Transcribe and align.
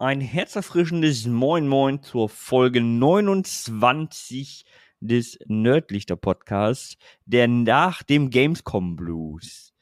ein 0.00 0.20
herzerfrischendes 0.20 1.26
Moin 1.26 1.66
Moin 1.66 2.00
zur 2.04 2.28
Folge 2.28 2.80
29 2.80 4.64
des 5.00 5.40
Nerdlichter 5.46 6.14
Podcasts, 6.14 6.96
der 7.26 7.48
nach 7.48 8.04
dem 8.04 8.30
Gamescom 8.30 8.94
Blues. 8.94 9.74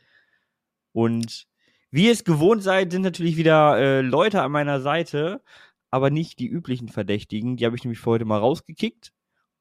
Und 0.93 1.47
wie 1.91 2.07
ihr 2.07 2.13
es 2.13 2.25
gewohnt 2.25 2.63
seid, 2.63 2.93
sind 2.93 3.03
natürlich 3.03 3.37
wieder 3.37 3.77
äh, 3.77 4.01
Leute 4.01 4.41
an 4.41 4.53
meiner 4.53 4.81
Seite, 4.81 5.43
aber 5.91 6.09
nicht 6.09 6.39
die 6.39 6.49
üblichen 6.49 6.89
Verdächtigen. 6.89 7.59
Die 7.59 7.67
habe 7.67 7.77
ich 7.77 7.85
nämlich 7.85 8.01
für 8.01 8.13
heute 8.13 8.25
mal 8.25 8.39
rausgekickt 8.39 9.13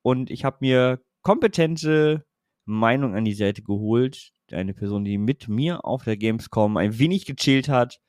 und 0.03 0.31
ich 0.31 0.45
habe 0.45 0.59
mir 0.61 1.01
kompetente 1.21 2.25
Meinung 2.63 3.13
an 3.13 3.25
die 3.25 3.33
Seite 3.33 3.61
geholt. 3.61 4.31
Eine 4.53 4.73
Person, 4.73 5.03
die 5.03 5.17
mit 5.17 5.49
mir 5.49 5.83
auf 5.83 6.05
der 6.05 6.15
Gamescom 6.15 6.77
ein 6.77 6.97
wenig 6.97 7.25
gechillt 7.25 7.67
hat. 7.67 7.99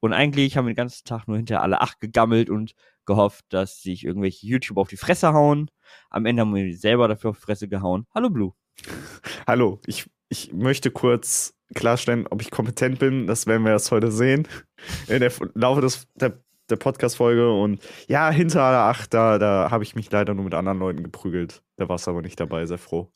Und 0.00 0.12
eigentlich 0.12 0.56
haben 0.56 0.66
wir 0.66 0.72
den 0.72 0.76
ganzen 0.76 1.04
Tag 1.04 1.26
nur 1.26 1.36
hinter 1.36 1.62
alle 1.62 1.80
acht 1.80 2.00
gegammelt 2.00 2.50
und 2.50 2.72
gehofft, 3.06 3.44
dass 3.50 3.80
sich 3.80 4.04
irgendwelche 4.04 4.46
YouTube 4.46 4.78
auf 4.78 4.88
die 4.88 4.96
Fresse 4.96 5.32
hauen. 5.32 5.70
Am 6.10 6.26
Ende 6.26 6.42
haben 6.42 6.54
wir 6.54 6.76
selber 6.76 7.08
dafür 7.08 7.30
auf 7.30 7.36
die 7.38 7.42
Fresse 7.44 7.68
gehauen. 7.68 8.06
Hallo 8.14 8.30
Blue. 8.30 8.52
Hallo, 9.46 9.80
ich, 9.86 10.08
ich 10.28 10.52
möchte 10.52 10.90
kurz 10.90 11.54
klarstellen, 11.74 12.26
ob 12.28 12.42
ich 12.42 12.50
kompetent 12.50 12.98
bin. 12.98 13.26
Das 13.26 13.46
werden 13.46 13.64
wir 13.64 13.72
erst 13.72 13.90
heute 13.90 14.10
sehen. 14.12 14.46
In 15.08 15.20
der 15.20 15.32
Laufe 15.54 15.80
des, 15.80 16.06
der, 16.14 16.40
der 16.68 16.76
Podcast-Folge. 16.76 17.50
Und 17.52 17.80
ja, 18.08 18.30
hinter 18.30 18.62
alle 18.62 18.78
acht, 18.78 19.14
da, 19.14 19.38
da 19.38 19.70
habe 19.70 19.84
ich 19.84 19.94
mich 19.94 20.10
leider 20.10 20.34
nur 20.34 20.44
mit 20.44 20.54
anderen 20.54 20.78
Leuten 20.78 21.02
geprügelt. 21.02 21.62
Da 21.76 21.88
warst 21.88 22.06
du 22.06 22.10
aber 22.10 22.22
nicht 22.22 22.38
dabei, 22.38 22.66
sehr 22.66 22.78
froh. 22.78 23.12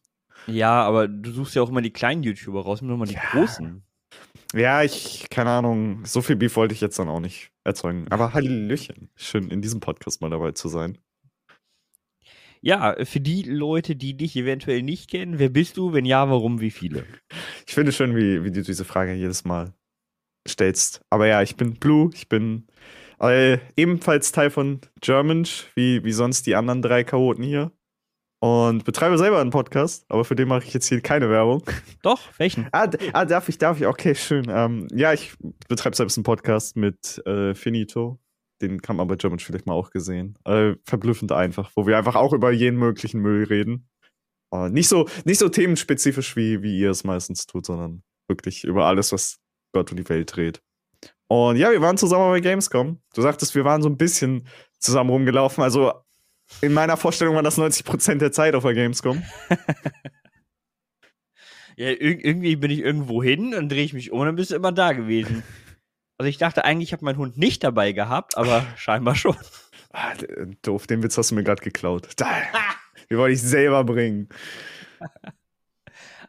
Ja, 0.47 0.83
aber 0.83 1.07
du 1.09 1.31
suchst 1.31 1.55
ja 1.55 1.63
auch 1.63 1.69
immer 1.69 1.83
die 1.83 1.93
kleinen 1.93 2.23
YouTuber 2.23 2.63
raus, 2.63 2.81
nur 2.81 2.97
mal 2.97 3.07
die 3.07 3.15
Ja. 3.15 3.21
großen. 3.33 3.85
Ja, 4.55 4.83
ich, 4.83 5.29
keine 5.31 5.51
Ahnung, 5.51 6.05
so 6.05 6.23
viel 6.23 6.37
Beef 6.37 6.57
wollte 6.57 6.75
ich 6.75 6.81
jetzt 6.81 6.99
dann 6.99 7.09
auch 7.09 7.21
nicht 7.21 7.53
erzeugen. 7.65 8.07
Aber 8.11 8.35
Hallöchen. 8.35 9.09
Schön, 9.15 9.49
in 9.49 9.63
diesem 9.63 9.81
Podcast 9.81 10.21
mal 10.21 10.31
dabei 10.31 10.53
zu 10.53 10.69
sein. 10.69 10.99
Ja, 12.63 12.97
für 13.05 13.21
die 13.21 13.43
Leute, 13.43 13.97
die 13.97 14.17
dich 14.17 14.37
eventuell 14.37 14.83
nicht 14.83 15.11
kennen, 15.11 15.39
wer 15.39 15.49
bist 15.49 15.77
du? 15.77 15.93
Wenn 15.93 16.05
ja, 16.05 16.29
warum, 16.29 16.61
wie 16.61 16.71
viele? 16.71 17.07
Ich 17.67 17.75
finde 17.75 17.93
schön, 17.93 18.15
wie, 18.17 18.45
wie 18.45 18.51
du 18.51 18.63
diese 18.63 18.85
Frage 18.85 19.15
jedes 19.15 19.45
Mal 19.45 19.73
stellst. 20.47 21.03
Aber 21.09 21.27
ja, 21.27 21.41
ich 21.43 21.57
bin 21.57 21.75
Blue, 21.75 22.11
ich 22.13 22.29
bin 22.29 22.67
äh, 23.19 23.59
ebenfalls 23.77 24.33
Teil 24.33 24.51
von 24.51 24.81
Germansch, 25.01 25.69
wie, 25.75 26.05
wie 26.05 26.13
sonst 26.13 26.47
die 26.47 26.55
anderen 26.55 26.83
drei 26.83 27.05
Chaoten 27.05 27.45
hier. 27.45 27.73
Und 28.43 28.85
betreibe 28.85 29.19
selber 29.19 29.39
einen 29.39 29.51
Podcast, 29.51 30.07
aber 30.09 30.25
für 30.25 30.35
den 30.35 30.49
mache 30.49 30.65
ich 30.65 30.73
jetzt 30.73 30.89
hier 30.89 31.03
keine 31.03 31.29
Werbung. 31.29 31.63
Doch, 32.03 32.21
welchen? 32.39 32.69
Ah, 32.73 32.89
ah 33.13 33.27
darf 33.27 33.51
ich, 33.51 33.59
darf 33.59 33.79
ich? 33.79 33.87
Okay, 33.87 34.15
schön. 34.15 34.47
Ähm, 34.49 34.89
ja, 34.95 35.13
ich 35.13 35.35
betreibe 35.69 35.95
selbst 35.95 36.17
einen 36.17 36.25
Podcast 36.25 36.75
mit 36.75 37.21
äh, 37.27 37.55
Finito. 37.55 38.19
Den 38.63 38.81
kann 38.81 38.97
man 38.97 39.09
bei 39.09 39.17
Germansch 39.17 39.45
vielleicht 39.45 39.67
mal 39.67 39.75
auch 39.75 39.91
gesehen. 39.91 40.39
Äh, 40.47 40.75
verblüffend 40.87 41.33
einfach, 41.33 41.71
wo 41.75 41.87
wir 41.87 41.99
einfach 41.99 42.17
auch 42.17 42.33
über 42.33 42.51
jeden 42.51 42.79
möglichen 42.79 43.21
Müll 43.21 43.45
reden. 43.45 43.91
Äh, 44.55 44.71
nicht, 44.71 44.89
so, 44.89 45.07
nicht 45.27 45.39
so 45.39 45.51
themenspezifisch, 45.51 46.35
wie, 46.35 46.63
wie 46.63 46.79
ihr 46.79 46.91
es 46.91 47.05
meistens 47.05 47.47
tut, 47.47 47.67
sondern 47.67 48.03
wirklich 48.27 48.65
über 48.65 48.87
alles, 48.87 49.13
was 49.13 49.39
Gott 49.75 49.91
und 49.91 49.99
die 49.99 50.09
Welt 50.09 50.35
dreht. 50.35 50.63
Und 51.29 51.57
ja, 51.57 51.71
wir 51.71 51.81
waren 51.83 51.99
zusammen 51.99 52.31
bei 52.31 52.41
Gamescom. 52.41 53.01
Du 53.15 53.23
sagtest, 53.23 53.55
wir 53.55 53.65
waren 53.65 53.83
so 53.83 53.89
ein 53.89 53.99
bisschen 53.99 54.49
zusammen 54.79 55.11
rumgelaufen. 55.11 55.63
Also 55.63 55.93
in 56.61 56.73
meiner 56.73 56.97
Vorstellung 56.97 57.35
waren 57.35 57.45
das 57.45 57.59
90% 57.59 58.21
der 58.21 58.33
Zeit 58.33 58.55
auf 58.55 58.63
der 58.65 58.75
Gamescom. 58.75 59.23
Ja, 61.77 61.89
ir 61.89 62.23
irgendwie 62.25 62.57
bin 62.57 62.71
ich 62.71 62.81
irgendwo 62.81 63.23
hin, 63.23 63.53
dann 63.53 63.71
drehe 63.71 63.85
ich 63.85 63.95
mich 63.95 64.11
um 64.13 64.21
und 64.21 64.27
dann 64.27 64.37
bist 64.37 64.51
du 64.51 64.55
immer 64.57 64.73
da 64.73 64.93
gewesen. 64.93 65.43
Also 66.19 66.29
ich 66.29 66.37
dachte 66.37 66.67
eigentlich, 66.67 66.91
ich 66.91 66.93
habe 66.93 67.03
meinen 67.07 67.17
Hund 67.17 67.39
nicht 67.39 67.65
dabei 67.65 67.93
gehabt, 67.93 68.37
aber 68.37 68.67
scheinbar 68.77 69.15
schon. 69.15 69.35
Ah, 69.91 70.13
d- 70.13 70.55
doof, 70.61 70.87
den 70.87 71.03
Witz 71.03 71.17
hast 71.17 71.31
du 71.31 71.35
mir 71.35 71.45
gerade 71.45 71.63
geklaut. 71.63 72.09
Den 73.09 73.17
wollte 73.17 73.33
ich 73.33 73.41
selber 73.41 73.85
bringen. 73.85 74.29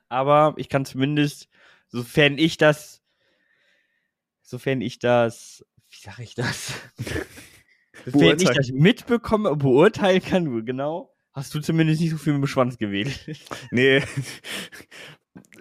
Aber 0.08 0.54
ich 0.56 0.70
kann 0.70 0.86
zumindest, 0.86 1.50
sofern 1.90 2.38
ich 2.38 2.56
das, 2.56 3.02
sofern 4.44 4.80
ich 4.80 5.00
das, 5.00 5.66
wie 5.90 6.00
sage 6.00 6.24
ich 6.24 6.36
das? 6.36 6.72
Sofern 8.06 8.22
ich 8.22 8.38
Beurteilen. 8.44 8.56
das 8.58 8.72
mitbekomme, 8.72 9.56
beurteilen 9.56 10.22
kann, 10.22 10.66
genau, 10.66 11.14
hast 11.34 11.54
du 11.54 11.60
zumindest 11.60 12.02
nicht 12.02 12.12
so 12.12 12.18
viel 12.18 12.34
mit 12.34 12.44
dem 12.44 12.48
Schwanz 12.48 12.78
gewählt. 12.78 13.20
Nee, 13.72 14.02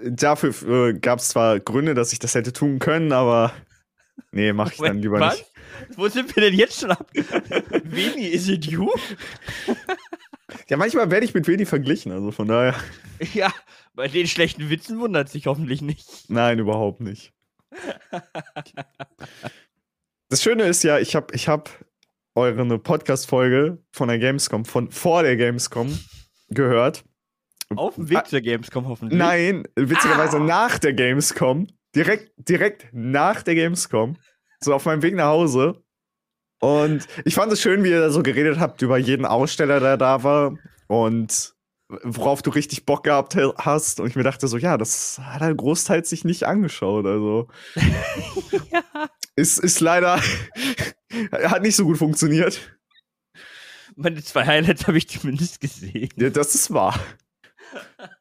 dafür 0.03 0.95
gab 0.95 1.19
es 1.21 1.29
zwar 1.29 1.61
Gründe, 1.61 1.95
dass 1.95 2.13
ich 2.13 2.19
das 2.19 2.35
hätte 2.35 2.53
tun 2.53 2.79
können, 2.79 3.13
aber 3.13 3.53
nee, 4.33 4.53
mach 4.53 4.73
ich 4.73 4.79
dann 4.79 4.99
lieber 4.99 5.21
was? 5.21 5.39
nicht. 5.39 5.47
Wo 5.97 6.09
sind 6.09 6.35
wir 6.35 6.43
denn 6.43 6.55
jetzt 6.55 6.81
schon 6.81 6.91
ab? 6.91 7.09
Veni, 7.15 8.27
is 8.27 8.49
it 8.49 8.67
you? 8.67 8.91
Ja, 10.69 10.77
manchmal 10.77 11.11
werde 11.13 11.25
ich 11.25 11.33
mit 11.33 11.47
Veni 11.47 11.65
verglichen, 11.65 12.11
also 12.11 12.33
von 12.33 12.49
daher, 12.49 12.75
Ja, 13.35 13.53
bei 13.95 14.09
den 14.09 14.27
schlechten 14.27 14.69
Witzen 14.69 14.99
wundert 14.99 15.29
sich 15.29 15.47
hoffentlich 15.47 15.81
nicht. 15.81 16.29
nein, 16.29 16.59
überhaupt 16.59 17.01
nicht. 17.01 17.33
Das 20.29 20.43
Schöne 20.43 20.65
ist 20.65 20.83
ja, 20.83 20.99
ich 20.99 21.15
habe 21.15 21.33
ich 21.35 21.47
hab 21.49 21.71
eure 22.35 22.79
Podcast-Folge 22.79 23.79
von 23.93 24.09
der 24.09 24.19
Gamescom, 24.19 24.65
von 24.65 24.91
vor 24.91 25.23
der 25.23 25.37
Gamescom 25.37 25.99
gehört. 26.49 27.05
Auf 27.77 27.95
dem 27.95 28.09
Weg 28.11 28.27
zur 28.27 28.41
Gamescom 28.41 28.89
hoffentlich. 28.89 29.19
Nein, 29.19 29.65
witzigerweise 29.77 30.39
Ah. 30.39 30.45
nach 30.45 30.79
der 30.79 30.93
Gamescom. 30.93 31.67
Direkt, 31.95 32.33
direkt 32.37 32.89
nach 32.93 33.43
der 33.43 33.55
Gamescom. 33.55 34.17
So 34.61 34.75
auf 34.75 34.85
meinem 34.87 35.03
Weg 35.03 35.15
nach 35.15 35.27
Hause. 35.27 35.83
Und 36.61 37.07
ich 37.25 37.35
fand 37.35 37.53
es 37.53 37.61
schön, 37.61 37.85
wie 37.85 37.91
ihr 37.91 38.01
da 38.01 38.11
so 38.11 38.23
geredet 38.23 38.59
habt 38.59 38.83
über 38.83 38.99
jeden 38.99 39.25
Aussteller, 39.25 39.81
der 39.81 39.97
da 39.97 40.23
war. 40.23 40.55
Und 40.89 41.55
worauf 42.03 42.43
du 42.43 42.51
richtig 42.51 42.87
Bock 42.87 43.05
gehabt 43.05 43.37
hast. 43.57 43.99
Und 44.01 44.09
ich 44.09 44.17
mir 44.17 44.23
dachte 44.23 44.47
so, 44.47 44.57
ja, 44.59 44.77
das 44.77 45.19
hat 45.23 45.41
er 45.43 45.55
großteils 45.55 46.11
sich 46.11 46.25
nicht 46.25 46.45
angeschaut. 46.45 47.07
Also 47.07 47.49
ja. 48.71 49.09
Ist, 49.37 49.59
ist 49.59 49.81
leider, 49.81 50.21
hat 51.33 51.63
nicht 51.63 51.77
so 51.77 51.85
gut 51.85 51.99
funktioniert. 51.99 52.61
Meine 53.97 54.23
zwei 54.23 54.47
Highlights 54.47 54.87
habe 54.87 54.99
ich 54.99 55.09
zumindest 55.09 55.61
gesehen. 55.61 56.09
Ja, 56.17 56.31
das 56.31 56.55
ist 56.55 56.73
wahr. 56.73 56.99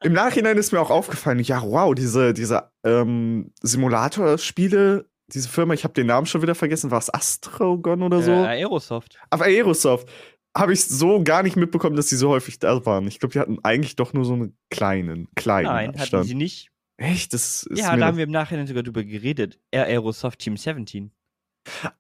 Im 0.04 0.14
Nachhinein 0.14 0.58
ist 0.58 0.72
mir 0.72 0.80
auch 0.80 0.90
aufgefallen, 0.90 1.40
ja, 1.40 1.62
wow, 1.62 1.96
diese, 1.96 2.34
diese 2.34 2.72
ähm, 2.84 3.52
Simulatorspiele, 3.62 5.10
diese 5.34 5.50
Firma, 5.50 5.74
ich 5.74 5.84
habe 5.84 5.94
den 5.94 6.08
Namen 6.08 6.28
schon 6.28 6.42
wieder 6.42 6.56
vergessen, 6.56 6.92
war 6.92 7.00
es 7.00 7.14
Astrogon 7.14 8.04
oder 8.04 8.22
so? 8.22 8.32
Äh, 8.32 8.62
Aerosoft. 8.62 9.18
Aber 9.30 9.46
Aerosoft 9.46 10.10
habe 10.58 10.74
ich 10.74 10.84
so 10.86 11.24
gar 11.24 11.44
nicht 11.44 11.56
mitbekommen, 11.56 11.96
dass 11.96 12.08
die 12.08 12.16
so 12.16 12.30
häufig 12.30 12.60
da 12.60 12.86
waren. 12.86 13.08
Ich 13.08 13.20
glaube, 13.20 13.34
die 13.34 13.40
hatten 13.40 13.60
eigentlich 13.64 13.96
doch 13.96 14.14
nur 14.14 14.26
so 14.26 14.34
einen 14.34 14.58
kleinen, 14.70 15.28
kleinen 15.36 15.68
Nein, 15.68 15.88
hatten 15.90 16.00
Abstand. 16.00 16.26
sie 16.26 16.36
nicht. 16.36 16.72
Echt? 17.00 17.34
Das 17.34 17.64
ist 17.64 17.80
ja, 17.80 17.96
da 17.96 18.08
haben 18.08 18.18
wir 18.18 18.26
im 18.26 18.32
Nachhinein 18.32 18.68
sogar 18.68 18.84
drüber 18.84 19.06
geredet. 19.06 19.58
Air 19.72 19.86
Aerosoft 19.86 20.40
Team 20.40 20.58
17. 20.58 21.12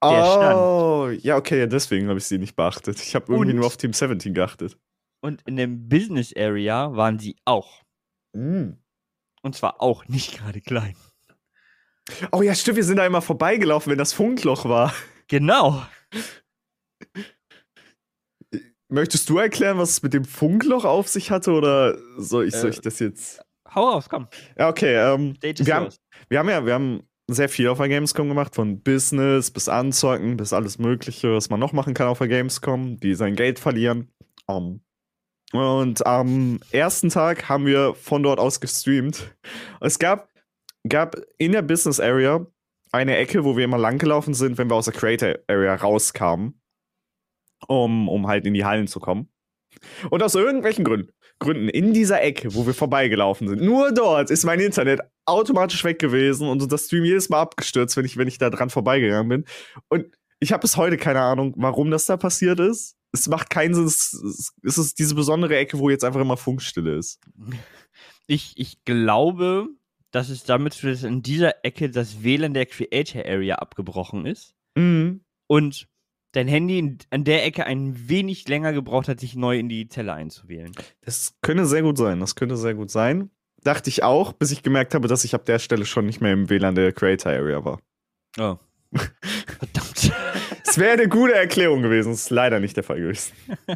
der 0.03 0.57
Oh, 0.57 1.09
ja, 1.21 1.37
okay, 1.37 1.59
ja, 1.59 1.67
deswegen 1.67 2.09
habe 2.09 2.19
ich 2.19 2.25
sie 2.25 2.37
nicht 2.37 2.55
beachtet. 2.57 3.01
Ich 3.01 3.15
habe 3.15 3.31
irgendwie 3.31 3.53
nur 3.53 3.65
auf 3.65 3.77
Team 3.77 3.93
17 3.93 4.33
geachtet. 4.33 4.77
Und 5.21 5.41
in 5.47 5.55
dem 5.55 5.87
Business 5.87 6.33
Area 6.35 6.93
waren 6.95 7.17
sie 7.17 7.37
auch. 7.45 7.81
Mm. 8.33 8.71
Und 9.41 9.55
zwar 9.55 9.81
auch 9.81 10.05
nicht 10.07 10.37
gerade 10.37 10.59
klein. 10.59 10.95
Oh 12.33 12.41
ja, 12.41 12.53
stimmt, 12.53 12.75
wir 12.77 12.83
sind 12.83 12.97
da 12.97 13.05
immer 13.05 13.21
vorbeigelaufen, 13.21 13.91
wenn 13.91 13.97
das 13.97 14.11
Funkloch 14.11 14.65
war. 14.65 14.93
Genau. 15.27 15.85
Möchtest 18.89 19.29
du 19.29 19.37
erklären, 19.37 19.77
was 19.77 19.91
es 19.91 20.01
mit 20.01 20.13
dem 20.13 20.25
Funkloch 20.25 20.83
auf 20.83 21.07
sich 21.07 21.31
hatte 21.31 21.51
oder 21.51 21.97
soll 22.17 22.47
ich, 22.47 22.55
soll 22.55 22.71
Äh, 22.71 22.73
ich 22.73 22.81
das 22.81 22.99
jetzt? 22.99 23.41
Hau 23.73 23.89
raus, 23.89 24.09
komm. 24.09 24.27
Ja, 24.57 24.69
okay. 24.69 24.95
Ähm, 24.95 25.35
wir, 25.41 25.75
haben, 25.75 25.89
wir 26.29 26.39
haben 26.39 26.49
ja, 26.49 26.65
wir 26.65 26.73
haben 26.73 27.03
sehr 27.27 27.49
viel 27.49 27.67
auf 27.67 27.77
der 27.77 27.89
Gamescom 27.89 28.27
gemacht, 28.27 28.55
von 28.55 28.81
Business 28.81 29.51
bis 29.51 29.69
Anzocken 29.69 30.37
bis 30.37 30.53
alles 30.53 30.79
Mögliche, 30.79 31.35
was 31.35 31.49
man 31.49 31.59
noch 31.59 31.73
machen 31.73 31.93
kann 31.93 32.07
auf 32.07 32.17
der 32.17 32.27
Gamescom, 32.27 32.97
die 32.97 33.13
sein 33.13 33.35
Geld 33.35 33.59
verlieren. 33.59 34.11
Ähm, 34.49 34.81
und 35.51 36.05
am 36.05 36.59
ersten 36.71 37.09
Tag 37.09 37.49
haben 37.49 37.65
wir 37.65 37.95
von 37.95 38.21
dort 38.23 38.39
aus 38.39 38.59
gestreamt. 38.59 39.35
Es 39.81 39.97
gab, 39.97 40.29
gab 40.87 41.15
in 41.37 41.53
der 41.53 41.63
Business 41.63 41.99
Area 41.99 42.45
eine 42.91 43.17
Ecke, 43.17 43.43
wo 43.43 43.57
wir 43.57 43.63
immer 43.63 43.77
langgelaufen 43.77 44.33
sind, 44.33 44.57
wenn 44.57 44.69
wir 44.69 44.75
aus 44.75 44.85
der 44.85 44.93
Creator 44.93 45.35
Area 45.47 45.75
rauskamen, 45.75 46.61
um, 47.67 48.07
um 48.09 48.27
halt 48.27 48.45
in 48.45 48.53
die 48.53 48.65
Hallen 48.65 48.87
zu 48.87 48.99
kommen. 48.99 49.29
Und 50.09 50.23
aus 50.23 50.35
irgendwelchen 50.35 50.83
Gründen, 50.83 51.11
Gründen 51.39 51.69
in 51.69 51.93
dieser 51.93 52.21
Ecke, 52.21 52.53
wo 52.53 52.65
wir 52.65 52.73
vorbeigelaufen 52.73 53.47
sind, 53.47 53.61
nur 53.61 53.93
dort 53.93 54.29
ist 54.29 54.43
mein 54.43 54.59
Internet 54.59 54.99
automatisch 55.25 55.83
weg 55.83 55.99
gewesen 55.99 56.47
und 56.47 56.71
das 56.71 56.85
Stream 56.85 57.05
jedes 57.05 57.29
Mal 57.29 57.41
abgestürzt, 57.41 57.95
wenn 57.97 58.05
ich, 58.05 58.17
wenn 58.17 58.27
ich 58.27 58.37
da 58.37 58.49
dran 58.49 58.69
vorbeigegangen 58.69 59.29
bin. 59.29 59.45
Und 59.87 60.05
ich 60.39 60.51
habe 60.51 60.61
bis 60.61 60.77
heute 60.77 60.97
keine 60.97 61.21
Ahnung, 61.21 61.53
warum 61.57 61.91
das 61.91 62.05
da 62.05 62.17
passiert 62.17 62.59
ist. 62.59 62.95
Es 63.11 63.27
macht 63.27 63.49
keinen 63.49 63.73
Sinn. 63.73 63.85
Es, 63.85 64.77
ist 64.77 64.99
diese 64.99 65.15
besondere 65.15 65.57
Ecke, 65.57 65.79
wo 65.79 65.89
jetzt 65.89 66.03
einfach 66.03 66.21
immer 66.21 66.37
Funkstille 66.37 66.95
ist. 66.95 67.19
Ich, 68.27 68.53
ich 68.55 68.83
glaube, 68.85 69.67
dass 70.11 70.29
es 70.29 70.43
damit 70.43 70.73
zu 70.73 70.81
tun 70.81 70.89
hat, 70.91 70.97
dass 70.97 71.03
in 71.03 71.21
dieser 71.21 71.65
Ecke 71.65 71.89
das 71.89 72.23
WLAN 72.23 72.53
der 72.53 72.65
Creator 72.65 73.25
Area 73.25 73.55
abgebrochen 73.55 74.25
ist. 74.25 74.53
Mhm. 74.75 75.21
Und 75.47 75.87
dein 76.31 76.47
Handy 76.47 76.97
an 77.09 77.23
der 77.23 77.45
Ecke 77.45 77.65
ein 77.65 78.09
wenig 78.09 78.47
länger 78.47 78.73
gebraucht 78.73 79.07
hat, 79.07 79.19
sich 79.19 79.35
neu 79.35 79.57
in 79.57 79.69
die 79.69 79.87
Zelle 79.87 80.13
einzuwählen. 80.13 80.71
Das 81.01 81.35
könnte 81.41 81.65
sehr 81.65 81.81
gut 81.81 81.97
sein. 81.97 82.19
Das 82.19 82.35
könnte 82.35 82.57
sehr 82.57 82.75
gut 82.75 82.91
sein. 82.91 83.31
Dachte 83.63 83.89
ich 83.89 84.03
auch, 84.03 84.33
bis 84.33 84.51
ich 84.51 84.63
gemerkt 84.63 84.93
habe, 84.93 85.07
dass 85.07 85.23
ich 85.23 85.35
ab 85.35 85.45
der 85.45 85.59
Stelle 85.59 85.85
schon 85.85 86.05
nicht 86.05 86.21
mehr 86.21 86.33
im 86.33 86.49
WLAN 86.49 86.75
der 86.75 86.93
Creator 86.93 87.31
Area 87.31 87.65
war. 87.65 87.79
Oh. 88.37 88.57
Verdammt. 89.59 90.11
Es 90.65 90.77
wäre 90.77 90.93
eine 90.93 91.09
gute 91.09 91.33
Erklärung 91.33 91.81
gewesen. 91.81 92.11
Das 92.11 92.21
ist 92.21 92.29
leider 92.29 92.59
nicht 92.59 92.77
der 92.77 92.83
Fall 92.83 92.99
gewesen. 92.99 93.33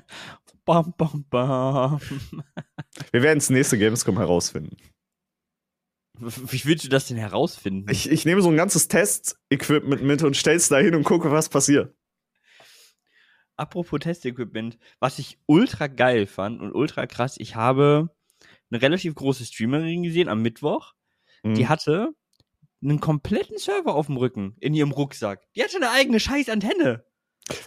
bam, 0.65 0.93
bam, 0.95 1.25
bam. 1.29 1.99
Wir 3.11 3.23
werden 3.23 3.39
es 3.39 3.49
nächste 3.49 3.77
Gamescom 3.77 4.17
herausfinden. 4.17 4.77
Wie 6.19 6.63
willst 6.65 6.85
du 6.85 6.89
das 6.89 7.07
denn 7.07 7.17
herausfinden? 7.17 7.89
Ich, 7.89 8.09
ich 8.09 8.25
nehme 8.25 8.41
so 8.41 8.49
ein 8.49 8.55
ganzes 8.55 8.87
Test-Equipment 8.87 10.03
mit 10.03 10.23
und 10.23 10.37
stell's 10.37 10.69
da 10.69 10.77
hin 10.77 10.95
und 10.95 11.03
gucke, 11.03 11.31
was 11.31 11.49
passiert. 11.49 11.93
Apropos 13.55 13.99
Testequipment, 13.99 14.77
was 14.99 15.19
ich 15.19 15.37
ultra 15.45 15.87
geil 15.87 16.25
fand 16.25 16.61
und 16.61 16.73
ultra 16.73 17.05
krass, 17.07 17.35
ich 17.37 17.55
habe 17.55 18.09
eine 18.71 18.81
relativ 18.81 19.13
große 19.15 19.45
Streamerin 19.45 20.03
gesehen 20.03 20.27
am 20.29 20.41
Mittwoch. 20.41 20.93
Mhm. 21.43 21.55
Die 21.55 21.67
hatte 21.67 22.13
einen 22.83 22.99
kompletten 22.99 23.57
Server 23.57 23.95
auf 23.95 24.07
dem 24.07 24.17
Rücken 24.17 24.55
in 24.59 24.73
ihrem 24.73 24.91
Rucksack. 24.91 25.41
Die 25.55 25.63
hatte 25.63 25.77
eine 25.77 25.91
eigene 25.91 26.19
scheiß 26.19 26.49
Antenne. 26.49 27.05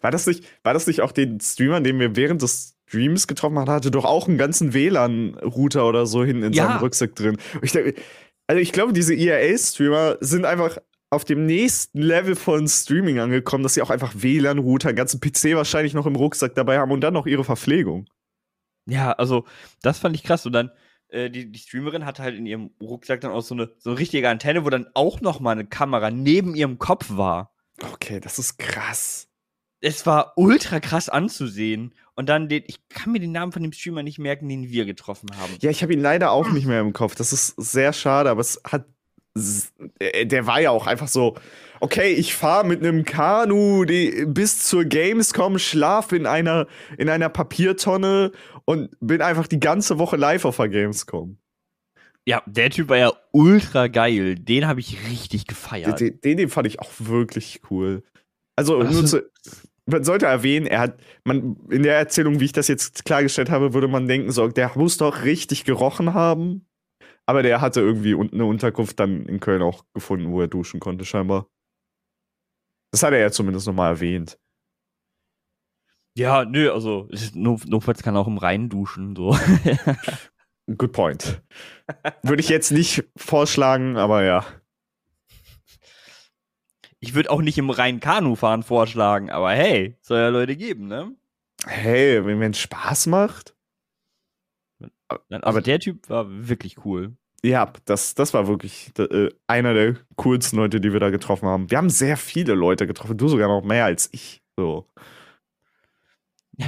War 0.01 0.11
das 0.11 0.27
nicht, 0.27 0.45
war 0.63 0.75
das 0.75 0.87
nicht 0.87 1.01
auch 1.03 1.13
den 1.13 1.39
Streamer, 1.41 1.81
den 1.81 1.99
wir 2.01 2.17
während 2.17 2.43
des 2.43 2.77
Streams 2.89 3.27
getroffen 3.27 3.59
haben, 3.59 3.71
hatte 3.71 3.91
doch 3.91 4.05
auch 4.05 4.29
einen 4.29 4.39
ganzen 4.39 4.73
WLAN-Router 4.75 5.87
oder 5.87 6.07
so 6.07 6.25
hinten 6.25 6.45
in 6.45 6.53
Ja. 6.53 6.67
seinem 6.69 6.79
Rucksack 6.79 7.15
drin. 7.15 7.37
Ich, 7.63 7.77
also 8.47 8.61
ich 8.61 8.73
glaube, 8.73 8.93
diese 8.93 9.15
IRA-Streamer 9.15 10.19
sind 10.21 10.45
einfach 10.45 10.79
auf 11.11 11.25
dem 11.25 11.47
nächsten 11.47 12.03
Level 12.03 12.35
von 12.35 12.67
Streaming 12.67 13.21
angekommen, 13.21 13.63
dass 13.63 13.75
sie 13.75 13.83
auch 13.83 13.91
einfach 13.91 14.15
WLAN-Router, 14.17 14.89
einen 14.89 14.97
ganzen 14.97 15.21
PC 15.21 15.55
wahrscheinlich 15.55 15.95
noch 15.95 16.07
im 16.07 16.17
Rucksack 16.17 16.55
dabei 16.55 16.79
haben 16.79 16.91
und 16.91 17.01
dann 17.01 17.15
noch 17.15 17.27
ihre 17.27 17.45
Verpflegung. 17.45 18.09
Ja, 18.87 19.13
also 19.13 19.45
das 19.83 19.99
fand 19.99 20.17
ich 20.17 20.23
krass. 20.23 20.47
Und 20.47 20.53
dann, 20.53 20.71
äh, 21.09 21.31
die, 21.31 21.51
die 21.51 21.59
Streamerin 21.59 22.05
hatte 22.05 22.23
halt 22.23 22.37
in 22.37 22.47
ihrem 22.47 22.71
Rucksack 22.81 23.21
dann 23.21 23.33
auch 23.33 23.43
so 23.43 23.55
eine, 23.55 23.73
so 23.79 23.91
eine 23.91 23.99
richtige 23.99 24.29
Antenne, 24.29 24.65
wo 24.65 24.71
dann 24.71 24.87
auch 24.95 25.21
noch 25.21 25.41
mal 25.41 25.53
eine 25.53 25.67
Kamera 25.67 26.11
neben 26.11 26.55
ihrem 26.55 26.79
Kopf 26.79 27.07
war. 27.11 27.53
Okay, 27.93 28.21
das 28.21 28.39
ist 28.39 28.59
krass. 28.59 29.29
Es 29.81 30.07
war 30.07 30.33
ultra 30.37 30.81
krass 30.81 31.09
anzusehen. 31.09 31.95
Und 32.15 32.29
dann, 32.29 32.49
den, 32.49 32.65
ich 32.67 32.89
kann 32.89 33.13
mir 33.13 33.21
den 33.21 33.33
Namen 33.33 33.53
von 33.53 33.63
dem 33.63 33.73
Streamer 33.73 34.03
nicht 34.03 34.19
merken, 34.19 34.49
den 34.49 34.71
wir 34.71 34.87
getroffen 34.87 35.29
haben. 35.37 35.53
Ja, 35.61 35.71
ich 35.71 35.83
habe 35.83 35.93
ihn 35.93 36.01
leider 36.01 36.31
auch 36.31 36.51
nicht 36.51 36.67
mehr 36.67 36.81
im 36.81 36.95
Kopf. 36.95 37.15
Das 37.15 37.33
ist 37.33 37.55
sehr 37.57 37.93
schade, 37.93 38.31
aber 38.31 38.41
es 38.41 38.61
hat. 38.65 38.87
Äh, 39.99 40.27
Der 40.27 40.47
war 40.47 40.61
ja 40.61 40.71
auch 40.71 40.87
einfach 40.87 41.09
so, 41.09 41.37
okay, 41.81 42.13
ich 42.13 42.35
fahre 42.35 42.67
mit 42.67 42.81
einem 42.81 43.05
Kanu 43.05 43.85
die, 43.85 44.25
bis 44.27 44.65
zur 44.65 44.85
Gamescom, 44.85 45.59
schlafe 45.59 46.17
in 46.17 46.27
einer, 46.27 46.67
in 46.99 47.09
einer 47.09 47.29
Papiertonne 47.29 48.33
und 48.65 48.91
bin 49.01 49.23
einfach 49.23 49.47
die 49.47 49.61
ganze 49.61 49.99
Woche 49.99 50.17
live 50.17 50.45
auf 50.45 50.57
der 50.57 50.69
Gamescom. 50.69 51.39
Ja, 52.29 52.43
der 52.47 52.71
Typ 52.71 52.89
war 52.89 52.97
ja 52.97 53.13
ultra 53.31 53.87
geil. 53.87 54.35
Den 54.35 54.67
habe 54.67 54.81
ich 54.81 54.99
richtig 55.09 55.47
gefeiert. 55.47 56.01
Den, 56.01 56.21
den, 56.21 56.37
den 56.37 56.49
fand 56.49 56.67
ich 56.67 56.81
auch 56.81 56.91
wirklich 56.99 57.61
cool. 57.71 58.03
Also, 58.57 58.83
zu, 59.05 59.23
man 59.87 60.03
sollte 60.03 60.27
erwähnen, 60.27 60.67
er 60.67 60.81
hat, 60.81 61.01
man, 61.25 61.57
in 61.71 61.85
der 61.85 61.97
Erzählung, 61.97 62.41
wie 62.41 62.47
ich 62.47 62.53
das 62.53 62.67
jetzt 62.67 63.05
klargestellt 63.05 63.51
habe, 63.51 63.75
würde 63.75 63.87
man 63.87 64.09
denken, 64.09 64.33
so, 64.33 64.49
der 64.49 64.73
muss 64.75 64.97
doch 64.97 65.23
richtig 65.23 65.65
gerochen 65.65 66.15
haben. 66.15 66.67
Aber 67.27 67.43
der 67.43 67.61
hatte 67.61 67.81
irgendwie 67.81 68.15
eine 68.15 68.45
Unterkunft 68.45 69.01
dann 69.01 69.27
in 69.27 69.41
Köln 69.41 69.63
auch 69.63 69.85
gefunden, 69.93 70.31
wo 70.31 70.41
er 70.41 70.49
duschen 70.49 70.79
konnte, 70.79 71.05
scheinbar. 71.05 71.49
Das 72.93 73.03
hat 73.03 73.13
er 73.13 73.19
ja 73.19 73.31
zumindest 73.31 73.67
nochmal 73.67 73.95
erwähnt. 73.95 74.39
Ja, 76.17 76.45
nö, 76.45 76.73
also 76.73 77.09
notfalls 77.35 78.03
kann 78.03 78.15
er 78.15 78.21
auch 78.21 78.27
im 78.27 78.39
Rhein 78.39 78.69
duschen. 78.71 79.15
So. 79.15 79.37
Good 80.79 80.93
point. 80.93 81.43
Würde 82.23 82.41
ich 82.41 82.49
jetzt 82.49 82.71
nicht 82.71 83.05
vorschlagen, 83.17 83.97
aber 83.97 84.25
ja. 84.25 84.47
Ich 87.01 87.15
würde 87.15 87.31
auch 87.31 87.43
nicht 87.43 87.59
im 87.59 87.71
Rhein 87.71 88.01
Kanu 88.01 88.35
fahren 88.35 88.63
vorschlagen, 88.63 89.31
aber 89.31 89.51
hey, 89.53 89.97
soll 90.01 90.19
ja 90.19 90.29
Leute 90.29 90.57
geben, 90.57 90.87
ne? 90.87 91.15
Hey, 91.67 92.25
wenn 92.25 92.51
es 92.51 92.61
Spaß 92.61 93.07
macht. 93.09 93.56
Also 95.09 95.25
Aber- 95.43 95.61
der 95.61 95.79
Typ 95.81 96.09
war 96.09 96.27
wirklich 96.29 96.85
cool. 96.85 97.17
Ja, 97.45 97.73
das, 97.85 98.15
das 98.15 98.35
war 98.35 98.49
wirklich 98.49 98.93
äh, 98.99 99.29
einer 99.47 99.73
der 99.75 99.97
coolsten 100.17 100.57
Leute, 100.57 100.81
die 100.81 100.93
wir 100.93 101.01
da 101.01 101.11
getroffen 101.11 101.47
haben. 101.49 101.71
Wir 101.71 101.79
haben 101.79 101.91
sehr 101.91 102.17
viele 102.17 102.55
Leute 102.55 102.87
getroffen, 102.87 103.17
du 103.19 103.29
sogar 103.29 103.47
noch 103.49 103.63
mehr 103.63 103.85
als 103.85 104.09
ich. 104.13 104.43
So. 104.57 104.89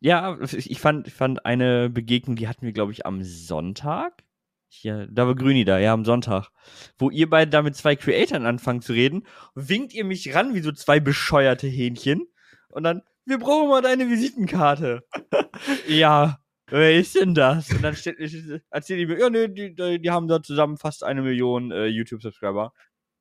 Ja, 0.00 0.38
ich 0.40 0.78
fand, 0.80 1.08
ich 1.08 1.14
fand 1.14 1.44
eine 1.44 1.90
Begegnung, 1.90 2.36
die 2.36 2.46
hatten 2.46 2.64
wir, 2.64 2.72
glaube 2.72 2.92
ich, 2.92 3.04
am 3.04 3.24
Sonntag. 3.24 4.22
Hier, 4.68 5.08
da 5.10 5.26
war 5.26 5.34
Grüni 5.34 5.64
da, 5.64 5.78
ja, 5.78 5.92
am 5.92 6.04
Sonntag. 6.04 6.50
Wo 6.98 7.10
ihr 7.10 7.28
beide 7.28 7.50
da 7.50 7.62
mit 7.62 7.74
zwei 7.74 7.96
Creatoren 7.96 8.46
anfangen 8.46 8.80
zu 8.80 8.92
reden, 8.92 9.26
winkt 9.56 9.92
ihr 9.94 10.04
mich 10.04 10.32
ran 10.36 10.54
wie 10.54 10.60
so 10.60 10.70
zwei 10.70 11.00
bescheuerte 11.00 11.66
Hähnchen. 11.66 12.28
Und 12.70 12.84
dann, 12.84 13.02
wir 13.24 13.38
brauchen 13.38 13.70
mal 13.70 13.82
deine 13.82 14.08
Visitenkarte. 14.08 15.02
ja, 15.88 16.38
wer 16.70 16.96
ist 16.98 17.14
denn 17.14 17.34
das? 17.34 17.70
Und 17.70 17.82
dann 17.82 17.94
steht, 17.96 18.16
erzählt 18.70 19.00
ihr 19.00 19.08
mir, 19.08 19.18
ja, 19.18 19.30
nee, 19.30 19.48
die, 19.48 19.74
die 19.74 20.00
die 20.00 20.10
haben 20.10 20.28
da 20.28 20.42
zusammen 20.42 20.76
fast 20.76 21.04
eine 21.04 21.22
Million 21.22 21.70
äh, 21.70 21.86
YouTube-Subscriber. 21.86 22.72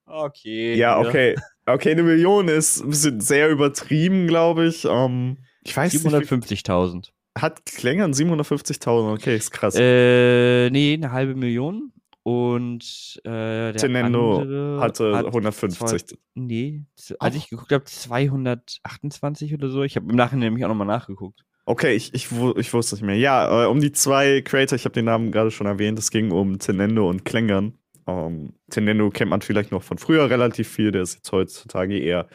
Okay. 0.06 0.76
Ja, 0.76 1.00
okay. 1.00 1.36
Okay, 1.66 1.92
eine 1.92 2.04
Million 2.04 2.48
ist 2.48 2.82
ein 2.82 2.90
bisschen 2.90 3.20
sehr 3.20 3.50
übertrieben, 3.50 4.26
glaube 4.28 4.68
ich. 4.68 4.86
Ähm, 4.86 5.38
ich 5.64 5.76
weiß 5.76 5.92
nicht, 5.94 6.06
750.000. 6.06 7.08
wie- 7.08 7.42
hat 7.42 7.66
Klängern 7.66 8.14
750.000. 8.14 9.14
Okay, 9.14 9.36
ist 9.36 9.52
krass. 9.52 9.76
Äh, 9.78 10.70
nee, 10.70 10.94
eine 10.94 11.12
halbe 11.12 11.36
Million. 11.36 11.92
Und 12.24 13.22
äh, 13.24 13.30
der 13.30 13.74
Tenendo 13.76 14.40
andere 14.40 14.80
hatte 14.82 15.16
hat 15.16 15.26
150. 15.28 16.18
Nee, 16.36 16.84
z- 16.96 17.16
als 17.22 17.36
Auch. 17.36 17.40
ich 17.40 17.50
geguckt 17.50 17.72
habe, 17.72 17.84
228 17.86 19.54
oder 19.54 19.70
so. 19.70 19.84
Ich 19.84 19.96
habe 19.96 20.10
im 20.10 20.16
Nachhinein 20.16 20.48
nämlich 20.48 20.66
auch 20.66 20.70
nochmal 20.70 20.88
nachgeguckt. 20.88 21.44
Okay, 21.70 21.96
ich, 21.96 22.14
ich, 22.14 22.30
ich 22.32 22.74
wusste 22.74 22.96
nicht 22.96 23.04
mehr. 23.04 23.18
Ja, 23.18 23.66
äh, 23.66 23.68
um 23.68 23.82
die 23.82 23.92
zwei 23.92 24.42
Creator, 24.42 24.78
ich 24.78 24.86
habe 24.86 24.94
den 24.94 25.04
Namen 25.04 25.34
gerade 25.34 25.52
schon 25.52 25.68
erwähnt, 25.68 26.00
es 26.00 26.12
ging 26.12 26.32
um 26.32 26.60
Tenendo 26.60 27.10
und 27.10 27.26
Klängern. 27.26 27.78
Ähm, 28.08 28.54
Tenendo 28.70 29.10
kennt 29.10 29.30
man 29.32 29.42
vielleicht 29.42 29.72
noch 29.74 29.84
von 29.84 29.98
früher 29.98 30.30
relativ 30.30 30.70
viel, 30.70 30.92
der 30.92 31.02
ist 31.02 31.16
jetzt 31.16 31.32
heutzutage 31.34 32.00
eher 32.00 32.30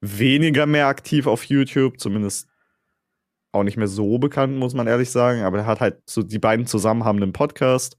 weniger 0.00 0.66
mehr 0.66 0.86
aktiv 0.86 1.26
auf 1.26 1.42
YouTube, 1.44 1.98
zumindest 1.98 2.48
auch 3.52 3.64
nicht 3.64 3.76
mehr 3.76 3.88
so 3.88 4.18
bekannt, 4.18 4.56
muss 4.56 4.74
man 4.74 4.86
ehrlich 4.86 5.10
sagen, 5.10 5.42
aber 5.42 5.58
er 5.58 5.66
hat 5.66 5.80
halt 5.80 5.98
so, 6.08 6.22
die 6.22 6.38
beiden 6.38 6.66
zusammen 6.66 7.04
haben 7.04 7.20
einen 7.20 7.32
Podcast 7.32 7.98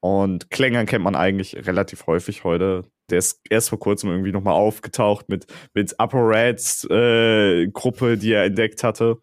und 0.00 0.50
Klängern 0.50 0.86
kennt 0.86 1.02
man 1.02 1.16
eigentlich 1.16 1.56
relativ 1.66 2.06
häufig 2.06 2.44
heute. 2.44 2.84
Der 3.10 3.18
ist 3.18 3.40
erst 3.50 3.70
vor 3.70 3.80
kurzem 3.80 4.10
irgendwie 4.10 4.32
nochmal 4.32 4.54
aufgetaucht 4.54 5.28
mit, 5.28 5.46
mit 5.74 5.96
Upper 5.98 6.28
Reds 6.28 6.84
äh, 6.90 7.66
Gruppe, 7.72 8.16
die 8.18 8.32
er 8.32 8.44
entdeckt 8.44 8.84
hatte. 8.84 9.18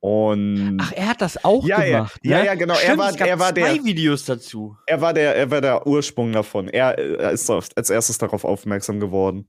Und 0.00 0.78
Ach, 0.80 0.92
er 0.94 1.08
hat 1.08 1.20
das 1.20 1.42
auch 1.44 1.66
Ja, 1.66 1.82
ja. 1.82 1.96
gemacht. 1.98 2.20
Ja, 2.22 2.38
ne? 2.38 2.46
ja, 2.46 2.54
genau. 2.54 2.74
Er 2.74 2.80
Stimmt, 2.80 2.98
war- 2.98 3.10
es 3.10 3.16
gab 3.16 3.28
er 3.28 3.38
war 3.38 3.52
der- 3.52 3.66
zwei 3.74 3.84
Videos 3.84 4.24
dazu. 4.24 4.76
er 4.86 5.00
war 5.00 5.12
der, 5.14 5.34
er 5.36 5.50
war 5.50 5.60
der 5.60 5.86
Ursprung 5.86 6.32
davon. 6.32 6.68
Er, 6.68 6.98
er 6.98 7.30
ist 7.30 7.50
als 7.50 7.90
erstes 7.90 8.18
darauf 8.18 8.44
aufmerksam 8.44 9.00
geworden. 9.00 9.48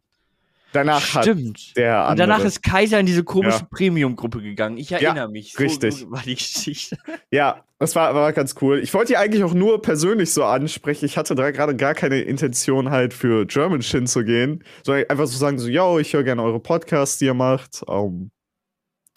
Danach 0.73 1.15
hat 1.15 1.23
Stimmt. 1.23 1.77
der 1.77 1.95
Und 1.95 2.01
andere. 2.11 2.27
danach 2.27 2.43
ist 2.45 2.61
Kaiser 2.61 2.99
in 2.99 3.05
diese 3.05 3.23
komische 3.23 3.59
Ja. 3.59 3.67
Premium-Gruppe 3.71 4.41
gegangen. 4.41 4.77
Ich 4.77 4.91
erinnere 4.91 5.29
mich. 5.29 5.53
So, 5.53 5.63
richtig. 5.63 6.05
War 6.11 6.21
die 6.23 6.35
Geschichte. 6.35 6.97
ja, 7.31 7.63
das 7.79 7.95
war, 7.95 8.13
war 8.13 8.33
ganz 8.33 8.53
cool. 8.61 8.79
Ich 8.79 8.93
wollte 8.93 9.13
die 9.13 9.17
eigentlich 9.17 9.43
auch 9.45 9.53
nur 9.53 9.81
persönlich 9.81 10.33
so 10.33 10.43
ansprechen. 10.43 11.05
Ich 11.05 11.17
hatte 11.17 11.35
da 11.35 11.51
gerade 11.51 11.75
gar 11.75 11.93
keine 11.93 12.19
Intention, 12.21 12.89
halt 12.91 13.13
für 13.13 13.45
German 13.45 13.81
Shin 13.81 14.07
zu 14.07 14.23
gehen, 14.25 14.63
sondern 14.83 15.05
einfach 15.09 15.25
so 15.27 15.37
sagen: 15.37 15.57
so, 15.57 15.69
yo, 15.69 15.99
ich 15.99 16.13
höre 16.13 16.23
gerne 16.23 16.43
eure 16.43 16.59
Podcasts, 16.59 17.17
die 17.17 17.25
ihr 17.25 17.33
macht. 17.33 17.81
Um, 17.87 18.31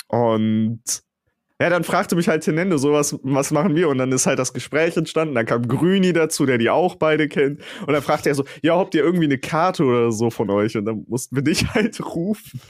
und 0.09 0.83
ja, 1.61 1.69
dann 1.69 1.85
fragte 1.85 2.17
mich 2.17 2.27
halt 2.27 2.43
Tenendo 2.43 2.79
so, 2.79 2.93
was, 2.93 3.19
was 3.23 3.51
machen 3.51 3.77
wir? 3.77 3.91
Und 3.91 3.99
dann 3.99 4.11
ist 4.13 4.27
halt 4.27 4.39
das 4.39 4.55
Gespräch 4.55 4.97
entstanden. 4.97 5.35
Dann 5.35 5.45
kam 5.45 5.69
Grüni 5.69 6.15
dazu, 6.15 6.47
der 6.47 6.57
die 6.57 6.71
auch 6.71 6.95
beide 6.95 7.29
kennt. 7.29 7.61
Und 7.87 7.93
dann 7.93 8.03
fragte 8.03 8.31
er 8.31 8.35
so, 8.35 8.45
ja, 8.63 8.79
habt 8.79 8.95
ihr 8.95 9.05
irgendwie 9.05 9.27
eine 9.27 9.37
Karte 9.37 9.85
oder 9.85 10.11
so 10.11 10.31
von 10.31 10.49
euch? 10.49 10.79
Und 10.79 10.87
dann 10.87 11.05
mussten 11.07 11.37
wir 11.37 11.43
dich 11.43 11.67
halt 11.75 12.01
rufen. 12.01 12.63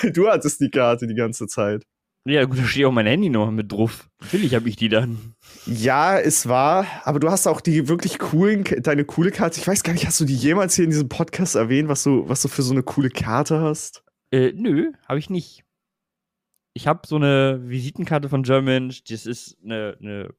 Weil 0.00 0.12
du 0.12 0.28
hattest 0.28 0.60
die 0.60 0.70
Karte 0.70 1.08
die 1.08 1.16
ganze 1.16 1.48
Zeit. 1.48 1.84
Ja, 2.24 2.44
gut, 2.44 2.58
da 2.58 2.64
steht 2.64 2.84
auch 2.84 2.92
mein 2.92 3.06
Handy 3.06 3.30
noch 3.30 3.50
mit 3.50 3.72
drauf. 3.72 4.08
Natürlich 4.20 4.54
habe 4.54 4.68
ich 4.68 4.76
die 4.76 4.90
dann. 4.90 5.34
Ja, 5.66 6.16
es 6.16 6.48
war, 6.48 6.86
aber 7.02 7.18
du 7.18 7.30
hast 7.30 7.48
auch 7.48 7.60
die 7.60 7.88
wirklich 7.88 8.20
coolen, 8.20 8.62
deine 8.82 9.04
coole 9.04 9.32
Karte. 9.32 9.58
Ich 9.58 9.66
weiß 9.66 9.82
gar 9.82 9.94
nicht, 9.94 10.06
hast 10.06 10.20
du 10.20 10.24
die 10.24 10.36
jemals 10.36 10.76
hier 10.76 10.84
in 10.84 10.90
diesem 10.90 11.08
Podcast 11.08 11.56
erwähnt, 11.56 11.88
was 11.88 12.04
du, 12.04 12.28
was 12.28 12.42
du 12.42 12.48
für 12.48 12.62
so 12.62 12.72
eine 12.72 12.84
coole 12.84 13.08
Karte 13.08 13.60
hast? 13.60 14.04
Äh, 14.30 14.52
nö, 14.54 14.92
habe 15.08 15.18
ich 15.18 15.30
nicht. 15.30 15.64
Ich 16.72 16.86
habe 16.86 17.06
so 17.06 17.16
eine 17.16 17.60
Visitenkarte 17.64 18.28
von 18.28 18.42
German. 18.42 18.94
Das 19.08 19.26
ist 19.26 19.58
eine, 19.64 19.96
eine 20.00 20.34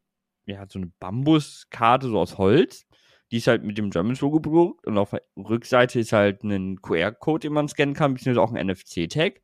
ja, 0.45 0.65
so 0.67 0.79
eine 0.79 0.91
Bambuskarte 0.99 2.07
so 2.07 2.19
aus 2.19 2.37
Holz. 2.37 2.85
Die 3.31 3.37
ist 3.37 3.47
halt 3.47 3.63
mit 3.63 3.77
dem 3.77 3.89
Germans-Logo 3.89 4.39
bedruckt. 4.39 4.85
Und 4.87 4.97
auf 4.97 5.11
der 5.11 5.23
Rückseite 5.37 5.99
ist 5.99 6.11
halt 6.11 6.43
ein 6.43 6.81
QR-Code, 6.81 7.47
den 7.47 7.53
man 7.53 7.67
scannen 7.67 7.95
kann, 7.95 8.13
beziehungsweise 8.13 8.41
auch 8.41 8.53
ein 8.53 8.67
NFC-Tag. 8.67 9.41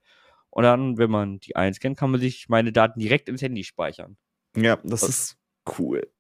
Und 0.50 0.64
dann, 0.64 0.98
wenn 0.98 1.12
man 1.12 1.40
die 1.40 1.56
einscannt, 1.56 1.98
kann 1.98 2.12
man 2.12 2.20
sich 2.20 2.50
meine 2.50 2.72
Daten 2.72 3.00
direkt 3.00 3.30
ins 3.30 3.42
Handy 3.42 3.64
speichern. 3.64 4.18
Ja, 4.56 4.78
das 4.84 5.04
ist 5.04 5.38
cool. 5.78 6.12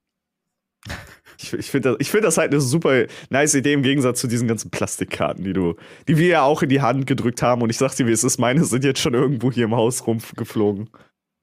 Ich, 1.39 1.53
ich 1.53 1.69
finde 1.69 1.95
das, 1.97 2.07
find 2.07 2.23
das 2.23 2.37
halt 2.37 2.51
eine 2.51 2.61
super 2.61 3.05
nice 3.29 3.53
Idee 3.53 3.73
im 3.73 3.83
Gegensatz 3.83 4.19
zu 4.19 4.27
diesen 4.27 4.47
ganzen 4.47 4.71
Plastikkarten, 4.71 5.43
die 5.43 5.53
du, 5.53 5.75
die 6.07 6.17
wir 6.17 6.27
ja 6.27 6.41
auch 6.41 6.63
in 6.63 6.69
die 6.69 6.81
Hand 6.81 7.05
gedrückt 7.05 7.41
haben. 7.41 7.61
Und 7.61 7.69
ich 7.69 7.77
sag 7.77 7.95
dir, 7.95 8.07
wie 8.07 8.11
es 8.11 8.23
ist, 8.23 8.39
meine 8.39 8.65
sind 8.65 8.83
jetzt 8.83 8.99
schon 8.99 9.13
irgendwo 9.13 9.51
hier 9.51 9.65
im 9.65 9.75
Haus 9.75 10.07
rumgeflogen. 10.07 10.89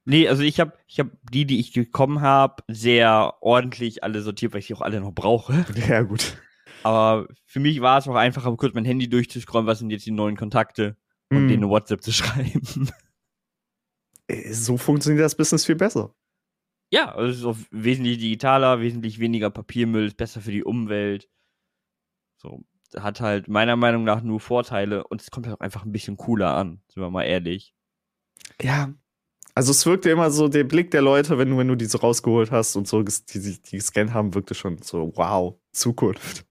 Nee, 0.07 0.29
also 0.29 0.43
ich 0.43 0.61
habe 0.61 0.73
ich 0.87 1.01
hab 1.01 1.09
die, 1.33 1.47
die 1.47 1.61
ich 1.61 1.73
bekommen 1.73 2.21
habe, 2.21 2.63
sehr 2.69 3.35
ordentlich 3.41 4.05
alle 4.05 4.21
sortiert, 4.21 4.53
weil 4.53 4.61
ich 4.61 4.67
die 4.67 4.75
auch 4.75 4.83
alle 4.83 5.01
noch 5.01 5.13
brauche. 5.13 5.65
Ja, 5.89 6.03
gut. 6.03 6.37
Aber 6.83 7.29
für 7.47 7.61
mich 7.61 7.81
war 7.81 7.99
es 7.99 8.07
auch 8.07 8.15
einfacher, 8.15 8.55
kurz 8.57 8.75
mein 8.75 8.85
Handy 8.85 9.09
durchzuscrollen, 9.09 9.67
was 9.67 9.79
sind 9.79 9.91
jetzt 9.91 10.05
die 10.05 10.11
neuen 10.11 10.37
Kontakte 10.37 10.97
und 11.31 11.47
mm. 11.47 11.49
denen 11.49 11.63
eine 11.65 11.71
WhatsApp 11.71 12.03
zu 12.03 12.13
schreiben. 12.13 12.91
Äh, 14.27 14.53
so 14.53 14.77
funktioniert 14.77 15.25
das 15.25 15.35
Business 15.35 15.65
viel 15.65 15.77
besser. 15.77 16.15
Ja, 16.91 17.15
also 17.15 17.31
es 17.31 17.39
ist 17.39 17.45
auch 17.45 17.57
wesentlich 17.71 18.19
digitaler, 18.19 18.81
wesentlich 18.81 19.19
weniger 19.19 19.51
Papiermüll, 19.51 20.07
ist 20.07 20.17
besser 20.17 20.41
für 20.41 20.53
die 20.53 20.65
Umwelt. 20.65 21.29
So, 22.37 22.65
hat 22.97 23.21
halt 23.21 23.49
meiner 23.49 23.77
Meinung 23.77 24.05
nach 24.05 24.23
nur 24.23 24.41
Vorteile 24.41 25.07
und 25.07 25.21
es 25.21 25.31
kommt 25.31 25.47
halt 25.47 25.57
auch 25.57 25.61
einfach 25.61 25.85
ein 25.85 25.93
bisschen 25.93 26.17
cooler 26.17 26.55
an, 26.55 26.83
sind 26.89 27.03
wir 27.03 27.11
mal 27.11 27.25
ehrlich. 27.25 27.75
Ja, 28.61 28.95
also 29.55 29.71
es 29.71 29.87
wirkte 29.87 30.11
immer 30.11 30.31
so, 30.31 30.49
der 30.49 30.65
Blick 30.65 30.91
der 30.91 31.03
Leute, 31.03 31.39
wenn 31.39 31.51
du, 31.51 31.59
wenn 31.59 31.69
du 31.69 31.77
die 31.77 31.85
so 31.85 31.99
rausgeholt 31.99 32.51
hast 32.51 32.75
und 32.75 32.89
so 32.89 33.03
die, 33.03 33.13
die, 33.41 33.63
die 33.63 33.77
gescannt 33.77 34.13
haben, 34.13 34.35
wirkte 34.35 34.55
schon 34.55 34.79
so, 34.83 35.13
wow, 35.15 35.57
Zukunft. 35.71 36.45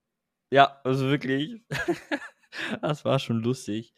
Ja, 0.51 0.79
also 0.83 1.07
wirklich. 1.09 1.61
das 2.81 3.03
war 3.03 3.19
schon 3.19 3.41
lustig. 3.41 3.93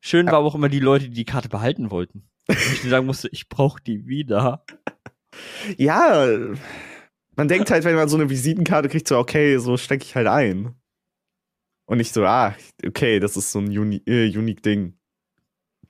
Schön 0.00 0.26
ja. 0.26 0.32
war 0.32 0.40
auch 0.40 0.56
immer 0.56 0.68
die 0.68 0.80
Leute, 0.80 1.08
die 1.08 1.14
die 1.14 1.24
Karte 1.24 1.48
behalten 1.48 1.90
wollten. 1.90 2.28
Ich 2.48 2.82
sagen 2.82 3.06
musste, 3.06 3.28
ich 3.32 3.48
brauche 3.48 3.82
die 3.82 4.06
wieder. 4.06 4.64
Ja, 5.76 6.26
man 7.36 7.48
denkt 7.48 7.70
halt, 7.70 7.84
wenn 7.84 7.94
man 7.94 8.08
so 8.08 8.16
eine 8.16 8.30
Visitenkarte 8.30 8.88
kriegt, 8.88 9.08
so, 9.08 9.18
okay, 9.18 9.58
so 9.58 9.76
stecke 9.76 10.04
ich 10.04 10.14
halt 10.16 10.26
ein. 10.26 10.74
Und 11.86 11.98
nicht 11.98 12.12
so, 12.12 12.24
ah, 12.24 12.54
okay, 12.84 13.20
das 13.20 13.36
ist 13.36 13.52
so 13.52 13.60
ein 13.60 13.66
uni 13.78 14.02
äh, 14.06 14.26
unique 14.36 14.62
Ding. 14.62 14.98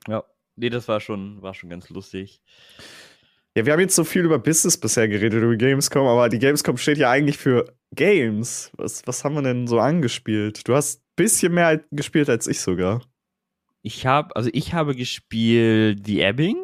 Ja. 0.07 0.23
Nee, 0.55 0.69
das 0.69 0.87
war 0.87 0.99
schon, 0.99 1.41
war 1.41 1.53
schon 1.53 1.69
ganz 1.69 1.89
lustig. 1.89 2.41
Ja, 3.55 3.65
wir 3.65 3.73
haben 3.73 3.79
jetzt 3.79 3.95
so 3.95 4.03
viel 4.03 4.23
über 4.23 4.37
Business 4.37 4.77
bisher 4.77 5.07
geredet, 5.07 5.41
über 5.41 5.55
Gamescom, 5.55 6.05
aber 6.05 6.29
die 6.29 6.39
Gamescom 6.39 6.77
steht 6.77 6.97
ja 6.97 7.09
eigentlich 7.09 7.37
für 7.37 7.75
Games. 7.95 8.71
Was, 8.77 9.01
was 9.05 9.23
haben 9.23 9.35
wir 9.35 9.41
denn 9.41 9.67
so 9.67 9.79
angespielt? 9.79 10.67
Du 10.67 10.75
hast 10.75 10.99
ein 10.99 11.03
bisschen 11.15 11.53
mehr 11.53 11.83
gespielt 11.91 12.29
als 12.29 12.47
ich 12.47 12.59
sogar. 12.59 13.01
Ich 13.81 14.05
habe, 14.05 14.35
also 14.35 14.49
ich 14.53 14.73
habe 14.73 14.95
gespielt 14.95 16.05
The 16.05 16.21
Ebbing, 16.21 16.57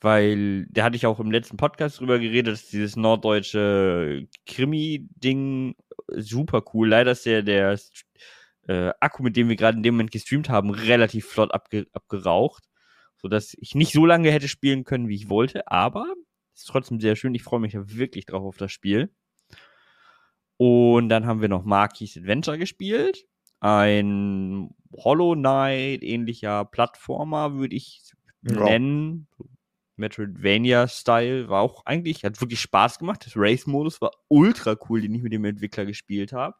weil 0.00 0.66
da 0.66 0.84
hatte 0.84 0.96
ich 0.96 1.06
auch 1.06 1.20
im 1.20 1.30
letzten 1.30 1.56
Podcast 1.56 2.00
drüber 2.00 2.18
geredet, 2.18 2.52
dass 2.52 2.68
dieses 2.68 2.96
norddeutsche 2.96 4.28
Krimi-Ding 4.46 5.74
super 6.16 6.62
cool. 6.72 6.88
Leider 6.88 7.12
ist 7.12 7.26
der, 7.26 7.42
der 7.42 7.78
äh, 8.68 8.92
Akku, 9.00 9.22
mit 9.22 9.36
dem 9.36 9.48
wir 9.48 9.56
gerade 9.56 9.76
in 9.76 9.82
dem 9.82 9.94
Moment 9.94 10.12
gestreamt 10.12 10.48
haben, 10.48 10.70
relativ 10.70 11.26
flott 11.26 11.52
abge 11.52 11.86
abgeraucht 11.92 12.70
sodass 13.20 13.54
ich 13.58 13.74
nicht 13.74 13.92
so 13.92 14.06
lange 14.06 14.30
hätte 14.30 14.48
spielen 14.48 14.84
können, 14.84 15.08
wie 15.08 15.14
ich 15.14 15.28
wollte, 15.28 15.70
aber 15.70 16.06
es 16.54 16.62
ist 16.62 16.68
trotzdem 16.68 17.00
sehr 17.00 17.16
schön. 17.16 17.34
Ich 17.34 17.42
freue 17.42 17.60
mich 17.60 17.74
wirklich 17.74 18.26
drauf 18.26 18.42
auf 18.42 18.56
das 18.56 18.72
Spiel. 18.72 19.14
Und 20.56 21.08
dann 21.08 21.26
haben 21.26 21.40
wir 21.40 21.48
noch 21.48 21.64
Marquis 21.64 22.16
Adventure 22.16 22.58
gespielt. 22.58 23.26
Ein 23.60 24.74
Hollow 24.96 25.34
Knight 25.34 26.02
ähnlicher 26.02 26.64
Plattformer, 26.64 27.54
würde 27.54 27.76
ich 27.76 28.02
ja. 28.42 28.64
nennen. 28.64 29.28
Metroidvania-Style 29.96 31.48
war 31.48 31.60
auch 31.60 31.84
eigentlich, 31.84 32.24
hat 32.24 32.40
wirklich 32.40 32.60
Spaß 32.60 32.98
gemacht. 32.98 33.24
Das 33.26 33.34
Race-Modus 33.36 34.00
war 34.00 34.12
ultra 34.28 34.76
cool, 34.88 35.02
den 35.02 35.14
ich 35.14 35.22
mit 35.22 35.32
dem 35.32 35.44
Entwickler 35.44 35.84
gespielt 35.84 36.32
habe. 36.32 36.56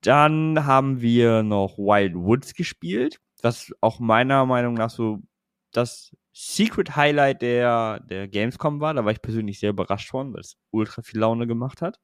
Dann 0.00 0.64
haben 0.64 1.00
wir 1.00 1.42
noch 1.42 1.78
Wild 1.78 2.14
Woods 2.16 2.54
gespielt, 2.54 3.20
was 3.42 3.72
auch 3.80 4.00
meiner 4.00 4.44
Meinung 4.46 4.74
nach 4.74 4.90
so 4.90 5.22
das 5.70 6.16
Secret 6.32 6.96
Highlight 6.96 7.42
der, 7.42 8.00
der 8.00 8.26
Gamescom 8.26 8.80
war. 8.80 8.94
Da 8.94 9.04
war 9.04 9.12
ich 9.12 9.22
persönlich 9.22 9.60
sehr 9.60 9.70
überrascht 9.70 10.10
von, 10.10 10.32
weil 10.32 10.40
es 10.40 10.56
ultra 10.70 11.02
viel 11.02 11.20
Laune 11.20 11.46
gemacht 11.46 11.82
hat. 11.82 12.00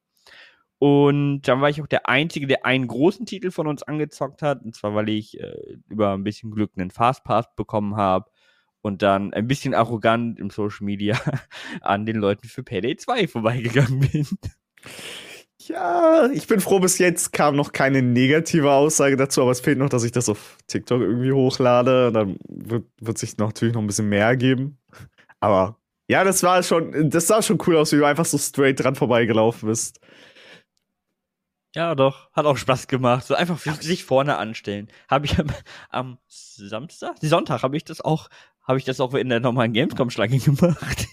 Und 0.79 1.41
dann 1.41 1.59
war 1.59 1.69
ich 1.69 1.81
auch 1.81 1.87
der 1.87 2.07
Einzige, 2.07 2.47
der 2.47 2.65
einen 2.65 2.87
großen 2.87 3.25
Titel 3.25 3.51
von 3.51 3.67
uns 3.67 3.83
angezockt 3.83 4.41
hat. 4.41 4.63
Und 4.63 4.75
zwar, 4.75 4.95
weil 4.95 5.09
ich 5.09 5.39
äh, 5.39 5.77
über 5.89 6.13
ein 6.13 6.23
bisschen 6.23 6.51
Glück 6.51 6.71
einen 6.77 6.89
Fastpass 6.89 7.53
bekommen 7.55 7.97
habe 7.97 8.31
und 8.81 9.01
dann 9.01 9.33
ein 9.33 9.47
bisschen 9.47 9.73
arrogant 9.73 10.39
im 10.39 10.49
Social 10.49 10.85
Media 10.85 11.19
an 11.81 12.05
den 12.05 12.15
Leuten 12.15 12.47
für 12.47 12.63
Payday 12.63 12.95
2 12.95 13.27
vorbeigegangen 13.27 13.99
bin. 13.99 14.27
Ja, 15.67 16.27
ich 16.33 16.47
bin 16.47 16.61
froh, 16.61 16.79
bis 16.79 16.97
jetzt 16.97 17.33
kam 17.33 17.55
noch 17.57 17.73
keine 17.73 18.01
negative 18.01 18.71
Aussage 18.71 19.17
dazu, 19.17 19.41
aber 19.41 19.51
es 19.51 19.59
fehlt 19.59 19.77
noch, 19.77 19.89
dass 19.89 20.05
ich 20.05 20.13
das 20.13 20.29
auf 20.29 20.57
TikTok 20.67 21.01
irgendwie 21.01 21.33
hochlade. 21.33 22.11
Dann 22.13 22.37
wird, 22.47 22.85
wird 23.01 23.17
sich 23.17 23.37
natürlich 23.37 23.73
noch 23.73 23.81
ein 23.81 23.87
bisschen 23.87 24.09
mehr 24.09 24.37
geben. 24.37 24.77
Aber 25.41 25.77
ja, 26.07 26.23
das 26.23 26.41
war 26.41 26.63
schon, 26.63 27.09
das 27.09 27.27
sah 27.27 27.41
schon 27.41 27.59
cool 27.67 27.77
aus, 27.77 27.91
wie 27.91 27.97
du 27.97 28.05
einfach 28.05 28.25
so 28.25 28.37
straight 28.37 28.79
dran 28.79 28.95
vorbeigelaufen 28.95 29.69
bist. 29.69 29.99
Ja, 31.75 31.93
doch, 31.93 32.31
hat 32.31 32.45
auch 32.45 32.57
Spaß 32.57 32.87
gemacht. 32.87 33.25
So 33.25 33.35
einfach 33.35 33.59
sich 33.59 34.03
vorne 34.03 34.37
anstellen. 34.37 34.87
Habe 35.07 35.25
ich 35.27 35.37
am, 35.37 35.47
am 35.89 36.17
Samstag, 36.27 37.17
Sonntag 37.21 37.61
habe 37.61 37.77
ich 37.77 37.83
das 37.83 38.01
auch, 38.01 38.29
habe 38.67 38.79
ich 38.79 38.85
das 38.85 38.99
auch 38.99 39.13
in 39.13 39.29
der 39.29 39.39
normalen 39.39 39.73
Gamescom-Schlange 39.73 40.39
gemacht. 40.39 41.07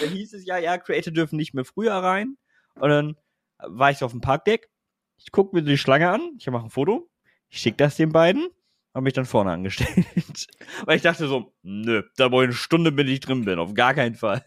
dann 0.00 0.10
hieß 0.10 0.34
es 0.34 0.44
ja, 0.46 0.58
ja, 0.58 0.76
Creator 0.76 1.12
dürfen 1.12 1.36
nicht 1.36 1.54
mehr 1.54 1.64
früher 1.64 1.94
rein. 1.94 2.36
Und 2.74 2.90
dann 2.90 3.16
war 3.58 3.90
ich 3.90 4.02
auf 4.04 4.12
dem 4.12 4.20
Parkdeck. 4.20 4.68
Ich 5.16 5.32
gucke 5.32 5.56
mir 5.56 5.62
die 5.62 5.78
Schlange 5.78 6.10
an, 6.10 6.36
ich 6.38 6.46
mache 6.48 6.66
ein 6.66 6.70
Foto, 6.70 7.10
ich 7.48 7.58
schicke 7.58 7.78
das 7.78 7.96
den 7.96 8.12
beiden, 8.12 8.48
habe 8.94 9.04
mich 9.04 9.14
dann 9.14 9.26
vorne 9.26 9.50
angestellt. 9.50 10.06
Weil 10.84 10.96
ich 10.96 11.02
dachte 11.02 11.26
so, 11.26 11.54
nö, 11.62 12.02
da 12.16 12.30
wo 12.30 12.40
ich 12.42 12.46
eine 12.46 12.52
Stunde 12.52 12.92
bin 12.92 13.08
ich 13.08 13.20
drin 13.20 13.44
bin, 13.44 13.58
auf 13.58 13.74
gar 13.74 13.94
keinen 13.94 14.14
Fall. 14.14 14.44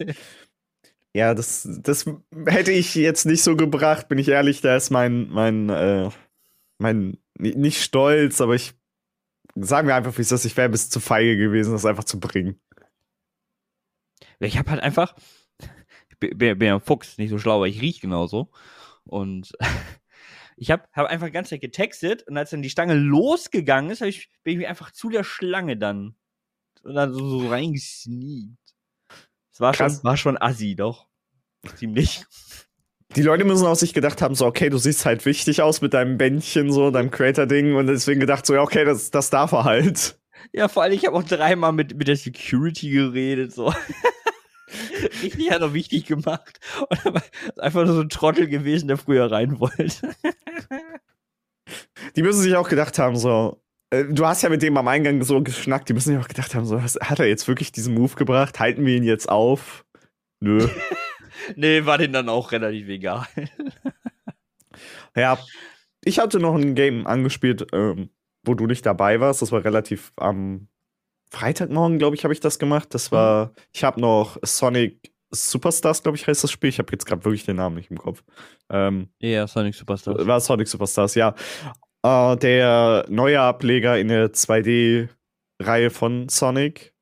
Ja, 1.14 1.34
das, 1.34 1.68
das 1.82 2.06
hätte 2.46 2.72
ich 2.72 2.96
jetzt 2.96 3.26
nicht 3.26 3.44
so 3.44 3.56
gebracht, 3.58 4.08
bin 4.08 4.18
ich 4.18 4.30
ehrlich. 4.30 4.62
Da 4.62 4.76
ist 4.78 4.92
mein, 4.92 5.28
mein, 5.30 5.70
äh, 5.70 6.10
mein, 6.78 7.18
nicht 7.38 7.82
stolz, 7.82 8.40
aber 8.40 8.56
ich, 8.56 8.74
sagen 9.56 9.88
wir 9.88 9.96
einfach, 9.96 10.18
wie 10.18 10.22
es 10.22 10.32
ist, 10.32 10.46
ich 10.46 10.56
wäre 10.56 10.70
bis 10.70 10.90
zu 10.90 11.00
feige 11.02 11.38
gewesen, 11.38 11.74
das 11.74 11.86
einfach 11.86 12.06
zu 12.06 12.20
bringen. 12.20 12.60
Ich 14.40 14.58
habe 14.58 14.72
halt 14.72 14.82
einfach, 14.82 15.16
ich 16.10 16.18
bin, 16.18 16.62
ja 16.62 16.76
ein 16.76 16.82
Fuchs, 16.82 17.18
nicht 17.18 17.30
so 17.30 17.38
schlau, 17.38 17.58
aber 17.58 17.68
ich 17.68 17.82
riech 17.82 18.00
genauso. 18.00 18.50
Und 19.04 19.52
ich 20.56 20.72
habe 20.72 20.84
hab 20.94 21.08
einfach 21.08 21.28
die 21.28 21.34
ganze 21.34 21.52
Zeit 21.52 21.62
getextet 21.62 22.24
und 22.28 22.38
als 22.38 22.52
dann 22.52 22.62
die 22.62 22.70
Stange 22.70 22.96
losgegangen 22.96 23.92
ist, 23.92 24.02
ich, 24.02 24.30
bin 24.44 24.62
ich 24.62 24.68
einfach 24.68 24.92
zu 24.92 25.10
der 25.10 25.24
Schlange 25.26 25.78
dann, 25.78 26.16
dann 26.84 27.14
so, 27.14 27.28
so 27.42 27.50
reingesneakt. 27.50 28.61
Das 29.52 29.60
war 29.60 29.74
schon, 29.74 30.04
war 30.04 30.18
schon 30.18 30.42
assi, 30.42 30.76
doch. 30.76 31.08
Ziemlich. 31.76 32.24
Die 33.16 33.22
Leute 33.22 33.44
müssen 33.44 33.68
auch 33.68 33.76
sich 33.76 33.94
gedacht 33.94 34.22
haben, 34.22 34.36
so, 34.36 34.46
okay, 34.46 34.70
du 34.70 34.78
siehst 34.78 35.06
halt 35.06 35.26
wichtig 35.26 35.62
aus 35.62 35.82
mit 35.82 35.94
deinem 35.94 36.18
Bändchen, 36.18 36.72
so, 36.72 36.92
deinem 36.92 37.12
Creator-Ding 37.12 37.76
und 37.76 37.88
deswegen 37.88 38.22
gedacht, 38.22 38.46
so, 38.46 38.54
ja, 38.54 38.62
okay, 38.62 38.86
das, 38.86 39.12
das 39.12 39.30
darf 39.30 39.52
er 39.52 39.66
halt. 39.66 40.18
Ja, 40.54 40.70
vor 40.70 40.84
allem, 40.84 40.94
ich 40.94 41.06
habe 41.06 41.18
auch 41.18 41.24
dreimal 41.24 41.74
mit, 41.74 41.96
mit 41.96 42.08
der 42.08 42.16
Security 42.16 42.90
geredet, 42.90 43.54
so. 43.54 43.74
richtig 45.22 45.52
hat 45.52 45.62
er 45.62 45.74
wichtig 45.74 46.06
gemacht. 46.06 46.60
Und 47.04 47.60
einfach 47.60 47.86
nur 47.86 47.96
so 47.96 48.02
ein 48.02 48.10
Trottel 48.10 48.48
gewesen, 48.48 48.88
der 48.88 48.98
früher 48.98 49.30
rein 49.30 49.60
wollte. 49.60 50.16
Die 52.16 52.24
müssen 52.24 52.42
sich 52.42 52.56
auch 52.56 52.70
gedacht 52.70 52.98
haben, 52.98 53.18
so, 53.18 53.62
du 53.92 54.26
hast 54.26 54.42
ja 54.42 54.50
mit 54.50 54.62
dem 54.62 54.78
am 54.78 54.88
Eingang 54.88 55.22
so 55.24 55.42
geschnackt, 55.42 55.90
die 55.90 55.94
müssen 55.94 56.14
sich 56.14 56.24
auch 56.24 56.28
gedacht 56.28 56.56
haben, 56.56 56.66
so, 56.66 56.82
hat 56.82 57.20
er 57.20 57.28
jetzt 57.28 57.48
wirklich 57.48 57.72
diesen 57.72 57.94
Move 57.94 58.16
gebracht? 58.16 58.60
Halten 58.60 58.86
wir 58.86 58.96
ihn 58.96 59.04
jetzt 59.04 59.30
auf? 59.30 59.86
Nö. 60.40 60.68
nee, 61.56 61.86
war 61.86 61.98
den 61.98 62.14
dann 62.14 62.30
auch 62.30 62.52
relativ 62.52 62.88
egal. 62.88 63.28
ja, 65.16 65.38
ich 66.04 66.20
hatte 66.20 66.40
noch 66.40 66.56
ein 66.56 66.74
Game 66.74 67.06
angespielt, 67.06 67.68
ähm, 67.74 68.10
wo 68.44 68.56
du 68.56 68.66
nicht 68.66 68.86
dabei 68.86 69.20
warst. 69.20 69.42
Das 69.42 69.52
war 69.52 69.64
relativ 69.64 70.14
am 70.16 70.68
Freitagmorgen, 71.30 72.00
glaube 72.00 72.16
ich, 72.16 72.24
habe 72.24 72.34
ich 72.34 72.40
das 72.40 72.60
gemacht. 72.60 72.94
Das 72.94 73.12
war, 73.12 73.48
mhm. 73.48 73.52
ich 73.74 73.84
habe 73.84 74.02
noch 74.02 74.38
Sonic 74.42 75.12
Superstars, 75.34 76.04
glaube 76.04 76.18
ich, 76.18 76.28
heißt 76.28 76.44
das 76.44 76.52
Spiel. 76.52 76.70
Ich 76.70 76.80
habe 76.80 76.92
jetzt 76.92 77.06
gerade 77.06 77.24
wirklich 77.24 77.46
den 77.46 77.56
Namen 77.58 77.76
nicht 77.76 77.92
im 77.92 77.98
Kopf. 77.98 78.24
Ähm, 78.70 79.10
ja, 79.20 79.48
Sonic 79.48 79.76
Superstars. 79.76 80.26
War 80.28 80.40
Sonic 80.42 80.68
Superstars, 80.68 81.16
ja. 81.16 81.36
Äh, 82.04 82.38
der 82.38 83.06
neue 83.10 83.40
Ableger 83.40 84.00
in 84.00 84.08
der 84.08 84.34
2D-Reihe 84.34 85.90
von 85.90 86.30
Sonic. 86.30 86.94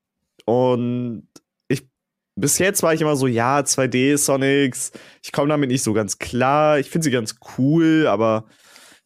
Und 0.45 1.27
ich, 1.69 1.87
bis 2.35 2.57
jetzt 2.59 2.83
war 2.83 2.93
ich 2.93 3.01
immer 3.01 3.15
so, 3.15 3.27
ja, 3.27 3.59
2D-Sonics, 3.59 4.91
ich 5.23 5.31
komme 5.31 5.49
damit 5.49 5.69
nicht 5.69 5.83
so 5.83 5.93
ganz 5.93 6.19
klar. 6.19 6.79
Ich 6.79 6.89
finde 6.89 7.05
sie 7.05 7.11
ganz 7.11 7.35
cool, 7.57 8.07
aber 8.07 8.45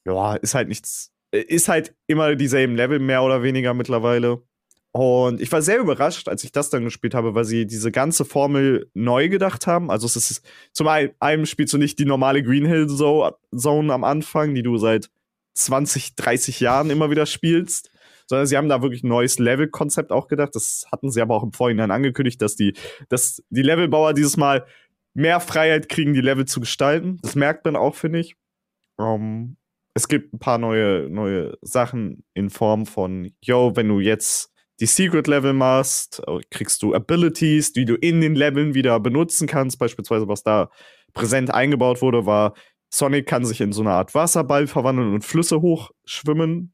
ja, 0.06 0.36
ist 0.36 0.56
halt 0.56 0.68
nichts, 0.68 1.12
ist 1.32 1.70
halt 1.70 1.96
immer 2.08 2.36
dieselben 2.36 2.76
Level 2.76 3.00
mehr 3.00 3.24
oder 3.24 3.44
weniger 3.44 3.74
mittlerweile. 3.74 4.42
Und 4.96 5.42
ich 5.42 5.52
war 5.52 5.64
sehr 5.64 5.80
überrascht, 5.80 6.28
als 6.28 6.44
ich 6.44 6.52
das 6.52 6.70
dann 6.70 6.84
gespielt 6.84 7.16
habe, 7.16 7.34
weil 7.34 7.46
sie 7.46 7.66
diese 7.66 7.92
ganze 7.92 8.26
Formel 8.26 8.92
neu 8.94 9.28
gedacht 9.28 9.66
haben. 9.66 9.90
Also 9.90 10.06
es 10.06 10.16
ist 10.16 10.46
zum 10.72 10.88
einen 10.88 11.46
spielst 11.48 11.74
du 11.74 11.80
nicht 11.80 11.98
die 11.98 12.06
normale 12.06 12.44
Green 12.44 12.66
Hill 12.66 12.88
Zone 12.88 13.94
am 13.94 14.04
Anfang, 14.04 14.54
die 14.54 14.62
du 14.62 14.78
seit 14.78 15.10
20, 15.54 16.16
30 16.16 16.60
Jahren 16.60 16.90
immer 16.90 17.10
wieder 17.10 17.26
spielst, 17.26 17.92
sondern 18.28 18.48
sie 18.48 18.58
haben 18.58 18.70
da 18.70 18.82
wirklich 18.82 19.04
ein 19.04 19.10
neues 19.10 19.40
Level-Konzept 19.40 20.12
auch 20.12 20.28
gedacht. 20.28 20.56
Das 20.56 20.86
hatten 20.92 21.12
sie 21.12 21.22
aber 21.22 21.36
auch 21.36 21.44
im 21.44 21.54
Vorhinein 21.54 21.92
angekündigt, 21.92 22.42
dass 22.42 22.56
die, 22.56 22.74
dass 23.10 23.44
die 23.50 23.62
Levelbauer 23.62 24.14
dieses 24.14 24.38
Mal 24.38 24.66
mehr 25.14 25.40
Freiheit 25.40 25.90
kriegen, 25.90 26.14
die 26.14 26.22
Level 26.22 26.46
zu 26.46 26.60
gestalten. 26.60 27.20
Das 27.22 27.36
merkt 27.36 27.66
man 27.66 27.76
auch, 27.76 27.96
finde 27.96 28.20
ich. 28.20 28.36
Um, 28.98 29.06
ähm, 29.06 29.58
es 29.96 30.08
gibt 30.08 30.34
ein 30.34 30.40
paar 30.40 30.58
neue, 30.58 31.08
neue 31.10 31.56
Sachen 31.62 32.24
in 32.34 32.50
Form 32.50 32.86
von, 32.88 33.32
yo, 33.42 33.76
wenn 33.76 33.88
du 33.88 34.00
jetzt 34.00 34.52
die 34.80 34.88
Secret 34.88 35.28
Level 35.28 35.54
machst, 35.54 36.22
äh, 36.28 36.40
kriegst 36.50 36.82
du 36.82 36.96
Abilities, 36.96 37.74
die 37.74 37.86
du 37.86 37.96
in 37.96 38.22
den 38.22 38.36
Leveln 38.36 38.74
wieder 38.74 39.00
benutzen 39.00 39.48
kannst. 39.48 39.78
Beispielsweise, 39.78 40.28
was 40.28 40.44
da 40.44 40.72
präsent 41.14 41.54
eingebaut 41.54 42.02
wurde, 42.02 42.26
war, 42.26 42.56
Sonic 42.94 43.26
kann 43.26 43.44
sich 43.44 43.60
in 43.60 43.74
so 43.74 43.82
eine 43.82 43.92
Art 43.92 44.14
Wasserball 44.14 44.68
verwandeln 44.68 45.14
und 45.14 45.26
Flüsse 45.26 45.62
hochschwimmen 45.62 46.74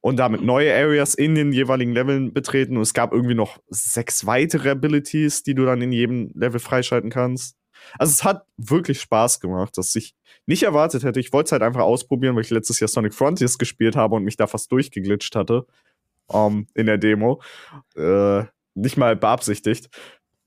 und 0.00 0.16
damit 0.16 0.42
neue 0.42 0.74
Areas 0.74 1.14
in 1.14 1.34
den 1.34 1.52
jeweiligen 1.52 1.92
Leveln 1.92 2.32
betreten. 2.32 2.76
Und 2.76 2.82
es 2.82 2.94
gab 2.94 3.12
irgendwie 3.12 3.34
noch 3.34 3.58
sechs 3.68 4.24
weitere 4.24 4.70
Abilities, 4.70 5.42
die 5.42 5.54
du 5.54 5.66
dann 5.66 5.82
in 5.82 5.92
jedem 5.92 6.32
Level 6.34 6.60
freischalten 6.60 7.10
kannst. 7.10 7.56
Also 7.98 8.10
es 8.10 8.24
hat 8.24 8.46
wirklich 8.56 9.02
Spaß 9.02 9.40
gemacht, 9.40 9.76
dass 9.76 9.94
ich 9.94 10.14
nicht 10.46 10.62
erwartet 10.62 11.04
hätte. 11.04 11.20
Ich 11.20 11.30
wollte 11.32 11.48
es 11.48 11.52
halt 11.52 11.62
einfach 11.62 11.82
ausprobieren, 11.82 12.36
weil 12.36 12.42
ich 12.44 12.50
letztes 12.50 12.80
Jahr 12.80 12.88
Sonic 12.88 13.12
Frontiers 13.12 13.58
gespielt 13.58 13.96
habe 13.96 14.16
und 14.16 14.24
mich 14.24 14.38
da 14.38 14.46
fast 14.46 14.72
durchgeglitscht 14.72 15.36
hatte 15.36 15.66
um, 16.26 16.52
ähm, 16.52 16.66
in 16.74 16.86
der 16.86 16.96
Demo. 16.96 17.42
Äh, 17.96 18.44
nicht 18.74 18.96
mal 18.96 19.14
beabsichtigt. 19.14 19.90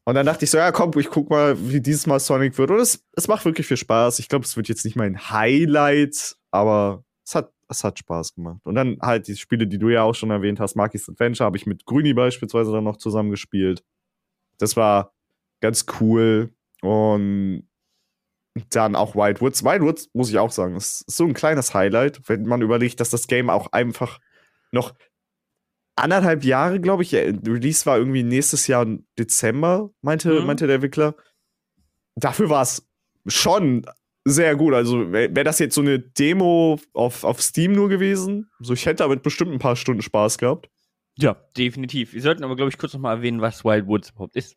Und 0.06 0.16
dann 0.16 0.26
dachte 0.26 0.44
ich 0.44 0.52
so, 0.52 0.58
ja, 0.58 0.72
komm, 0.72 0.92
ich 0.98 1.10
guck 1.10 1.30
mal, 1.30 1.56
wie 1.70 1.80
dieses 1.80 2.08
Mal 2.08 2.20
Sonic 2.20 2.58
wird. 2.58 2.72
Und 2.72 2.80
es, 2.80 3.06
es 3.14 3.28
macht 3.28 3.46
wirklich 3.46 3.68
viel 3.68 3.78
Spaß. 3.78 4.20
Ich 4.20 4.28
glaube, 4.28 4.46
es 4.46 4.58
wird 4.58 4.68
jetzt 4.68 4.84
nicht 4.84 4.98
mein 4.98 5.30
Highlight, 5.30 6.36
aber 6.52 7.06
es 7.26 7.36
hat, 7.36 7.54
es 7.70 7.84
hat 7.84 8.00
Spaß 8.00 8.36
gemacht. 8.36 8.60
Und 8.66 8.76
dann 8.76 8.98
halt 9.02 9.28
die 9.28 9.38
Spiele, 9.38 9.66
die 9.66 9.80
du 9.80 9.90
ja 9.90 10.04
auch 10.04 10.16
schon 10.16 10.30
erwähnt 10.30 10.60
hast, 10.60 10.76
Marky's 10.76 11.08
Adventure, 11.08 11.46
habe 11.46 11.58
ich 11.58 11.66
mit 11.66 11.86
Grüni 11.86 12.14
beispielsweise 12.14 12.72
dann 12.74 12.84
noch 12.84 12.98
zusammen 12.98 13.32
gespielt. 13.32 13.84
Das 14.58 14.76
war 14.76 15.14
ganz 15.62 15.86
cool. 16.02 16.54
Und 16.82 17.66
dann 18.72 18.96
auch 18.96 19.16
Wild 19.16 19.42
Woods. 19.42 19.64
Wild 19.64 19.82
Woods, 19.82 20.10
muss 20.14 20.30
ich 20.30 20.38
auch 20.38 20.52
sagen, 20.52 20.76
ist 20.76 21.10
so 21.10 21.24
ein 21.26 21.34
kleines 21.34 21.74
Highlight, 21.74 22.28
wenn 22.28 22.44
man 22.44 22.62
überlegt, 22.62 23.00
dass 23.00 23.10
das 23.10 23.28
Game 23.28 23.50
auch 23.50 23.72
einfach 23.72 24.20
noch 24.72 24.94
anderthalb 25.96 26.44
Jahre, 26.44 26.80
glaube 26.80 27.04
ich. 27.04 27.14
Release 27.14 27.86
war 27.86 27.98
irgendwie 27.98 28.24
nächstes 28.24 28.68
Jahr 28.68 28.86
Dezember, 29.18 29.92
meinte, 30.02 30.42
mhm. 30.42 30.48
meinte 30.48 30.68
der 30.68 30.76
Entwickler. 30.76 31.16
Dafür 32.16 32.50
war 32.50 32.62
es 32.62 32.88
schon 33.28 33.86
sehr 34.26 34.56
gut. 34.56 34.74
Also 34.74 35.12
wäre 35.12 35.36
wär 35.36 35.44
das 35.44 35.60
jetzt 35.60 35.76
so 35.76 35.82
eine 35.82 36.00
Demo 36.00 36.80
auf, 36.94 37.24
auf 37.24 37.42
Steam 37.42 37.74
nur 37.74 37.90
gewesen, 37.90 38.50
so 38.60 38.74
ich 38.74 38.86
hätte 38.86 39.04
damit 39.04 39.24
bestimmt 39.24 39.52
ein 39.52 39.60
paar 39.60 39.76
Stunden 39.76 40.02
Spaß 40.02 40.38
gehabt. 40.38 40.70
Ja, 41.18 41.36
definitiv. 41.58 42.14
Wir 42.14 42.22
sollten 42.22 42.44
aber, 42.44 42.56
glaube 42.56 42.70
ich, 42.70 42.78
kurz 42.78 42.94
nochmal 42.94 43.18
erwähnen, 43.18 43.42
was 43.42 43.64
Wild 43.64 43.88
Woods 43.88 44.10
überhaupt 44.12 44.36
ist. 44.36 44.56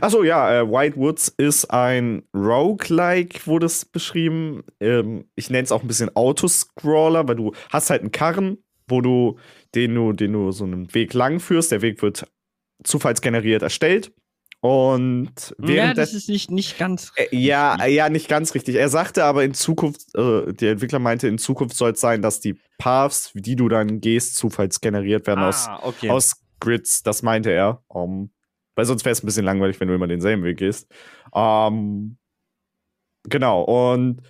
Achso, 0.00 0.24
ja, 0.24 0.60
äh, 0.60 0.68
Wild 0.68 0.96
Woods 0.96 1.28
ist 1.36 1.66
ein 1.66 2.24
Roguelike, 2.34 3.46
wurde 3.46 3.66
es 3.66 3.84
beschrieben. 3.84 4.64
Ähm, 4.80 5.26
ich 5.36 5.50
nenne 5.50 5.62
es 5.62 5.70
auch 5.70 5.82
ein 5.82 5.86
bisschen 5.86 6.14
Autoscroller, 6.16 7.28
weil 7.28 7.36
du 7.36 7.52
hast 7.70 7.90
halt 7.90 8.00
einen 8.00 8.10
Karren, 8.10 8.58
wo 8.88 9.00
du 9.00 9.38
den 9.74 9.94
du, 9.94 10.12
den 10.12 10.32
du 10.32 10.50
so 10.52 10.64
einen 10.64 10.92
Weg 10.94 11.14
lang 11.14 11.40
führst. 11.40 11.72
Der 11.72 11.82
Weg 11.82 12.02
wird 12.02 12.26
zufallsgeneriert 12.84 13.62
erstellt. 13.62 14.12
Und 14.60 15.54
während 15.58 15.88
ja, 15.88 15.94
das 15.94 16.14
ist 16.14 16.28
nicht, 16.28 16.50
nicht 16.50 16.78
ganz 16.78 17.12
äh, 17.14 17.34
ja, 17.36 17.86
ja, 17.86 18.08
nicht 18.08 18.28
ganz 18.28 18.54
richtig. 18.54 18.74
Er 18.74 18.88
sagte 18.88 19.24
aber 19.24 19.44
in 19.44 19.54
Zukunft, 19.54 20.14
äh, 20.16 20.52
der 20.52 20.72
Entwickler 20.72 20.98
meinte, 20.98 21.28
in 21.28 21.38
Zukunft 21.38 21.76
soll 21.76 21.92
es 21.92 22.00
sein, 22.00 22.22
dass 22.22 22.40
die 22.40 22.58
Paths, 22.76 23.30
die 23.34 23.54
du 23.54 23.68
dann 23.68 24.00
gehst, 24.00 24.34
zufallsgeneriert 24.34 25.28
werden 25.28 25.44
ah, 25.44 25.48
aus, 25.48 25.68
okay. 25.82 26.10
aus 26.10 26.42
Grids. 26.58 27.04
Das 27.04 27.22
meinte 27.22 27.50
er. 27.50 27.84
Um, 27.86 28.30
weil 28.74 28.84
sonst 28.84 29.04
wäre 29.04 29.12
es 29.12 29.22
ein 29.22 29.26
bisschen 29.26 29.44
langweilig, 29.44 29.78
wenn 29.78 29.88
du 29.88 29.94
immer 29.94 30.08
denselben 30.08 30.42
Weg 30.42 30.58
gehst. 30.58 30.92
Um, 31.30 32.18
genau. 33.24 33.62
Und 33.62 34.22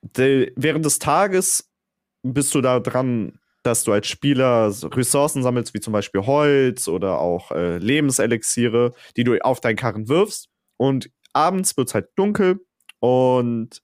de, 0.00 0.50
während 0.56 0.86
des 0.86 0.98
Tages 0.98 1.70
bist 2.22 2.54
du 2.54 2.62
da 2.62 2.80
dran, 2.80 3.38
dass 3.62 3.84
du 3.84 3.92
als 3.92 4.06
Spieler 4.06 4.72
Ressourcen 4.82 5.42
sammelst, 5.42 5.74
wie 5.74 5.80
zum 5.80 5.92
Beispiel 5.92 6.26
Holz 6.26 6.88
oder 6.88 7.18
auch 7.18 7.50
äh, 7.52 7.78
Lebenselixiere, 7.78 8.92
die 9.16 9.24
du 9.24 9.38
auf 9.38 9.60
deinen 9.60 9.76
Karren 9.76 10.08
wirfst. 10.08 10.48
Und 10.76 11.10
abends 11.32 11.76
wird 11.76 11.88
es 11.88 11.94
halt 11.94 12.08
dunkel 12.16 12.60
und 13.00 13.82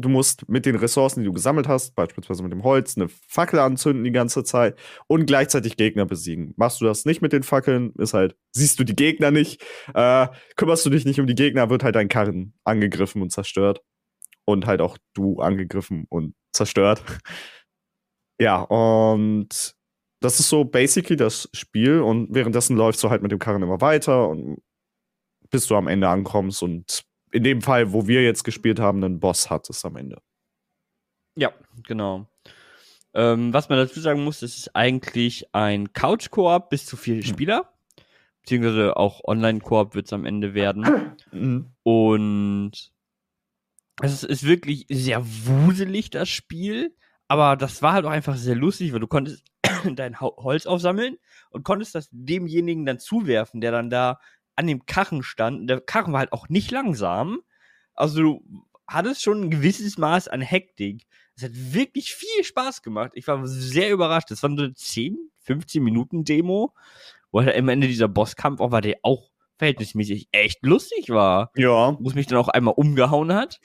du 0.00 0.08
musst 0.08 0.48
mit 0.48 0.66
den 0.66 0.76
Ressourcen, 0.76 1.20
die 1.20 1.26
du 1.26 1.32
gesammelt 1.32 1.68
hast, 1.68 1.94
beispielsweise 1.94 2.42
mit 2.42 2.52
dem 2.52 2.64
Holz, 2.64 2.96
eine 2.96 3.08
Fackel 3.08 3.58
anzünden 3.58 4.04
die 4.04 4.12
ganze 4.12 4.44
Zeit 4.44 4.78
und 5.06 5.26
gleichzeitig 5.26 5.76
Gegner 5.76 6.06
besiegen. 6.06 6.54
Machst 6.56 6.80
du 6.80 6.84
das 6.86 7.04
nicht 7.04 7.22
mit 7.22 7.32
den 7.32 7.42
Fackeln, 7.42 7.92
ist 7.98 8.14
halt, 8.14 8.36
siehst 8.52 8.78
du 8.78 8.84
die 8.84 8.96
Gegner 8.96 9.30
nicht, 9.30 9.62
äh, 9.94 10.28
kümmerst 10.56 10.84
du 10.86 10.90
dich 10.90 11.04
nicht 11.04 11.20
um 11.20 11.26
die 11.26 11.34
Gegner, 11.34 11.70
wird 11.70 11.84
halt 11.84 11.96
dein 11.96 12.08
Karren 12.08 12.54
angegriffen 12.64 13.22
und 13.22 13.30
zerstört. 13.30 13.82
Und 14.46 14.66
halt 14.66 14.80
auch 14.80 14.96
du 15.14 15.38
angegriffen 15.40 16.06
und 16.08 16.34
zerstört. 16.52 17.02
Ja, 18.40 18.62
und 18.62 19.76
das 20.20 20.40
ist 20.40 20.48
so 20.48 20.64
basically 20.64 21.16
das 21.16 21.48
Spiel 21.52 22.00
und 22.00 22.34
währenddessen 22.34 22.76
läufst 22.76 23.02
du 23.04 23.10
halt 23.10 23.22
mit 23.22 23.30
dem 23.32 23.38
Karren 23.38 23.62
immer 23.62 23.80
weiter 23.82 24.28
und 24.28 24.62
bis 25.50 25.66
du 25.66 25.76
am 25.76 25.88
Ende 25.88 26.08
ankommst 26.08 26.62
und 26.62 27.04
in 27.32 27.44
dem 27.44 27.60
Fall, 27.60 27.92
wo 27.92 28.06
wir 28.06 28.22
jetzt 28.22 28.44
gespielt 28.44 28.80
haben, 28.80 29.04
einen 29.04 29.20
Boss 29.20 29.50
hattest 29.50 29.84
am 29.84 29.96
Ende. 29.96 30.22
Ja, 31.36 31.52
genau. 31.86 32.26
Ähm, 33.12 33.52
was 33.52 33.68
man 33.68 33.78
dazu 33.78 34.00
sagen 34.00 34.24
muss, 34.24 34.42
es 34.42 34.56
ist 34.56 34.74
eigentlich 34.74 35.54
ein 35.54 35.92
Couch-Koop 35.92 36.70
bis 36.70 36.86
zu 36.86 36.96
vier 36.96 37.16
hm. 37.16 37.22
Spieler. 37.22 37.72
Beziehungsweise 38.42 38.96
auch 38.96 39.22
Online-Koop 39.24 39.94
wird 39.94 40.06
es 40.06 40.12
am 40.14 40.24
Ende 40.24 40.54
werden. 40.54 41.16
Mhm. 41.30 41.72
Und 41.82 42.72
es 44.00 44.24
ist 44.24 44.44
wirklich 44.44 44.86
sehr 44.88 45.22
wuselig, 45.24 46.08
das 46.08 46.28
Spiel. 46.30 46.96
Aber 47.30 47.56
das 47.56 47.80
war 47.80 47.92
halt 47.92 48.06
auch 48.06 48.10
einfach 48.10 48.34
sehr 48.34 48.56
lustig, 48.56 48.92
weil 48.92 48.98
du 48.98 49.06
konntest 49.06 49.44
dein 49.94 50.18
Holz 50.18 50.66
aufsammeln 50.66 51.16
und 51.50 51.62
konntest 51.62 51.94
das 51.94 52.08
demjenigen 52.10 52.84
dann 52.84 52.98
zuwerfen, 52.98 53.60
der 53.60 53.70
dann 53.70 53.88
da 53.88 54.18
an 54.56 54.66
dem 54.66 54.84
Karren 54.84 55.22
stand. 55.22 55.70
Der 55.70 55.80
Karren 55.80 56.12
war 56.12 56.18
halt 56.18 56.32
auch 56.32 56.48
nicht 56.48 56.72
langsam. 56.72 57.38
Also 57.94 58.20
du 58.20 58.66
hattest 58.88 59.22
schon 59.22 59.42
ein 59.42 59.50
gewisses 59.50 59.96
Maß 59.96 60.26
an 60.26 60.40
Hektik. 60.40 61.06
Es 61.36 61.44
hat 61.44 61.52
wirklich 61.54 62.12
viel 62.12 62.42
Spaß 62.42 62.82
gemacht. 62.82 63.12
Ich 63.14 63.28
war 63.28 63.46
sehr 63.46 63.92
überrascht. 63.92 64.32
Das 64.32 64.42
war 64.42 64.50
so 64.50 64.64
eine 64.64 64.74
10, 64.74 65.16
15 65.38 65.84
Minuten 65.84 66.24
Demo, 66.24 66.74
wo 67.30 67.42
halt 67.42 67.56
am 67.56 67.68
Ende 67.68 67.86
dieser 67.86 68.08
Bosskampf 68.08 68.60
auch 68.60 68.72
war, 68.72 68.80
der 68.80 68.96
auch 69.04 69.30
verhältnismäßig 69.56 70.30
echt 70.32 70.66
lustig 70.66 71.10
war. 71.10 71.52
Ja. 71.54 71.96
Wo 72.00 72.08
es 72.08 72.16
mich 72.16 72.26
dann 72.26 72.38
auch 72.38 72.48
einmal 72.48 72.74
umgehauen 72.76 73.32
hat. 73.32 73.60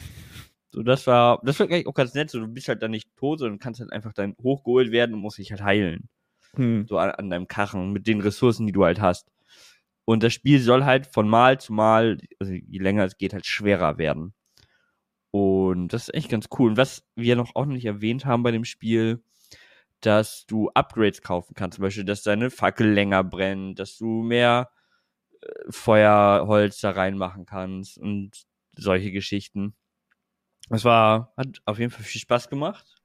So, 0.76 0.84
das 0.84 1.08
war, 1.08 1.40
das 1.46 1.58
war 1.58 1.68
eigentlich 1.68 1.88
auch 1.88 1.94
ganz 1.94 2.14
nett. 2.16 2.30
So, 2.30 2.42
du 2.42 2.50
bist 2.50 2.68
halt 2.68 2.84
dann 2.84 2.92
nicht 2.92 3.08
tot, 3.16 3.40
sondern 3.40 3.60
kannst 3.60 3.80
halt 3.80 3.94
einfach 3.94 4.12
dann 4.12 4.36
hochgeholt 4.44 4.92
werden 4.92 5.16
und 5.16 5.22
musst 5.22 5.38
dich 5.38 5.52
halt 5.52 5.64
heilen. 5.64 6.10
Hm. 6.56 6.86
So 6.86 6.98
an, 6.98 7.12
an, 7.12 7.30
deinem 7.30 7.48
Karren 7.48 7.94
mit 7.94 8.08
den 8.08 8.20
Ressourcen, 8.20 8.68
die 8.68 8.74
du 8.74 8.84
halt 8.84 9.00
hast. 9.00 9.32
Und 10.04 10.22
das 10.22 10.34
Spiel 10.34 10.60
soll 10.60 10.84
halt 10.84 11.08
von 11.08 11.30
Mal 11.30 11.62
zu 11.62 11.72
Mal, 11.72 12.18
also 12.42 12.52
je 12.52 12.80
länger 12.80 13.06
es 13.06 13.18
geht, 13.18 13.32
halt 13.34 13.46
schwerer 13.46 13.98
werden. 13.98 14.34
Und 15.32 15.94
das 15.94 16.10
ist 16.10 16.14
echt 16.14 16.30
ganz 16.30 16.50
cool. 16.60 16.72
Und 16.72 16.78
was 16.78 17.08
wir 17.16 17.38
noch 17.38 17.56
auch 17.56 17.66
nicht 17.66 17.86
erwähnt 17.86 18.26
haben 18.26 18.44
bei 18.44 18.52
dem 18.52 18.66
Spiel, 18.66 19.24
dass 20.02 20.46
du 20.46 20.70
Upgrades 20.74 21.22
kaufen 21.22 21.54
kannst. 21.56 21.78
Zum 21.78 21.84
Beispiel, 21.84 22.04
dass 22.04 22.22
deine 22.22 22.50
Fackel 22.50 22.92
länger 22.92 23.24
brennt, 23.24 23.80
dass 23.80 23.98
du 23.98 24.24
mehr 24.24 24.70
äh, 25.42 25.48
Feuerholz 25.70 26.82
da 26.82 26.92
reinmachen 26.92 27.46
kannst 27.46 27.98
und 27.98 28.44
solche 28.76 29.14
Geschichten. 29.14 29.74
Es 30.70 30.84
war, 30.84 31.34
hat 31.38 31.62
auf 31.66 31.80
jeden 31.80 31.92
Fall 31.92 32.04
viel 32.04 32.22
Spaß 32.22 32.50
gemacht. 32.50 32.96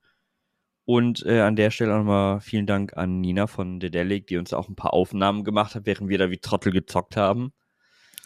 Und 0.85 1.25
äh, 1.25 1.41
an 1.41 1.57
der 1.57 1.71
Stelle 1.71 1.93
auch 1.95 1.99
nochmal 1.99 2.41
vielen 2.41 2.67
Dank 2.67 2.97
an 2.97 3.21
Nina 3.21 3.47
von 3.47 3.79
Dedelic, 3.79 4.27
die 4.27 4.39
uns 4.39 4.53
auch 4.53 4.69
ein 4.69 4.77
paar 4.77 4.93
Aufnahmen 4.93 5.45
gemacht 5.45 5.75
hat, 5.75 5.87
während 5.87 6.09
wir 6.09 6.19
da 6.19 6.31
wie 6.31 6.39
Trottel 6.39 6.73
gezockt 6.73 7.17
haben. 7.17 7.53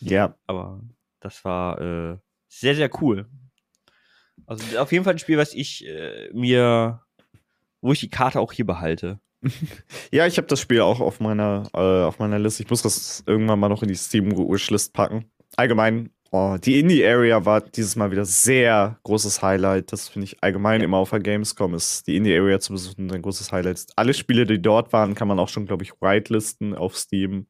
Ja. 0.01 0.35
Aber 0.47 0.81
das 1.21 1.45
war 1.45 1.81
äh, 1.81 2.19
sehr, 2.49 2.75
sehr 2.75 2.91
cool. 3.03 3.29
Also 4.47 4.79
auf 4.79 4.93
jeden 4.93 5.05
Fall 5.05 5.15
ein 5.15 5.19
Spiel, 5.19 5.37
was 5.37 5.53
ich 5.53 5.87
äh, 5.87 6.31
mir, 6.33 7.03
wo 7.81 7.93
ich 7.93 8.01
die 8.01 8.11
Karte 8.11 8.41
auch 8.41 8.53
hier 8.53 8.67
behalte. 8.67 9.21
ja, 10.11 10.27
ich 10.27 10.39
habe 10.39 10.47
das 10.47 10.61
Spiel 10.61 10.81
auch 10.81 11.01
auf 11.01 11.21
meiner, 11.21 11.69
äh, 11.75 12.05
auf 12.05 12.19
meiner 12.19 12.39
Liste. 12.39 12.63
Ich 12.63 12.71
muss 12.71 12.83
das 12.83 13.25
irgendwann 13.27 13.59
mal 13.59 13.69
noch 13.69 13.83
in 13.83 13.89
die 13.89 13.95
Steam-Wishlist 13.95 14.93
packen. 14.93 15.31
Allgemein 15.57 16.14
Oh, 16.37 16.57
die 16.61 16.81
Indie-Area 16.81 17.45
war 17.45 17.61
dieses 17.61 17.95
Mal 17.95 18.11
wieder 18.11 18.25
sehr 18.25 18.99
großes 19.05 19.41
Highlight. 19.41 19.93
Das 19.93 20.09
finde 20.09 20.25
ich 20.25 20.43
allgemein 20.43 20.81
ja. 20.81 20.87
immer 20.87 20.97
auf 20.97 21.11
der 21.11 21.21
Gamescom 21.21 21.75
ist 21.75 22.09
die 22.09 22.17
Indie-Area 22.17 22.59
zu 22.59 22.73
besuchen 22.73 23.09
ein 23.13 23.23
großes 23.23 23.53
Highlight. 23.53 23.87
Alle 23.95 24.15
Spiele, 24.15 24.45
die 24.45 24.61
dort 24.61 24.93
waren, 24.93 25.15
kann 25.15 25.29
man 25.29 25.39
auch 25.39 25.49
schon, 25.49 25.65
glaube 25.65 25.85
ich, 25.85 25.93
whitelisten 26.01 26.75
auf 26.75 26.97
Steam. 26.97 27.47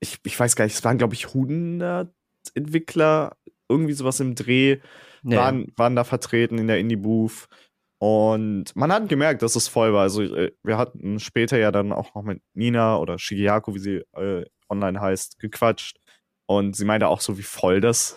Ich, 0.00 0.16
ich 0.24 0.40
weiß 0.40 0.56
gar 0.56 0.64
nicht, 0.64 0.72
es 0.72 0.82
waren, 0.82 0.96
glaube 0.96 1.12
ich, 1.12 1.26
100 1.26 2.10
Entwickler, 2.54 3.36
irgendwie 3.68 3.92
sowas 3.92 4.18
im 4.18 4.34
Dreh, 4.34 4.78
nee. 5.22 5.36
waren, 5.36 5.70
waren 5.76 5.94
da 5.94 6.04
vertreten 6.04 6.56
in 6.56 6.68
der 6.68 6.78
Indie-Booth. 6.78 7.48
Und 7.98 8.74
man 8.74 8.92
hat 8.92 9.10
gemerkt, 9.10 9.42
dass 9.42 9.56
es 9.56 9.68
voll 9.68 9.92
war. 9.92 10.04
Also, 10.04 10.22
äh, 10.22 10.52
wir 10.62 10.78
hatten 10.78 11.20
später 11.20 11.58
ja 11.58 11.70
dann 11.70 11.92
auch 11.92 12.14
noch 12.14 12.22
mit 12.22 12.40
Nina 12.54 12.96
oder 12.96 13.18
Shigeyaku, 13.18 13.74
wie 13.74 13.78
sie 13.78 14.02
äh, 14.14 14.46
online 14.70 15.02
heißt, 15.02 15.38
gequatscht. 15.38 16.00
Und 16.46 16.76
sie 16.76 16.84
meinte 16.84 17.08
auch 17.08 17.20
so, 17.20 17.38
wie 17.38 17.42
voll 17.42 17.80
das, 17.80 18.16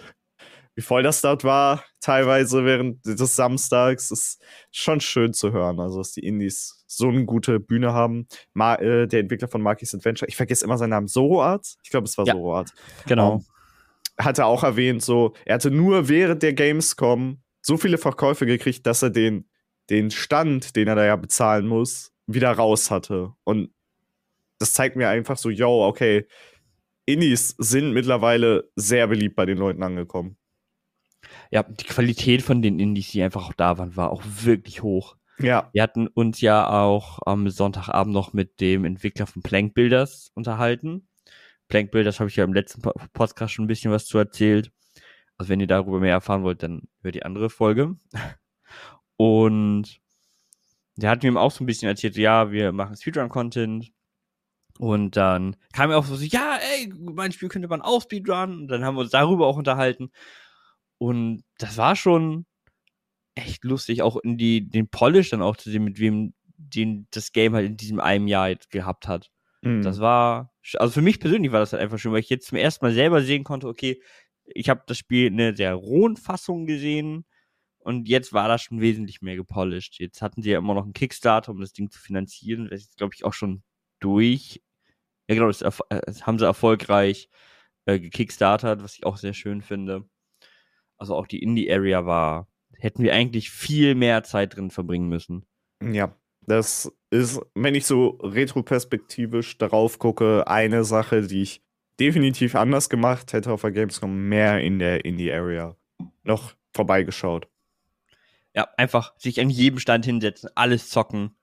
wie 0.75 0.81
voll 0.81 1.03
das 1.03 1.21
dort 1.21 1.43
war, 1.43 1.83
teilweise 1.99 2.65
während 2.65 3.05
des 3.05 3.35
Samstags. 3.35 4.11
Ist 4.11 4.41
schon 4.71 4.99
schön 5.01 5.33
zu 5.33 5.51
hören. 5.51 5.79
Also, 5.79 5.99
dass 5.99 6.11
die 6.11 6.25
Indies 6.25 6.83
so 6.87 7.09
eine 7.09 7.25
gute 7.25 7.59
Bühne 7.59 7.93
haben. 7.93 8.27
Ma 8.53 8.75
äh, 8.75 9.07
der 9.07 9.21
Entwickler 9.21 9.47
von 9.47 9.61
Marky's 9.61 9.93
Adventure, 9.93 10.27
ich 10.29 10.35
vergesse 10.35 10.65
immer 10.65 10.77
seinen 10.77 10.91
Namen, 10.91 11.07
Zoroart. 11.07 11.75
Ich 11.83 11.89
glaube, 11.89 12.05
es 12.05 12.17
war 12.17 12.25
ja, 12.25 12.33
Zoroart. 12.33 12.73
Genau. 13.05 13.33
Um, 13.33 13.39
ähm, 13.39 13.45
hat 14.19 14.39
er 14.39 14.47
auch 14.47 14.63
erwähnt, 14.63 15.03
so, 15.03 15.33
er 15.45 15.55
hatte 15.55 15.69
nur 15.69 16.09
während 16.09 16.41
der 16.41 16.53
Gamescom 16.53 17.39
so 17.61 17.77
viele 17.77 17.99
Verkäufe 17.99 18.45
gekriegt, 18.45 18.85
dass 18.87 19.03
er 19.03 19.11
den, 19.11 19.47
den 19.89 20.09
Stand, 20.09 20.75
den 20.75 20.87
er 20.87 20.95
da 20.95 21.05
ja 21.05 21.15
bezahlen 21.15 21.67
muss, 21.67 22.13
wieder 22.25 22.51
raus 22.51 22.89
hatte. 22.89 23.33
Und 23.43 23.71
das 24.57 24.73
zeigt 24.73 24.95
mir 24.95 25.09
einfach 25.09 25.37
so, 25.37 25.49
yo, 25.49 25.85
okay, 25.85 26.27
Indies 27.07 27.55
sind 27.57 27.93
mittlerweile 27.93 28.69
sehr 28.75 29.07
beliebt 29.07 29.35
bei 29.35 29.45
den 29.45 29.57
Leuten 29.57 29.81
angekommen. 29.81 30.37
Ja, 31.51 31.63
die 31.63 31.85
Qualität 31.85 32.41
von 32.41 32.61
den 32.61 32.79
Indies, 32.79 33.11
die 33.11 33.23
einfach 33.23 33.47
auch 33.47 33.53
da 33.53 33.77
waren, 33.77 33.95
war 33.95 34.11
auch 34.11 34.23
wirklich 34.25 34.83
hoch. 34.83 35.15
Ja. 35.39 35.69
Wir 35.71 35.83
hatten 35.83 36.07
uns 36.07 36.41
ja 36.41 36.69
auch 36.69 37.19
am 37.25 37.49
Sonntagabend 37.49 38.13
noch 38.13 38.33
mit 38.33 38.59
dem 38.59 38.83
Entwickler 38.83 39.25
von 39.25 39.41
Plank 39.41 39.73
Builders 39.73 40.31
unterhalten. 40.35 41.07
Plank 41.69 41.91
Builders 41.91 42.19
habe 42.19 42.29
ich 42.29 42.35
ja 42.35 42.43
im 42.43 42.53
letzten 42.53 42.81
Podcast 43.13 43.53
schon 43.53 43.65
ein 43.65 43.69
bisschen 43.69 43.91
was 43.91 44.05
zu 44.05 44.17
erzählt. 44.17 44.71
Also 45.37 45.49
wenn 45.49 45.61
ihr 45.61 45.67
darüber 45.67 45.99
mehr 45.99 46.13
erfahren 46.13 46.43
wollt, 46.43 46.61
dann 46.61 46.89
hört 47.03 47.15
die 47.15 47.23
andere 47.23 47.49
Folge. 47.49 47.95
Und 49.15 50.01
der 50.97 51.09
hat 51.09 51.23
mir 51.23 51.39
auch 51.39 51.51
so 51.51 51.63
ein 51.63 51.67
bisschen 51.67 51.87
erzählt, 51.87 52.17
ja, 52.17 52.51
wir 52.51 52.73
machen 52.73 52.97
Speedrun-Content, 52.97 53.93
und 54.77 55.17
dann 55.17 55.55
kam 55.73 55.91
er 55.91 55.97
auch 55.97 56.05
so, 56.05 56.15
ja, 56.15 56.57
ey, 56.75 56.93
mein 56.97 57.31
Spiel 57.31 57.49
könnte 57.49 57.67
man 57.67 57.81
auch 57.81 58.01
Speedrun. 58.01 58.61
Und 58.61 58.67
dann 58.67 58.83
haben 58.83 58.95
wir 58.95 59.01
uns 59.01 59.11
darüber 59.11 59.47
auch 59.47 59.57
unterhalten. 59.57 60.11
Und 60.97 61.43
das 61.57 61.77
war 61.77 61.95
schon 61.95 62.45
echt 63.35 63.63
lustig, 63.63 64.01
auch 64.01 64.17
in 64.17 64.37
die, 64.37 64.67
den 64.67 64.89
Polish 64.89 65.29
dann 65.29 65.41
auch 65.41 65.57
zu 65.57 65.69
sehen, 65.69 65.83
mit 65.83 65.99
wem 65.99 66.33
den 66.57 67.07
das 67.11 67.31
Game 67.31 67.53
halt 67.53 67.67
in 67.67 67.77
diesem 67.77 67.99
einem 67.99 68.27
Jahr 68.27 68.49
jetzt 68.49 68.71
gehabt 68.71 69.07
hat. 69.07 69.31
Mhm. 69.61 69.83
Das 69.83 69.99
war, 69.99 70.53
also 70.75 70.91
für 70.91 71.01
mich 71.01 71.19
persönlich 71.19 71.51
war 71.51 71.59
das 71.59 71.71
halt 71.71 71.81
einfach 71.81 71.99
schön, 71.99 72.11
weil 72.11 72.19
ich 72.19 72.29
jetzt 72.29 72.47
zum 72.47 72.57
ersten 72.57 72.85
Mal 72.85 72.93
selber 72.93 73.21
sehen 73.21 73.43
konnte, 73.43 73.67
okay, 73.67 74.01
ich 74.45 74.69
habe 74.69 74.83
das 74.87 74.97
Spiel 74.97 75.27
in 75.27 75.39
einer 75.39 75.55
sehr 75.55 75.73
rohen 75.73 76.17
Fassung 76.17 76.65
gesehen 76.65 77.25
und 77.79 78.07
jetzt 78.07 78.33
war 78.33 78.47
das 78.47 78.63
schon 78.63 78.81
wesentlich 78.81 79.21
mehr 79.21 79.35
gepolished. 79.35 79.99
Jetzt 79.99 80.21
hatten 80.21 80.41
sie 80.41 80.51
ja 80.51 80.57
immer 80.57 80.73
noch 80.73 80.83
einen 80.83 80.93
Kickstarter, 80.93 81.51
um 81.51 81.61
das 81.61 81.73
Ding 81.73 81.89
zu 81.89 81.99
finanzieren. 81.99 82.67
Das 82.69 82.81
ist, 82.81 82.97
glaube 82.97 83.13
ich, 83.15 83.23
auch 83.23 83.33
schon 83.33 83.63
durch. 83.99 84.61
Ja, 85.27 85.35
genau, 85.35 85.47
das, 85.47 85.59
das 85.59 85.79
äh, 85.89 86.01
haben 86.21 86.39
sie 86.39 86.45
erfolgreich 86.45 87.29
äh, 87.85 87.99
gekickstartert, 87.99 88.83
was 88.83 88.95
ich 88.95 89.05
auch 89.05 89.17
sehr 89.17 89.33
schön 89.33 89.61
finde. 89.61 90.05
Also 90.97 91.15
auch 91.15 91.27
die 91.27 91.43
Indie-Area 91.43 92.05
war, 92.05 92.47
hätten 92.77 93.03
wir 93.03 93.13
eigentlich 93.13 93.51
viel 93.51 93.95
mehr 93.95 94.23
Zeit 94.23 94.55
drin 94.55 94.71
verbringen 94.71 95.09
müssen. 95.09 95.45
Ja, 95.83 96.15
das 96.41 96.91
ist, 97.09 97.39
wenn 97.55 97.75
ich 97.75 97.85
so 97.85 98.19
retroperspektivisch 98.21 99.57
darauf 99.57 99.99
gucke, 99.99 100.47
eine 100.47 100.83
Sache, 100.83 101.21
die 101.21 101.41
ich 101.43 101.61
definitiv 101.99 102.55
anders 102.55 102.89
gemacht 102.89 103.33
hätte 103.33 103.51
auf 103.51 103.61
der 103.61 103.71
Gamescom, 103.71 104.29
mehr 104.29 104.61
in 104.61 104.79
der 104.79 105.05
Indie-Area 105.05 105.75
noch 106.23 106.53
vorbeigeschaut. 106.73 107.47
Ja, 108.53 108.67
einfach 108.77 109.13
sich 109.17 109.39
an 109.39 109.49
jedem 109.49 109.79
Stand 109.79 110.05
hinsetzen, 110.05 110.49
alles 110.55 110.89
zocken. 110.89 111.35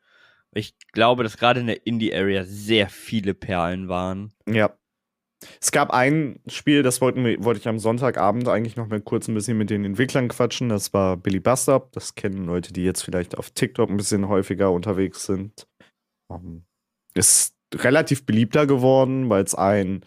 Ich 0.54 0.74
glaube, 0.92 1.22
dass 1.22 1.36
gerade 1.36 1.60
in 1.60 1.66
der 1.66 1.86
Indie-Area 1.86 2.44
sehr 2.44 2.88
viele 2.88 3.34
Perlen 3.34 3.88
waren. 3.88 4.32
Ja. 4.48 4.76
Es 5.60 5.72
gab 5.72 5.90
ein 5.90 6.40
Spiel, 6.46 6.82
das 6.82 7.00
wollten 7.00 7.24
wir, 7.24 7.42
wollte 7.44 7.60
ich 7.60 7.68
am 7.68 7.78
Sonntagabend 7.78 8.48
eigentlich 8.48 8.76
noch 8.76 8.88
mal 8.88 9.00
kurz 9.00 9.28
ein 9.28 9.34
bisschen 9.34 9.58
mit 9.58 9.68
den 9.68 9.84
Entwicklern 9.84 10.28
quatschen. 10.28 10.70
Das 10.70 10.94
war 10.94 11.16
Billy 11.16 11.40
Buster. 11.40 11.88
Das 11.92 12.14
kennen 12.14 12.46
Leute, 12.46 12.72
die 12.72 12.84
jetzt 12.84 13.02
vielleicht 13.02 13.36
auf 13.36 13.50
TikTok 13.50 13.90
ein 13.90 13.96
bisschen 13.96 14.28
häufiger 14.28 14.70
unterwegs 14.72 15.26
sind. 15.26 15.66
Um, 16.28 16.40
ähm, 16.40 16.64
ist 17.14 17.54
relativ 17.74 18.24
beliebter 18.26 18.66
geworden, 18.66 19.28
weil 19.28 19.44
es 19.44 19.54
ein, 19.54 20.04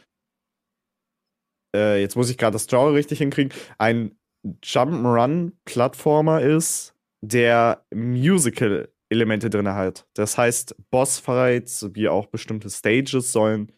äh, 1.76 2.02
jetzt 2.02 2.16
muss 2.16 2.30
ich 2.30 2.38
gerade 2.38 2.54
das 2.54 2.68
Genre 2.68 2.94
richtig 2.94 3.20
hinkriegen, 3.20 3.54
ein 3.78 4.18
Jump'n'Run-Plattformer 4.64 6.42
ist, 6.42 6.96
der 7.22 7.86
Musical 7.94 8.90
Elemente 9.10 9.50
drin 9.50 9.70
hat. 9.70 10.08
Das 10.14 10.38
heißt, 10.38 10.76
Bossfights 10.90 11.90
wie 11.94 12.10
auch 12.10 12.28
bestimmte 12.28 12.70
Stages 12.70 13.32
sollen 13.32 13.72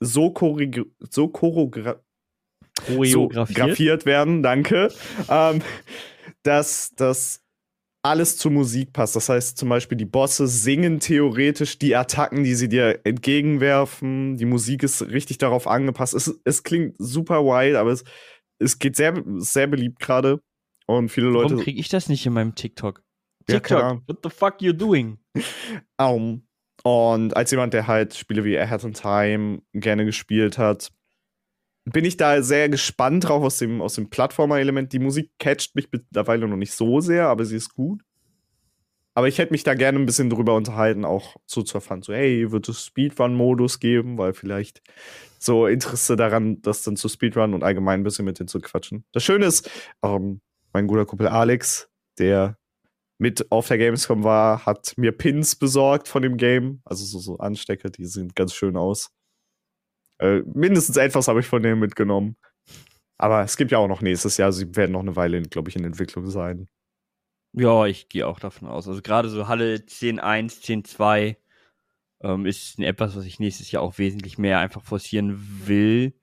so, 0.00 0.34
so 0.98 1.28
choreogra 1.28 1.96
choreografiert 2.86 4.06
werden, 4.06 4.42
danke, 4.42 4.88
ähm, 5.28 5.62
dass 6.42 6.92
das 6.96 7.42
alles 8.02 8.36
zur 8.36 8.50
Musik 8.50 8.92
passt. 8.92 9.14
Das 9.14 9.28
heißt 9.28 9.56
zum 9.56 9.68
Beispiel, 9.68 9.96
die 9.96 10.04
Bosse 10.04 10.48
singen 10.48 10.98
theoretisch 10.98 11.78
die 11.78 11.94
Attacken, 11.94 12.42
die 12.42 12.54
sie 12.54 12.68
dir 12.68 13.00
entgegenwerfen. 13.04 14.36
Die 14.36 14.44
Musik 14.44 14.82
ist 14.82 15.02
richtig 15.02 15.38
darauf 15.38 15.68
angepasst. 15.68 16.14
Es, 16.14 16.40
es 16.44 16.64
klingt 16.64 16.96
super 16.98 17.44
wild, 17.44 17.76
aber 17.76 17.90
es, 17.90 18.02
es 18.58 18.78
geht 18.78 18.96
sehr, 18.96 19.22
sehr 19.36 19.68
beliebt 19.68 20.00
gerade. 20.00 20.40
Und 20.86 21.10
viele 21.10 21.28
Leute. 21.28 21.50
Warum 21.50 21.64
kriege 21.64 21.80
ich 21.80 21.88
das 21.88 22.08
nicht 22.08 22.26
in 22.26 22.32
meinem 22.32 22.56
TikTok? 22.56 23.04
TikTok, 23.46 24.02
what 24.06 24.18
the 24.22 24.30
fuck 24.30 24.62
you 24.62 24.72
doing? 24.72 25.18
Um, 25.98 26.42
und 26.82 27.36
als 27.36 27.52
jemand, 27.52 27.74
der 27.74 27.86
halt 27.86 28.14
Spiele 28.14 28.44
wie 28.44 28.58
Ahead 28.58 28.82
in 28.82 28.92
Time 28.92 29.62
gerne 29.72 30.04
gespielt 30.04 30.58
hat, 30.58 30.90
bin 31.84 32.04
ich 32.04 32.16
da 32.16 32.42
sehr 32.42 32.68
gespannt 32.68 33.28
drauf 33.28 33.42
aus 33.42 33.58
dem, 33.58 33.80
aus 33.80 33.94
dem 33.94 34.10
Plattformer-Element. 34.10 34.92
Die 34.92 34.98
Musik 34.98 35.30
catcht 35.38 35.74
mich 35.74 35.88
mittlerweile 35.90 36.48
noch 36.48 36.56
nicht 36.56 36.72
so 36.72 37.00
sehr, 37.00 37.28
aber 37.28 37.44
sie 37.44 37.56
ist 37.56 37.74
gut. 37.74 38.02
Aber 39.14 39.28
ich 39.28 39.38
hätte 39.38 39.52
mich 39.52 39.62
da 39.62 39.74
gerne 39.74 39.98
ein 39.98 40.06
bisschen 40.06 40.30
drüber 40.30 40.54
unterhalten, 40.54 41.04
auch 41.04 41.36
so 41.44 41.62
zu 41.62 41.76
erfahren, 41.76 42.02
so, 42.02 42.14
hey, 42.14 42.50
wird 42.50 42.68
es 42.68 42.86
Speedrun-Modus 42.86 43.78
geben, 43.78 44.16
weil 44.16 44.32
vielleicht 44.32 44.82
so 45.38 45.66
Interesse 45.66 46.16
daran, 46.16 46.62
das 46.62 46.82
dann 46.82 46.96
zu 46.96 47.08
Speedrun 47.08 47.52
und 47.52 47.62
allgemein 47.62 48.00
ein 48.00 48.04
bisschen 48.04 48.24
mit 48.24 48.38
denen 48.38 48.48
zu 48.48 48.60
quatschen. 48.60 49.04
Das 49.12 49.22
Schöne 49.22 49.46
ist, 49.46 49.70
ähm, 50.02 50.40
mein 50.72 50.86
guter 50.86 51.04
Kumpel 51.04 51.28
Alex, 51.28 51.90
der 52.18 52.56
mit 53.18 53.52
auf 53.52 53.68
der 53.68 53.78
Gamescom 53.78 54.24
war, 54.24 54.66
hat 54.66 54.94
mir 54.96 55.12
Pins 55.12 55.56
besorgt 55.56 56.08
von 56.08 56.22
dem 56.22 56.36
Game. 56.36 56.82
Also 56.84 57.04
so, 57.04 57.18
so 57.18 57.38
Anstecker, 57.38 57.90
die 57.90 58.06
sehen 58.06 58.32
ganz 58.34 58.54
schön 58.54 58.76
aus. 58.76 59.10
Äh, 60.18 60.42
mindestens 60.54 60.96
etwas 60.96 61.28
habe 61.28 61.40
ich 61.40 61.46
von 61.46 61.62
dem 61.62 61.78
mitgenommen. 61.78 62.36
Aber 63.18 63.42
es 63.42 63.56
gibt 63.56 63.70
ja 63.70 63.78
auch 63.78 63.88
noch 63.88 64.00
nächstes 64.00 64.36
Jahr. 64.36 64.52
Sie 64.52 64.74
werden 64.74 64.92
noch 64.92 65.00
eine 65.00 65.14
Weile, 65.14 65.42
glaube 65.42 65.70
ich, 65.70 65.76
in 65.76 65.84
Entwicklung 65.84 66.28
sein. 66.28 66.68
Ja, 67.52 67.86
ich 67.86 68.08
gehe 68.08 68.26
auch 68.26 68.40
davon 68.40 68.68
aus. 68.68 68.88
Also 68.88 69.02
gerade 69.02 69.28
so 69.28 69.46
Halle 69.46 69.76
10.1, 69.76 70.62
10.2 70.62 71.36
ähm, 72.22 72.46
ist 72.46 72.78
etwas, 72.78 73.14
was 73.14 73.24
ich 73.24 73.38
nächstes 73.38 73.70
Jahr 73.70 73.82
auch 73.82 73.98
wesentlich 73.98 74.38
mehr 74.38 74.58
einfach 74.58 74.82
forcieren 74.82 75.66
will, 75.66 76.14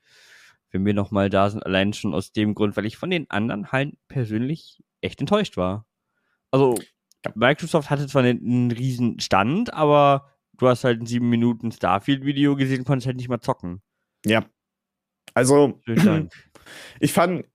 wenn 0.72 0.86
wir 0.86 0.94
nochmal 0.94 1.30
da 1.30 1.50
sind. 1.50 1.66
Allein 1.66 1.94
schon 1.94 2.14
aus 2.14 2.32
dem 2.32 2.56
Grund, 2.56 2.76
weil 2.76 2.86
ich 2.86 2.98
von 2.98 3.10
den 3.10 3.30
anderen 3.30 3.72
halt 3.72 3.96
persönlich 4.08 4.84
echt 5.02 5.22
enttäuscht 5.22 5.56
war 5.56 5.86
also 6.52 6.76
Microsoft 7.36 7.90
hatte 7.90 8.08
zwar 8.08 8.24
einen, 8.24 8.40
einen 8.40 8.72
riesen 8.72 9.20
Stand, 9.20 9.74
aber 9.74 10.30
du 10.58 10.68
hast 10.68 10.84
halt 10.84 11.02
ein 11.02 11.06
7 11.06 11.28
Minuten 11.28 11.72
Starfield-Video 11.72 12.56
gesehen, 12.56 12.84
konntest 12.84 13.08
halt 13.08 13.18
nicht 13.18 13.30
mal 13.30 13.42
zocken. 13.42 13.82
Ja. 14.26 14.46
Also, 15.34 15.80
ich 17.00 17.14
fand, 17.14 17.46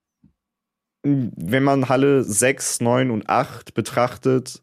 wenn 1.03 1.63
man 1.63 1.89
Halle 1.89 2.25
6, 2.25 2.81
9 2.81 3.11
und 3.11 3.29
8 3.29 3.75
betrachtet, 3.75 4.63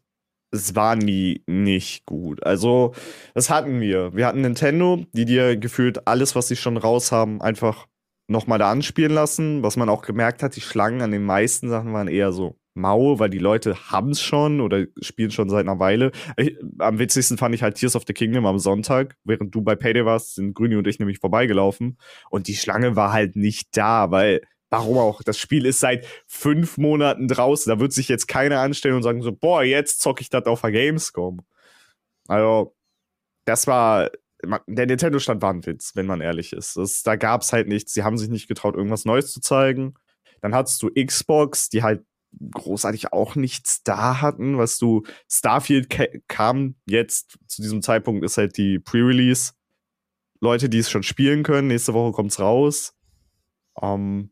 es 0.50 0.74
war 0.74 0.96
nie 0.96 1.42
nicht 1.46 2.04
gut. 2.04 2.44
Also, 2.44 2.94
das 3.34 3.48
hatten 3.48 3.80
wir. 3.80 4.14
Wir 4.14 4.26
hatten 4.26 4.42
Nintendo, 4.42 5.06
die 5.12 5.24
dir 5.24 5.56
gefühlt 5.56 6.06
alles, 6.06 6.34
was 6.36 6.48
sie 6.48 6.56
schon 6.56 6.76
raus 6.76 7.10
haben, 7.10 7.40
einfach 7.40 7.86
nochmal 8.28 8.58
da 8.58 8.70
anspielen 8.70 9.12
lassen. 9.12 9.62
Was 9.62 9.76
man 9.76 9.88
auch 9.88 10.02
gemerkt 10.02 10.42
hat, 10.42 10.56
die 10.56 10.60
Schlangen 10.60 11.00
an 11.00 11.10
den 11.10 11.24
meisten 11.24 11.70
Sachen 11.70 11.92
waren 11.94 12.08
eher 12.08 12.32
so 12.32 12.58
mau, 12.74 13.18
weil 13.18 13.30
die 13.30 13.38
Leute 13.38 13.90
haben 13.90 14.10
es 14.10 14.20
schon 14.20 14.60
oder 14.60 14.86
spielen 15.00 15.30
schon 15.30 15.48
seit 15.48 15.60
einer 15.60 15.78
Weile. 15.78 16.12
Ich, 16.36 16.56
am 16.78 16.98
witzigsten 16.98 17.38
fand 17.38 17.54
ich 17.54 17.62
halt 17.62 17.76
Tears 17.76 17.96
of 17.96 18.04
the 18.06 18.12
Kingdom 18.12 18.46
am 18.46 18.58
Sonntag. 18.58 19.16
Während 19.24 19.54
du 19.54 19.62
bei 19.62 19.74
Payday 19.76 20.04
warst, 20.04 20.36
sind 20.36 20.54
Grüni 20.54 20.76
und 20.76 20.86
ich 20.86 20.98
nämlich 20.98 21.18
vorbeigelaufen. 21.18 21.98
Und 22.30 22.48
die 22.48 22.56
Schlange 22.56 22.96
war 22.96 23.12
halt 23.12 23.36
nicht 23.36 23.76
da, 23.76 24.10
weil 24.10 24.40
warum 24.70 24.98
auch? 24.98 25.22
Das 25.22 25.38
Spiel 25.38 25.66
ist 25.66 25.80
seit 25.80 26.06
fünf 26.26 26.78
Monaten 26.78 27.28
draußen. 27.28 27.70
Da 27.70 27.78
wird 27.78 27.92
sich 27.92 28.08
jetzt 28.08 28.26
keiner 28.26 28.60
anstellen 28.60 28.96
und 28.96 29.02
sagen 29.02 29.22
so, 29.22 29.32
boah, 29.32 29.62
jetzt 29.62 30.00
zocke 30.00 30.22
ich 30.22 30.30
das 30.30 30.46
auf 30.46 30.62
der 30.62 30.72
Gamescom. 30.72 31.42
Also, 32.26 32.74
das 33.44 33.66
war, 33.66 34.10
der 34.66 34.86
Nintendo-Stand 34.86 35.42
war 35.42 35.52
ein 35.52 35.66
Witz, 35.66 35.94
wenn 35.94 36.06
man 36.06 36.22
ehrlich 36.22 36.52
ist. 36.54 36.76
Das, 36.76 37.02
da 37.02 37.16
gab 37.16 37.42
es 37.42 37.52
halt 37.52 37.68
nichts. 37.68 37.92
Sie 37.92 38.02
haben 38.02 38.16
sich 38.16 38.30
nicht 38.30 38.48
getraut, 38.48 38.74
irgendwas 38.74 39.04
Neues 39.04 39.30
zu 39.30 39.40
zeigen. 39.40 39.94
Dann 40.40 40.54
hattest 40.54 40.82
du 40.82 40.90
Xbox, 40.90 41.68
die 41.68 41.82
halt 41.82 42.04
großartig 42.52 43.12
auch 43.12 43.34
nichts 43.34 43.82
da 43.82 44.20
hatten, 44.20 44.58
was 44.58 44.78
du 44.78 45.02
Starfield 45.28 45.88
kam 46.28 46.74
jetzt 46.86 47.38
zu 47.46 47.62
diesem 47.62 47.82
Zeitpunkt 47.82 48.24
ist 48.24 48.38
halt 48.38 48.56
die 48.56 48.78
Pre-Release 48.78 49.52
Leute, 50.42 50.68
die 50.68 50.78
es 50.78 50.90
schon 50.90 51.04
spielen 51.04 51.44
können. 51.44 51.68
Nächste 51.68 51.94
Woche 51.94 52.12
kommt's 52.12 52.40
raus. 52.40 52.94
Um, 53.74 54.30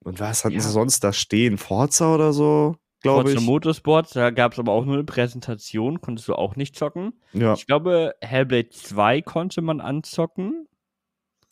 und 0.00 0.20
was 0.20 0.44
hatten 0.44 0.56
ja. 0.56 0.60
sie 0.60 0.70
sonst 0.70 1.04
da 1.04 1.12
stehen? 1.12 1.58
Forza 1.58 2.12
oder 2.12 2.32
so, 2.32 2.74
glaube 3.02 3.30
ich. 3.30 3.36
Forza 3.36 3.46
Motorsport, 3.46 4.16
da 4.16 4.30
gab 4.30 4.52
es 4.52 4.58
aber 4.58 4.72
auch 4.72 4.84
nur 4.84 4.94
eine 4.94 5.04
Präsentation, 5.04 6.00
konntest 6.00 6.26
du 6.26 6.34
auch 6.34 6.56
nicht 6.56 6.76
zocken. 6.76 7.12
Ja. 7.32 7.54
Ich 7.54 7.66
glaube, 7.66 8.14
Hellblade 8.20 8.70
2 8.70 9.22
konnte 9.22 9.62
man 9.62 9.80
anzocken. 9.80 10.66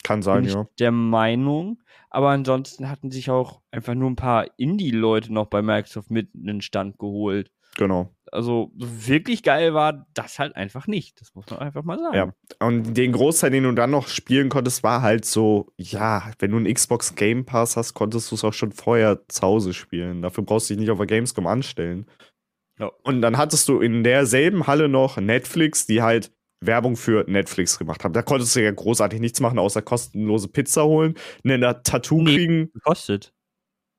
Kann 0.07 0.21
sein, 0.21 0.45
ja. 0.45 0.67
Der 0.79 0.91
Meinung. 0.91 1.81
Aber 2.09 2.29
ansonsten 2.29 2.89
hatten 2.89 3.11
sich 3.11 3.29
auch 3.29 3.61
einfach 3.71 3.93
nur 3.93 4.09
ein 4.09 4.15
paar 4.15 4.45
Indie-Leute 4.57 5.33
noch 5.33 5.47
bei 5.47 5.61
Microsoft 5.61 6.09
mit 6.09 6.33
in 6.33 6.47
den 6.47 6.61
Stand 6.61 6.97
geholt. 6.97 7.51
Genau. 7.75 8.09
Also 8.31 8.71
wirklich 8.75 9.43
geil 9.43 9.73
war 9.73 10.07
das 10.13 10.39
halt 10.39 10.55
einfach 10.55 10.87
nicht. 10.87 11.19
Das 11.19 11.35
muss 11.35 11.49
man 11.49 11.59
einfach 11.59 11.83
mal 11.83 11.99
sagen. 11.99 12.15
Ja. 12.15 12.65
Und 12.65 12.93
den 12.95 13.11
Großteil, 13.11 13.51
den 13.51 13.63
du 13.63 13.73
dann 13.73 13.91
noch 13.91 14.07
spielen 14.07 14.47
konntest, 14.47 14.81
war 14.83 15.01
halt 15.01 15.25
so, 15.25 15.71
ja, 15.77 16.31
wenn 16.39 16.51
du 16.51 16.57
einen 16.57 16.73
Xbox 16.73 17.15
Game 17.15 17.45
Pass 17.45 17.75
hast, 17.75 17.93
konntest 17.93 18.31
du 18.31 18.35
es 18.35 18.43
auch 18.43 18.53
schon 18.53 18.71
vorher 18.71 19.27
zu 19.27 19.41
Hause 19.41 19.73
spielen. 19.73 20.21
Dafür 20.21 20.45
brauchst 20.45 20.69
du 20.69 20.73
dich 20.73 20.81
nicht 20.81 20.91
auf 20.91 20.97
der 20.97 21.07
Gamescom 21.07 21.45
anstellen. 21.45 22.05
Ja. 22.79 22.91
Und 23.03 23.21
dann 23.21 23.37
hattest 23.37 23.67
du 23.67 23.81
in 23.81 24.03
derselben 24.03 24.67
Halle 24.67 24.87
noch 24.87 25.17
Netflix, 25.17 25.85
die 25.85 26.01
halt 26.01 26.31
Werbung 26.61 26.95
für 26.95 27.25
Netflix 27.27 27.77
gemacht 27.77 28.03
haben. 28.03 28.13
Da 28.13 28.21
konntest 28.21 28.55
du 28.55 28.63
ja 28.63 28.71
großartig 28.71 29.19
nichts 29.19 29.39
machen, 29.39 29.59
außer 29.59 29.81
kostenlose 29.81 30.47
Pizza 30.47 30.85
holen, 30.85 31.15
ein 31.43 31.61
Tattoo 31.83 32.21
nee, 32.21 32.35
kriegen. 32.35 32.71
Kostet. 32.83 33.33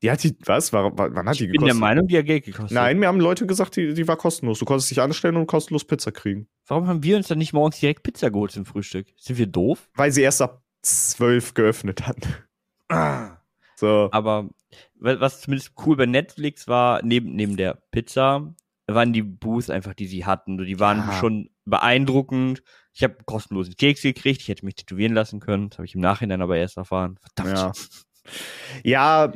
Die 0.03 0.11
hat 0.11 0.23
die, 0.23 0.37
was? 0.45 0.73
War, 0.73 0.97
wann 0.97 1.29
hat 1.29 1.35
ich 1.35 1.39
die 1.39 1.47
gekostet? 1.47 1.55
Ich 1.55 1.59
bin 1.59 1.67
der 1.67 1.75
Meinung, 1.75 2.07
die 2.07 2.19
hat 2.19 2.27
Geld 2.27 2.45
gekostet. 2.45 2.73
Nein, 2.73 3.01
mir 3.01 3.09
haben 3.09 3.21
Leute 3.21 3.47
gesagt, 3.47 3.77
die, 3.77 3.95
die 3.95 4.07
war 4.07 4.17
kostenlos. 4.17 4.61
Du 4.61 4.65
konntest 4.65 4.91
dich 4.91 5.01
anstellen 5.01 5.37
und 5.37 5.47
kostenlos 5.47 5.85
Pizza 5.85 6.13
kriegen. 6.13 6.49
Warum 6.67 6.87
haben 6.87 7.03
wir 7.03 7.17
uns 7.17 7.29
dann 7.29 7.39
nicht 7.39 7.53
morgens 7.53 7.81
direkt 7.81 8.05
Pizza 8.05 8.31
geholt 8.31 8.53
zum 8.53 8.65
Frühstück? 8.65 9.09
Sind 9.17 9.39
wir 9.39 9.47
doof? 9.47 9.89
Weil 9.95 10.13
sie 10.13 10.23
erst 10.23 10.41
ab 10.41 10.63
zwölf 10.83 11.55
geöffnet 11.55 12.07
hat. 12.07 12.17
Ah. 12.89 13.39
So. 13.75 14.09
Aber 14.13 14.51
was 14.95 15.41
zumindest 15.41 15.73
cool 15.85 15.97
bei 15.97 16.07
Netflix 16.07 16.69
war, 16.69 17.03
neben, 17.03 17.35
neben 17.35 17.57
der 17.57 17.75
Pizza, 17.91 18.55
waren 18.87 19.13
die 19.13 19.23
Booths 19.23 19.71
einfach, 19.71 19.95
die 19.95 20.07
sie 20.07 20.25
hatten. 20.25 20.59
Die 20.59 20.81
waren 20.81 20.99
ja. 20.99 21.13
schon 21.15 21.51
beeindruckend. 21.69 22.63
Ich 22.93 23.03
habe 23.03 23.17
kostenlosen 23.25 23.77
Keks 23.77 24.03
gekriegt, 24.03 24.41
ich 24.41 24.49
hätte 24.49 24.65
mich 24.65 24.75
tätowieren 24.77 25.15
lassen 25.15 25.41
können. 25.41 25.71
Das 25.71 25.79
habe 25.79 25.87
ich 25.87 25.95
im 25.95 26.01
Nachhinein 26.01 26.43
aber 26.43 26.57
erst 26.57 26.77
erfahren. 26.77 27.19
Verdammt. 27.35 27.59
Ja. 27.59 27.73
Ja, 28.83 29.33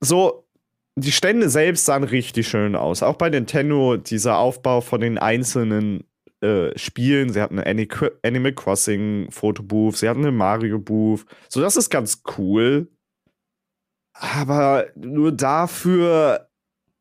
so, 0.00 0.48
die 0.96 1.12
Stände 1.12 1.50
selbst 1.50 1.84
sahen 1.84 2.04
richtig 2.04 2.48
schön 2.48 2.74
aus. 2.74 3.02
Auch 3.02 3.16
bei 3.16 3.28
Nintendo, 3.28 3.96
dieser 3.96 4.38
Aufbau 4.38 4.80
von 4.80 5.00
den 5.00 5.18
einzelnen 5.18 6.04
äh, 6.40 6.76
Spielen. 6.78 7.32
Sie 7.32 7.40
hatten 7.40 7.58
eine 7.58 7.88
Animal 8.22 8.52
Crossing 8.52 9.30
Fotobooth, 9.30 9.96
sie 9.96 10.08
hatten 10.08 10.20
eine 10.20 10.32
Mario 10.32 10.78
Booth. 10.78 11.24
So, 11.48 11.60
das 11.60 11.76
ist 11.76 11.90
ganz 11.90 12.22
cool. 12.38 12.90
Aber 14.12 14.86
nur 14.96 15.32
dafür 15.32 16.47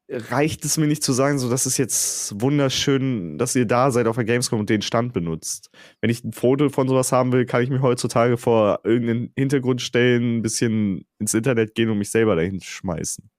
reicht 0.10 0.64
es 0.64 0.78
mir 0.78 0.88
nicht 0.88 1.04
zu 1.04 1.12
sagen, 1.12 1.38
so, 1.38 1.50
das 1.50 1.66
ist 1.66 1.78
jetzt 1.78 2.40
wunderschön, 2.40 3.38
dass 3.38 3.56
ihr 3.56 3.66
da 3.66 3.92
seid 3.92 4.08
auf 4.08 4.16
der 4.16 4.26
Gamescom 4.26 4.62
und 4.62 4.70
den 4.70 4.82
Stand 4.82 5.12
benutzt. 5.14 5.70
Wenn 6.00 6.10
ich 6.10 6.24
ein 6.24 6.32
Foto 6.32 6.70
von 6.70 6.88
sowas 6.88 7.12
haben 7.12 7.34
will, 7.34 7.46
kann 7.46 7.62
ich 7.62 7.70
mich 7.70 7.82
heutzutage 7.82 8.38
vor 8.38 8.80
irgendeinen 8.84 9.34
Hintergrund 9.36 9.82
stellen, 9.82 10.38
ein 10.38 10.42
bisschen 10.42 11.06
ins 11.20 11.34
Internet 11.34 11.76
gehen 11.76 11.90
und 11.90 11.98
mich 11.98 12.10
selber 12.10 12.36
dahin 12.36 12.62
schmeißen. 12.62 13.30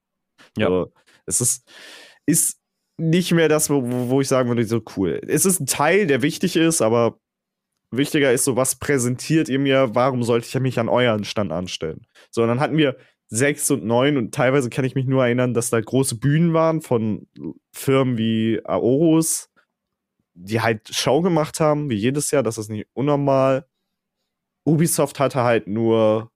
Ja. 0.57 0.67
So, 0.67 0.93
es 1.25 1.41
ist, 1.41 1.71
ist 2.27 2.59
nicht 2.97 3.31
mehr 3.31 3.49
das, 3.49 3.69
wo, 3.69 3.81
wo 4.09 4.21
ich 4.21 4.27
sagen 4.27 4.49
würde, 4.49 4.65
so 4.65 4.81
cool. 4.95 5.19
Es 5.27 5.45
ist 5.45 5.59
ein 5.59 5.65
Teil, 5.65 6.05
der 6.05 6.21
wichtig 6.21 6.55
ist, 6.55 6.81
aber 6.81 7.19
wichtiger 7.91 8.31
ist 8.31 8.43
so, 8.43 8.55
was 8.55 8.75
präsentiert 8.75 9.49
ihr 9.49 9.59
mir? 9.59 9.95
Warum 9.95 10.21
sollte 10.21 10.47
ich 10.47 10.59
mich 10.59 10.79
an 10.79 10.89
euren 10.89 11.23
Stand 11.23 11.51
anstellen? 11.51 12.05
So, 12.29 12.43
und 12.43 12.49
dann 12.49 12.59
hatten 12.59 12.77
wir 12.77 12.95
6 13.29 13.71
und 13.71 13.85
9 13.85 14.17
und 14.17 14.33
teilweise 14.33 14.69
kann 14.69 14.85
ich 14.85 14.95
mich 14.95 15.05
nur 15.05 15.23
erinnern, 15.23 15.53
dass 15.53 15.69
da 15.69 15.79
große 15.79 16.15
Bühnen 16.15 16.53
waren 16.53 16.81
von 16.81 17.27
Firmen 17.71 18.17
wie 18.17 18.59
Aorus, 18.65 19.49
die 20.33 20.61
halt 20.61 20.93
Show 20.93 21.21
gemacht 21.21 21.59
haben, 21.59 21.89
wie 21.89 21.95
jedes 21.95 22.31
Jahr, 22.31 22.43
das 22.43 22.57
ist 22.57 22.69
nicht 22.69 22.87
unnormal. 22.93 23.65
Ubisoft 24.65 25.19
hatte 25.19 25.43
halt 25.43 25.67
nur, 25.67 26.31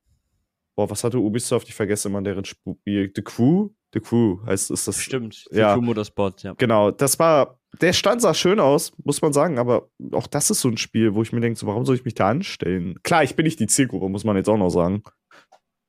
boah, 0.76 0.90
was 0.90 1.04
hatte 1.04 1.20
Ubisoft? 1.20 1.68
Ich 1.68 1.76
vergesse 1.76 2.10
immer 2.10 2.22
deren 2.22 2.46
Spiel. 2.46 3.12
The 3.16 3.22
Crew? 3.22 3.70
The 3.94 4.00
Crew 4.00 4.40
heißt 4.46 4.72
ist 4.72 4.88
das. 4.88 5.00
Stimmt, 5.00 5.46
The 5.52 5.60
ja. 5.60 5.74
Crew 5.74 5.82
Motorsport, 5.82 6.44
ja. 6.44 6.54
Genau, 6.54 6.92
das 6.92 7.20
war, 7.20 7.60
der 7.82 7.94
Stand 7.94 8.22
sah 8.22 8.34
schön 8.34 8.60
aus, 8.60 8.92
muss 9.04 9.22
man 9.22 9.34
sagen, 9.34 9.60
aber 9.60 9.90
auch 10.12 10.28
das 10.28 10.50
ist 10.50 10.62
so 10.62 10.70
ein 10.70 10.78
Spiel, 10.78 11.14
wo 11.14 11.22
ich 11.22 11.32
mir 11.32 11.42
denke, 11.42 11.60
so, 11.60 11.68
warum 11.68 11.86
soll 11.86 11.96
ich 11.96 12.06
mich 12.06 12.16
da 12.16 12.30
anstellen? 12.30 13.00
Klar, 13.04 13.24
ich 13.24 13.36
bin 13.36 13.46
nicht 13.46 13.60
die 13.60 13.68
Zielgruppe, 13.68 14.10
muss 14.10 14.24
man 14.24 14.36
jetzt 14.36 14.50
auch 14.50 14.58
noch 14.58 14.70
sagen. 14.70 15.04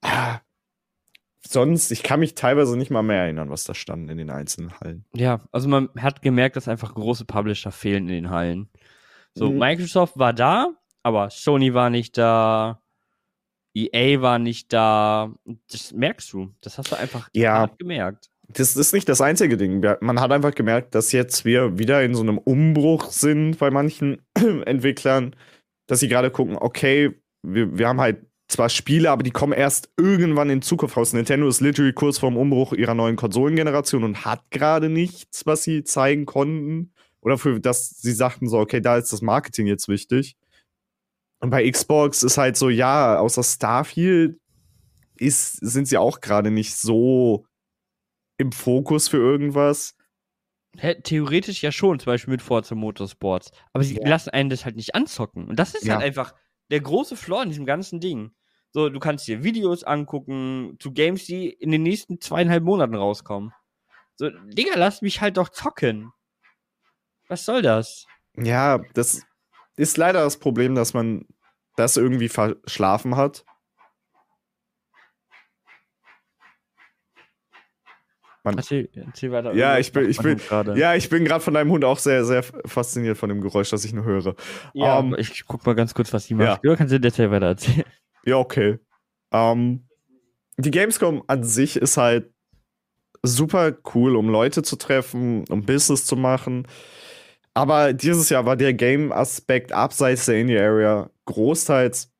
Ah, 0.02 0.40
sonst, 1.46 1.90
ich 1.90 2.02
kann 2.02 2.20
mich 2.20 2.34
teilweise 2.34 2.76
nicht 2.76 2.90
mal 2.90 3.02
mehr 3.02 3.22
erinnern, 3.22 3.50
was 3.50 3.64
da 3.64 3.74
stand 3.74 4.10
in 4.10 4.18
den 4.18 4.30
einzelnen 4.30 4.78
Hallen. 4.80 5.04
Ja, 5.14 5.40
also 5.52 5.68
man 5.68 5.88
hat 5.98 6.22
gemerkt, 6.22 6.56
dass 6.56 6.68
einfach 6.68 6.94
große 6.94 7.24
Publisher 7.24 7.72
fehlen 7.72 8.08
in 8.08 8.14
den 8.14 8.30
Hallen. 8.30 8.68
So, 9.34 9.50
mhm. 9.50 9.58
Microsoft 9.58 10.18
war 10.18 10.32
da, 10.32 10.68
aber 11.02 11.30
Sony 11.30 11.74
war 11.74 11.90
nicht 11.90 12.16
da, 12.16 12.80
EA 13.74 14.20
war 14.20 14.38
nicht 14.38 14.72
da. 14.72 15.34
Das 15.70 15.92
merkst 15.92 16.32
du. 16.32 16.54
Das 16.60 16.78
hast 16.78 16.92
du 16.92 16.96
einfach 16.96 17.28
ja. 17.34 17.66
gemerkt. 17.78 18.30
Das 18.48 18.76
ist 18.76 18.92
nicht 18.92 19.08
das 19.08 19.20
einzige 19.20 19.56
Ding. 19.56 19.84
Man 20.00 20.20
hat 20.20 20.30
einfach 20.30 20.54
gemerkt, 20.54 20.94
dass 20.94 21.12
jetzt 21.12 21.44
wir 21.44 21.78
wieder 21.78 22.04
in 22.04 22.14
so 22.14 22.22
einem 22.22 22.38
Umbruch 22.38 23.10
sind 23.10 23.58
bei 23.58 23.70
manchen 23.70 24.22
Entwicklern, 24.34 25.34
dass 25.86 26.00
sie 26.00 26.08
gerade 26.08 26.30
gucken, 26.30 26.56
okay, 26.56 27.14
wir, 27.42 27.76
wir 27.76 27.88
haben 27.88 28.00
halt 28.00 28.26
zwar 28.54 28.68
Spiele, 28.68 29.10
aber 29.10 29.22
die 29.22 29.30
kommen 29.30 29.52
erst 29.52 29.90
irgendwann 29.96 30.48
in 30.48 30.62
Zukunft 30.62 30.96
raus. 30.96 31.12
Nintendo 31.12 31.48
ist 31.48 31.60
literally 31.60 31.92
kurz 31.92 32.18
vorm 32.18 32.36
Umbruch 32.36 32.72
ihrer 32.72 32.94
neuen 32.94 33.16
Konsolengeneration 33.16 34.04
und 34.04 34.24
hat 34.24 34.50
gerade 34.50 34.88
nichts, 34.88 35.44
was 35.44 35.64
sie 35.64 35.84
zeigen 35.84 36.24
konnten. 36.24 36.92
Oder 37.20 37.38
für 37.38 37.58
das 37.60 37.90
sie 38.00 38.12
sagten 38.12 38.48
so, 38.48 38.58
okay, 38.58 38.80
da 38.80 38.96
ist 38.96 39.12
das 39.12 39.22
Marketing 39.22 39.66
jetzt 39.66 39.88
wichtig. 39.88 40.36
Und 41.40 41.50
bei 41.50 41.68
Xbox 41.68 42.22
ist 42.22 42.38
halt 42.38 42.56
so, 42.56 42.70
ja, 42.70 43.18
außer 43.18 43.42
Starfield 43.42 44.38
ist, 45.16 45.56
sind 45.56 45.88
sie 45.88 45.98
auch 45.98 46.20
gerade 46.20 46.50
nicht 46.50 46.76
so 46.76 47.46
im 48.38 48.52
Fokus 48.52 49.08
für 49.08 49.18
irgendwas. 49.18 49.96
Theoretisch 51.02 51.62
ja 51.62 51.70
schon, 51.70 51.98
zum 51.98 52.06
Beispiel 52.06 52.32
mit 52.32 52.42
Forza 52.42 52.74
Motorsports. 52.74 53.50
Aber 53.72 53.84
sie 53.84 53.96
ja. 53.96 54.08
lassen 54.08 54.30
einen 54.30 54.50
das 54.50 54.64
halt 54.64 54.76
nicht 54.76 54.94
anzocken. 54.94 55.46
Und 55.48 55.58
das 55.58 55.74
ist 55.74 55.84
ja. 55.84 55.94
halt 55.94 56.04
einfach 56.04 56.34
der 56.70 56.80
große 56.80 57.16
Flaw 57.16 57.42
in 57.42 57.50
diesem 57.50 57.66
ganzen 57.66 58.00
Ding. 58.00 58.32
So, 58.74 58.88
du 58.88 58.98
kannst 58.98 59.28
dir 59.28 59.44
Videos 59.44 59.84
angucken 59.84 60.76
zu 60.80 60.90
Games, 60.90 61.26
die 61.26 61.48
in 61.48 61.70
den 61.70 61.84
nächsten 61.84 62.20
zweieinhalb 62.20 62.64
Monaten 62.64 62.96
rauskommen. 62.96 63.52
So, 64.16 64.30
Digga, 64.30 64.72
lass 64.74 65.00
mich 65.00 65.20
halt 65.20 65.36
doch 65.36 65.48
zocken. 65.48 66.12
Was 67.28 67.44
soll 67.44 67.62
das? 67.62 68.06
Ja, 68.36 68.80
das 68.94 69.22
ist 69.76 69.96
leider 69.96 70.24
das 70.24 70.40
Problem, 70.40 70.74
dass 70.74 70.92
man 70.92 71.24
das 71.76 71.96
irgendwie 71.96 72.28
verschlafen 72.28 73.16
hat. 73.16 73.44
Man, 78.42 78.56
erzähl, 78.56 78.90
erzähl 78.92 79.30
weiter. 79.30 79.54
Ja, 79.54 79.78
ich 79.78 79.92
bin, 79.92 80.10
ich 80.10 80.18
bin, 80.18 80.40
ja, 80.74 80.96
ich 80.96 81.08
bin 81.08 81.24
gerade 81.24 81.44
von 81.44 81.54
deinem 81.54 81.70
Hund 81.70 81.84
auch 81.84 82.00
sehr, 82.00 82.24
sehr 82.24 82.42
fasziniert 82.42 83.18
von 83.18 83.28
dem 83.28 83.40
Geräusch, 83.40 83.70
das 83.70 83.84
ich 83.84 83.92
nur 83.92 84.04
höre. 84.04 84.34
Ja, 84.72 84.98
um, 84.98 85.14
ähm, 85.14 85.20
ich 85.20 85.46
guck 85.46 85.64
mal 85.64 85.76
ganz 85.76 85.94
kurz, 85.94 86.12
was 86.12 86.26
die 86.26 86.34
macht. 86.34 86.64
Ja. 86.64 86.70
Oder 86.70 86.76
kannst 86.76 86.92
du 86.92 86.98
dir 86.98 87.30
weiter 87.30 87.46
erzählen? 87.46 87.84
Ja, 88.24 88.36
okay. 88.36 88.78
Um, 89.30 89.88
die 90.56 90.70
Gamescom 90.70 91.24
an 91.26 91.44
sich 91.44 91.76
ist 91.76 91.96
halt 91.96 92.32
super 93.22 93.76
cool, 93.94 94.16
um 94.16 94.28
Leute 94.28 94.62
zu 94.62 94.76
treffen, 94.76 95.44
um 95.48 95.64
Business 95.64 96.06
zu 96.06 96.16
machen. 96.16 96.66
Aber 97.54 97.92
dieses 97.92 98.28
Jahr 98.30 98.46
war 98.46 98.56
der 98.56 98.74
Game-Aspekt 98.74 99.72
abseits 99.72 100.26
der 100.26 100.40
Indie-Area 100.40 101.10
großteils 101.26 102.14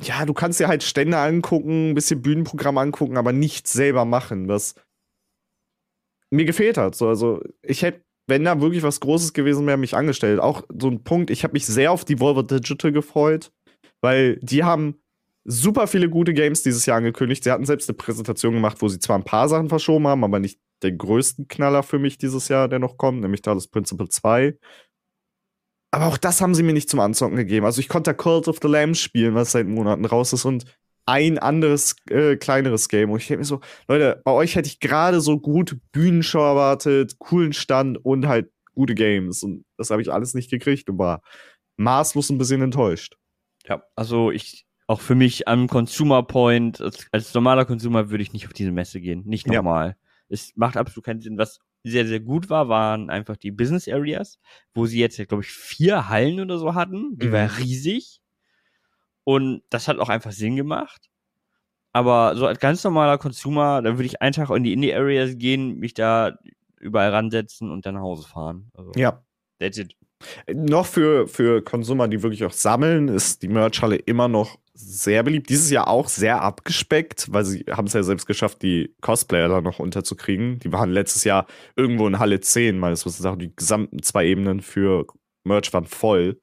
ja, 0.00 0.24
du 0.24 0.34
kannst 0.34 0.60
dir 0.60 0.68
halt 0.68 0.82
Stände 0.82 1.18
angucken, 1.18 1.90
ein 1.90 1.94
bisschen 1.94 2.22
Bühnenprogramm 2.22 2.78
angucken, 2.78 3.16
aber 3.16 3.32
nichts 3.32 3.72
selber 3.72 4.04
machen. 4.04 4.48
Das 4.48 4.74
mir 6.30 6.44
gefehlt 6.44 6.76
hat. 6.76 6.94
So, 6.94 7.08
also 7.08 7.42
ich 7.62 7.82
hätte, 7.82 8.02
wenn 8.26 8.44
da 8.44 8.60
wirklich 8.60 8.82
was 8.82 9.00
Großes 9.00 9.32
gewesen 9.32 9.66
wäre, 9.66 9.78
mich 9.78 9.96
angestellt. 9.96 10.40
Auch 10.40 10.62
so 10.68 10.88
ein 10.88 11.02
Punkt, 11.02 11.30
ich 11.30 11.42
habe 11.44 11.54
mich 11.54 11.66
sehr 11.66 11.92
auf 11.92 12.04
die 12.04 12.20
Volvo 12.20 12.42
Digital 12.42 12.92
gefreut, 12.92 13.50
weil 14.00 14.38
die 14.42 14.64
haben 14.64 15.00
super 15.44 15.86
viele 15.86 16.10
gute 16.10 16.34
Games 16.34 16.62
dieses 16.62 16.86
Jahr 16.86 16.98
angekündigt. 16.98 17.44
Sie 17.44 17.50
hatten 17.50 17.64
selbst 17.64 17.88
eine 17.88 17.96
Präsentation 17.96 18.54
gemacht, 18.54 18.76
wo 18.80 18.88
sie 18.88 18.98
zwar 18.98 19.16
ein 19.16 19.24
paar 19.24 19.48
Sachen 19.48 19.68
verschoben 19.68 20.06
haben, 20.06 20.24
aber 20.24 20.38
nicht 20.38 20.60
den 20.82 20.98
größten 20.98 21.48
Knaller 21.48 21.82
für 21.82 21.98
mich 21.98 22.18
dieses 22.18 22.48
Jahr, 22.48 22.68
der 22.68 22.78
noch 22.78 22.98
kommt, 22.98 23.20
nämlich 23.20 23.42
Talos 23.42 23.68
Principle 23.68 24.08
2. 24.08 24.56
Aber 25.90 26.06
auch 26.06 26.18
das 26.18 26.40
haben 26.40 26.54
sie 26.54 26.62
mir 26.62 26.74
nicht 26.74 26.90
zum 26.90 27.00
Anzocken 27.00 27.36
gegeben. 27.36 27.64
Also 27.64 27.80
ich 27.80 27.88
konnte 27.88 28.10
da 28.10 28.14
Cult 28.14 28.46
of 28.46 28.58
the 28.60 28.68
Lamb 28.68 28.96
spielen, 28.96 29.34
was 29.34 29.52
seit 29.52 29.66
Monaten 29.66 30.04
raus 30.04 30.32
ist 30.32 30.44
und 30.44 30.64
ein 31.06 31.38
anderes 31.38 31.96
äh, 32.10 32.36
kleineres 32.36 32.90
Game. 32.90 33.10
Und 33.10 33.20
ich 33.20 33.28
denke 33.28 33.38
mir 33.38 33.46
so, 33.46 33.60
Leute, 33.88 34.20
bei 34.24 34.32
euch 34.32 34.54
hätte 34.54 34.68
ich 34.68 34.80
gerade 34.80 35.22
so 35.22 35.40
gute 35.40 35.80
Bühnenshow 35.92 36.40
erwartet, 36.40 37.18
coolen 37.18 37.54
Stand 37.54 38.04
und 38.04 38.28
halt 38.28 38.50
gute 38.74 38.94
Games. 38.94 39.42
Und 39.42 39.64
das 39.78 39.88
habe 39.88 40.02
ich 40.02 40.12
alles 40.12 40.34
nicht 40.34 40.50
gekriegt 40.50 40.90
und 40.90 40.98
war 40.98 41.22
maßlos 41.78 42.28
ein 42.28 42.36
bisschen 42.36 42.60
enttäuscht. 42.60 43.16
Ja, 43.68 43.82
also 43.96 44.30
ich, 44.30 44.66
auch 44.86 45.00
für 45.00 45.14
mich 45.14 45.46
am 45.46 45.68
Consumer 45.68 46.22
Point, 46.22 46.80
als, 46.80 47.06
als 47.12 47.34
normaler 47.34 47.64
Consumer 47.64 48.10
würde 48.10 48.22
ich 48.22 48.32
nicht 48.32 48.46
auf 48.46 48.52
diese 48.52 48.72
Messe 48.72 49.00
gehen. 49.00 49.24
Nicht 49.26 49.46
nochmal. 49.46 49.88
Ja. 49.88 49.94
Es 50.30 50.52
macht 50.56 50.76
absolut 50.76 51.04
keinen 51.04 51.20
Sinn. 51.20 51.38
Was 51.38 51.58
sehr, 51.84 52.06
sehr 52.06 52.20
gut 52.20 52.50
war, 52.50 52.68
waren 52.68 53.10
einfach 53.10 53.36
die 53.36 53.50
Business 53.50 53.88
Areas, 53.88 54.38
wo 54.74 54.86
sie 54.86 54.98
jetzt, 54.98 55.16
glaube 55.28 55.42
ich, 55.42 55.50
vier 55.50 56.08
Hallen 56.08 56.40
oder 56.40 56.58
so 56.58 56.74
hatten. 56.74 57.16
Die 57.18 57.28
mhm. 57.28 57.32
war 57.32 57.58
riesig. 57.58 58.20
Und 59.24 59.62
das 59.68 59.88
hat 59.88 59.98
auch 59.98 60.08
einfach 60.08 60.32
Sinn 60.32 60.56
gemacht. 60.56 61.10
Aber 61.92 62.36
so 62.36 62.46
als 62.46 62.60
ganz 62.60 62.82
normaler 62.84 63.18
Consumer, 63.18 63.82
da 63.82 63.92
würde 63.96 64.06
ich 64.06 64.22
einen 64.22 64.32
Tag 64.32 64.50
in 64.50 64.62
die 64.62 64.72
Indie 64.72 64.94
Areas 64.94 65.36
gehen, 65.36 65.78
mich 65.78 65.94
da 65.94 66.38
überall 66.78 67.10
ransetzen 67.10 67.70
und 67.70 67.84
dann 67.86 67.94
nach 67.94 68.02
Hause 68.02 68.26
fahren. 68.26 68.70
Also, 68.74 68.92
ja. 68.96 69.22
That's 69.58 69.78
it. 69.78 69.94
Noch 70.52 70.86
für, 70.86 71.28
für 71.28 71.62
Consumer, 71.62 72.08
die 72.08 72.22
wirklich 72.22 72.44
auch 72.44 72.52
sammeln, 72.52 73.08
ist 73.08 73.42
die 73.42 73.48
Merch-Halle 73.48 73.96
immer 73.96 74.28
noch 74.28 74.58
sehr 74.74 75.22
beliebt. 75.22 75.48
Dieses 75.48 75.70
Jahr 75.70 75.88
auch 75.88 76.08
sehr 76.08 76.42
abgespeckt, 76.42 77.32
weil 77.32 77.44
sie 77.44 77.64
haben 77.70 77.86
es 77.86 77.92
ja 77.92 78.02
selbst 78.02 78.26
geschafft, 78.26 78.62
die 78.62 78.94
Cosplayer 79.00 79.48
da 79.48 79.60
noch 79.60 79.78
unterzukriegen. 79.78 80.58
Die 80.60 80.72
waren 80.72 80.90
letztes 80.90 81.24
Jahr 81.24 81.46
irgendwo 81.76 82.06
in 82.06 82.18
Halle 82.18 82.40
10, 82.40 82.78
meines 82.78 83.04
Wissens 83.04 83.26
auch 83.26 83.36
die 83.36 83.54
gesamten 83.54 84.02
zwei 84.02 84.26
Ebenen 84.26 84.60
für 84.60 85.06
Merch 85.44 85.72
waren 85.72 85.86
voll. 85.86 86.40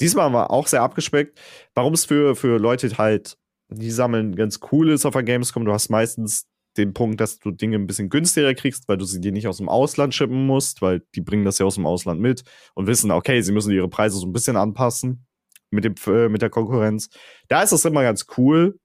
Diesmal 0.00 0.32
war 0.32 0.50
auch 0.50 0.68
sehr 0.68 0.82
abgespeckt. 0.82 1.40
Warum 1.74 1.94
es 1.94 2.04
für, 2.04 2.36
für 2.36 2.58
Leute 2.58 2.96
halt, 2.98 3.36
die 3.68 3.90
sammeln, 3.90 4.36
ganz 4.36 4.60
cool 4.70 4.90
ist 4.90 5.04
auf 5.04 5.14
der 5.14 5.24
Gamescom, 5.24 5.64
du 5.64 5.72
hast 5.72 5.88
meistens 5.88 6.46
den 6.78 6.94
Punkt, 6.94 7.20
dass 7.20 7.38
du 7.38 7.50
Dinge 7.50 7.76
ein 7.76 7.86
bisschen 7.86 8.08
günstiger 8.08 8.54
kriegst, 8.54 8.88
weil 8.88 8.96
du 8.96 9.04
sie 9.04 9.20
dir 9.20 9.32
nicht 9.32 9.48
aus 9.48 9.58
dem 9.58 9.68
Ausland 9.68 10.14
schippen 10.14 10.46
musst, 10.46 10.80
weil 10.80 11.02
die 11.14 11.20
bringen 11.20 11.44
das 11.44 11.58
ja 11.58 11.66
aus 11.66 11.74
dem 11.74 11.86
Ausland 11.86 12.20
mit 12.20 12.44
und 12.74 12.86
wissen, 12.86 13.10
okay, 13.10 13.42
sie 13.42 13.52
müssen 13.52 13.72
ihre 13.72 13.88
Preise 13.88 14.18
so 14.18 14.26
ein 14.26 14.32
bisschen 14.32 14.56
anpassen 14.56 15.26
mit, 15.70 15.84
dem, 15.84 15.94
äh, 16.06 16.28
mit 16.28 16.42
der 16.42 16.50
Konkurrenz. 16.50 17.10
Da 17.48 17.62
ist 17.62 17.72
das 17.72 17.84
immer 17.84 18.02
ganz 18.02 18.26
cool. 18.36 18.78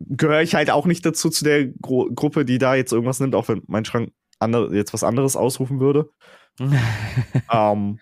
Gehöre 0.00 0.42
ich 0.42 0.54
halt 0.54 0.70
auch 0.70 0.86
nicht 0.86 1.04
dazu, 1.04 1.30
zu 1.30 1.44
der 1.44 1.66
Gru 1.66 2.10
Gruppe, 2.14 2.44
die 2.44 2.58
da 2.58 2.74
jetzt 2.74 2.92
irgendwas 2.92 3.20
nimmt, 3.20 3.34
auch 3.34 3.48
wenn 3.48 3.62
mein 3.66 3.84
Schrank 3.84 4.12
andere, 4.38 4.74
jetzt 4.74 4.92
was 4.92 5.04
anderes 5.04 5.36
ausrufen 5.36 5.80
würde. 5.80 6.10
ähm, 6.60 7.98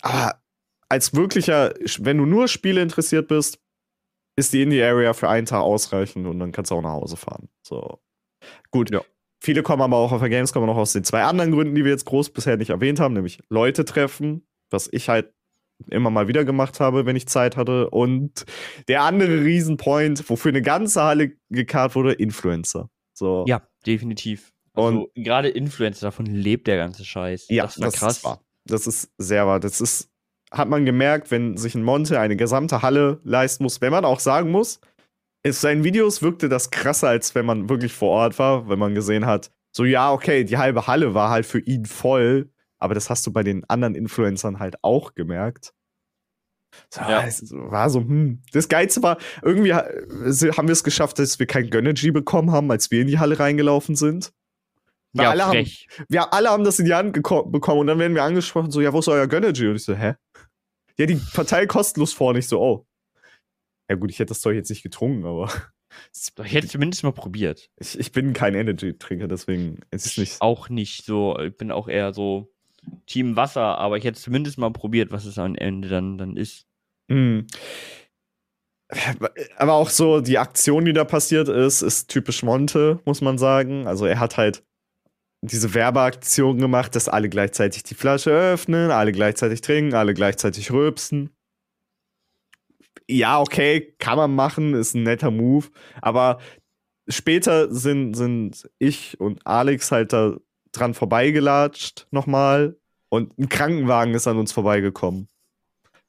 aber 0.00 0.40
als 0.88 1.14
wirklicher, 1.14 1.74
wenn 2.00 2.18
du 2.18 2.26
nur 2.26 2.48
Spiele 2.48 2.82
interessiert 2.82 3.28
bist, 3.28 3.58
ist 4.38 4.52
die 4.52 4.62
Indie-Area 4.62 5.12
für 5.14 5.28
einen 5.28 5.46
Tag 5.46 5.62
ausreichend 5.62 6.26
und 6.26 6.38
dann 6.38 6.52
kannst 6.52 6.70
du 6.70 6.76
auch 6.76 6.82
nach 6.82 6.92
Hause 6.92 7.16
fahren. 7.16 7.48
So. 7.62 8.00
Gut. 8.70 8.90
Ja. 8.90 9.02
Viele 9.42 9.62
kommen 9.62 9.82
aber 9.82 9.96
auch 9.96 10.12
auf 10.12 10.20
der 10.20 10.28
Gamescom 10.28 10.64
noch 10.66 10.76
aus 10.76 10.92
den 10.92 11.04
zwei 11.04 11.22
anderen 11.22 11.52
Gründen, 11.52 11.74
die 11.74 11.84
wir 11.84 11.90
jetzt 11.90 12.06
groß 12.06 12.30
bisher 12.30 12.56
nicht 12.56 12.70
erwähnt 12.70 13.00
haben, 13.00 13.14
nämlich 13.14 13.40
Leute 13.48 13.84
treffen, 13.84 14.46
was 14.70 14.88
ich 14.90 15.08
halt 15.08 15.32
immer 15.90 16.10
mal 16.10 16.26
wieder 16.26 16.44
gemacht 16.44 16.80
habe, 16.80 17.06
wenn 17.06 17.16
ich 17.16 17.28
Zeit 17.28 17.56
hatte. 17.56 17.90
Und 17.90 18.44
der 18.88 19.02
andere 19.02 19.44
Riesenpoint, 19.44 20.28
wofür 20.28 20.50
eine 20.50 20.62
ganze 20.62 21.02
Halle 21.02 21.32
gekarrt 21.50 21.94
wurde, 21.94 22.12
Influencer. 22.12 22.90
So. 23.14 23.44
Ja, 23.46 23.68
definitiv. 23.86 24.52
Also, 24.74 25.08
und 25.14 25.24
gerade 25.24 25.48
Influencer, 25.48 26.06
davon 26.06 26.26
lebt 26.26 26.66
der 26.66 26.76
ganze 26.76 27.04
Scheiß. 27.04 27.46
Ja, 27.48 27.64
das, 27.64 27.76
das 27.76 27.94
krass. 27.94 28.16
Ist 28.18 28.24
wahr. 28.24 28.44
Das 28.64 28.86
ist 28.86 29.10
sehr 29.18 29.46
wahr. 29.46 29.60
Das 29.60 29.80
ist, 29.80 30.10
hat 30.50 30.68
man 30.68 30.84
gemerkt, 30.84 31.30
wenn 31.30 31.56
sich 31.56 31.74
ein 31.74 31.82
Monte 31.82 32.18
eine 32.18 32.36
gesamte 32.36 32.82
Halle 32.82 33.20
leisten 33.24 33.64
muss, 33.64 33.80
wenn 33.80 33.92
man 33.92 34.04
auch 34.04 34.20
sagen 34.20 34.50
muss, 34.50 34.80
in 35.42 35.52
seinen 35.52 35.84
Videos 35.84 36.22
wirkte 36.22 36.48
das 36.48 36.70
krasser, 36.70 37.08
als 37.08 37.34
wenn 37.34 37.46
man 37.46 37.68
wirklich 37.68 37.92
vor 37.92 38.10
Ort 38.10 38.38
war, 38.38 38.68
wenn 38.68 38.78
man 38.78 38.94
gesehen 38.94 39.26
hat, 39.26 39.50
so 39.72 39.84
ja, 39.84 40.12
okay, 40.12 40.44
die 40.44 40.58
halbe 40.58 40.86
Halle 40.86 41.14
war 41.14 41.30
halt 41.30 41.46
für 41.46 41.60
ihn 41.60 41.86
voll, 41.86 42.50
aber 42.78 42.94
das 42.94 43.10
hast 43.10 43.26
du 43.26 43.32
bei 43.32 43.42
den 43.42 43.64
anderen 43.68 43.94
Influencern 43.94 44.58
halt 44.58 44.76
auch 44.82 45.14
gemerkt. 45.14 45.72
So, 46.90 47.00
ja. 47.00 47.22
Es 47.22 47.50
war 47.52 47.90
so, 47.90 48.00
hm. 48.00 48.42
Das 48.52 48.68
Geilste 48.68 49.02
war, 49.02 49.18
irgendwie 49.42 49.72
haben 49.74 50.68
wir 50.68 50.72
es 50.72 50.84
geschafft, 50.84 51.18
dass 51.18 51.38
wir 51.38 51.46
kein 51.46 51.70
Gönnergy 51.70 52.10
bekommen 52.10 52.52
haben, 52.52 52.70
als 52.70 52.90
wir 52.90 53.00
in 53.00 53.06
die 53.06 53.18
Halle 53.18 53.38
reingelaufen 53.38 53.96
sind. 53.96 54.32
Weil 55.14 55.24
ja, 55.24 55.30
alle 55.30 55.46
haben, 55.46 55.68
wir 56.08 56.32
alle 56.34 56.50
haben 56.50 56.64
das 56.64 56.78
in 56.78 56.84
die 56.84 56.94
Hand 56.94 57.12
bekommen 57.14 57.80
und 57.80 57.86
dann 57.86 57.98
werden 57.98 58.14
wir 58.14 58.22
angesprochen, 58.22 58.70
so, 58.70 58.80
ja, 58.80 58.92
wo 58.92 58.98
ist 58.98 59.08
euer 59.08 59.26
Gönnergy? 59.26 59.66
Und 59.68 59.76
ich 59.76 59.84
so, 59.84 59.94
hä? 59.94 60.14
Ja, 60.98 61.06
die 61.06 61.16
verteilen 61.16 61.68
kostenlos 61.68 62.12
vor. 62.12 62.30
Und 62.30 62.36
ich 62.36 62.48
so, 62.48 62.60
oh. 62.60 62.86
Ja, 63.90 63.96
gut, 63.96 64.10
ich 64.10 64.18
hätte 64.18 64.30
das 64.30 64.40
Zeug 64.40 64.56
jetzt 64.56 64.70
nicht 64.70 64.82
getrunken, 64.82 65.24
aber. 65.24 65.50
Ich 66.12 66.52
hätte 66.52 66.68
zumindest 66.68 67.02
mal 67.02 67.12
probiert. 67.12 67.70
Ich, 67.76 67.98
ich 67.98 68.12
bin 68.12 68.34
kein 68.34 68.54
Energy-Trinker, 68.54 69.26
deswegen 69.26 69.80
ist 69.90 70.04
es 70.04 70.18
nicht. 70.18 70.40
Auch 70.42 70.68
nicht 70.68 71.06
so. 71.06 71.36
Ich 71.38 71.56
bin 71.56 71.72
auch 71.72 71.88
eher 71.88 72.12
so 72.12 72.52
Team 73.06 73.36
Wasser, 73.36 73.78
aber 73.78 73.96
ich 73.96 74.04
hätte 74.04 74.20
zumindest 74.20 74.58
mal 74.58 74.70
probiert, 74.70 75.10
was 75.10 75.24
es 75.24 75.38
am 75.38 75.54
Ende 75.54 75.88
dann, 75.88 76.18
dann 76.18 76.36
ist. 76.36 76.66
Mhm. 77.08 77.46
Aber 79.56 79.74
auch 79.74 79.90
so 79.90 80.20
die 80.20 80.38
Aktion, 80.38 80.84
die 80.84 80.92
da 80.92 81.04
passiert 81.04 81.48
ist, 81.48 81.82
ist 81.82 82.08
typisch 82.08 82.42
Monte, 82.42 83.00
muss 83.04 83.20
man 83.20 83.38
sagen. 83.38 83.86
Also 83.86 84.06
er 84.06 84.20
hat 84.20 84.36
halt 84.36 84.62
diese 85.40 85.74
Werbeaktion 85.74 86.58
gemacht, 86.58 86.94
dass 86.96 87.08
alle 87.08 87.28
gleichzeitig 87.28 87.84
die 87.84 87.94
Flasche 87.94 88.30
öffnen, 88.30 88.90
alle 88.90 89.12
gleichzeitig 89.12 89.60
trinken, 89.60 89.94
alle 89.94 90.14
gleichzeitig 90.14 90.70
rülpsen. 90.72 91.30
Ja, 93.08 93.40
okay, 93.40 93.94
kann 93.98 94.18
man 94.18 94.34
machen, 94.34 94.74
ist 94.74 94.94
ein 94.94 95.04
netter 95.04 95.30
Move. 95.30 95.68
Aber 96.02 96.40
später 97.08 97.72
sind, 97.72 98.14
sind 98.14 98.68
ich 98.78 99.18
und 99.20 99.46
Alex 99.46 99.92
halt 99.92 100.12
da 100.12 100.36
dran 100.72 100.94
vorbeigelatscht 100.94 102.06
nochmal 102.10 102.76
und 103.08 103.38
ein 103.38 103.48
Krankenwagen 103.48 104.14
ist 104.14 104.26
an 104.26 104.38
uns 104.38 104.52
vorbeigekommen. 104.52 105.28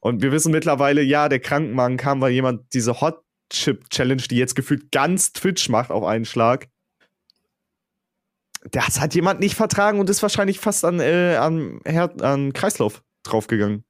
Und 0.02 0.22
wir 0.22 0.32
wissen 0.32 0.52
mittlerweile, 0.52 1.02
ja, 1.02 1.30
der 1.30 1.40
Krankenwagen 1.40 1.98
kam, 1.98 2.22
weil 2.22 2.32
jemand 2.32 2.74
diese 2.74 3.02
Hot 3.02 3.24
Chip 3.52 3.90
Challenge, 3.90 4.22
die 4.22 4.38
jetzt 4.38 4.56
gefühlt 4.56 4.92
ganz 4.92 5.34
Twitch 5.34 5.70
macht 5.70 5.92
auf 5.92 6.04
einen 6.04 6.26
Schlag, 6.26 6.69
das 8.72 9.00
hat 9.00 9.16
jemand 9.16 9.40
nicht 9.40 9.56
vertragen 9.56 10.00
und 10.00 10.10
ist 10.10 10.22
wahrscheinlich 10.22 10.60
fast 10.60 10.84
an, 10.86 11.00
äh, 11.00 11.38
an, 11.38 11.80
Her 11.86 12.12
an 12.22 12.54
Kreislauf 12.54 13.04
draufgegangen. 13.24 13.84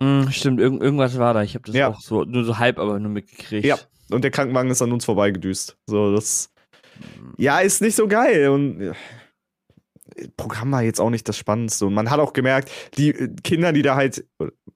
Mm, 0.00 0.28
stimmt, 0.30 0.60
Irg 0.60 0.80
irgendwas 0.80 1.18
war 1.18 1.34
da. 1.34 1.42
Ich 1.42 1.54
habe 1.54 1.64
das 1.66 1.74
ja. 1.74 1.88
auch 1.88 2.00
so 2.00 2.24
nur 2.24 2.44
so 2.44 2.58
halb 2.58 2.78
aber 2.78 2.98
nur 2.98 3.10
mitgekriegt. 3.10 3.66
Ja, 3.66 3.78
und 4.10 4.22
der 4.22 4.30
Krankenwagen 4.30 4.70
ist 4.70 4.82
an 4.82 4.92
uns 4.92 5.04
vorbeigedüst. 5.04 5.76
So, 5.86 6.14
das. 6.14 6.50
Ja, 7.36 7.60
ist 7.60 7.80
nicht 7.80 7.94
so 7.94 8.08
geil. 8.08 8.48
Und 8.48 8.94
Programm 10.36 10.72
war 10.72 10.82
jetzt 10.82 11.00
auch 11.00 11.10
nicht 11.10 11.28
das 11.28 11.36
Spannendste. 11.36 11.86
Und 11.86 11.94
man 11.94 12.10
hat 12.10 12.20
auch 12.20 12.32
gemerkt, 12.32 12.70
die 12.96 13.10
äh, 13.10 13.34
Kinder, 13.42 13.72
die 13.72 13.82
da 13.82 13.96
halt, 13.96 14.24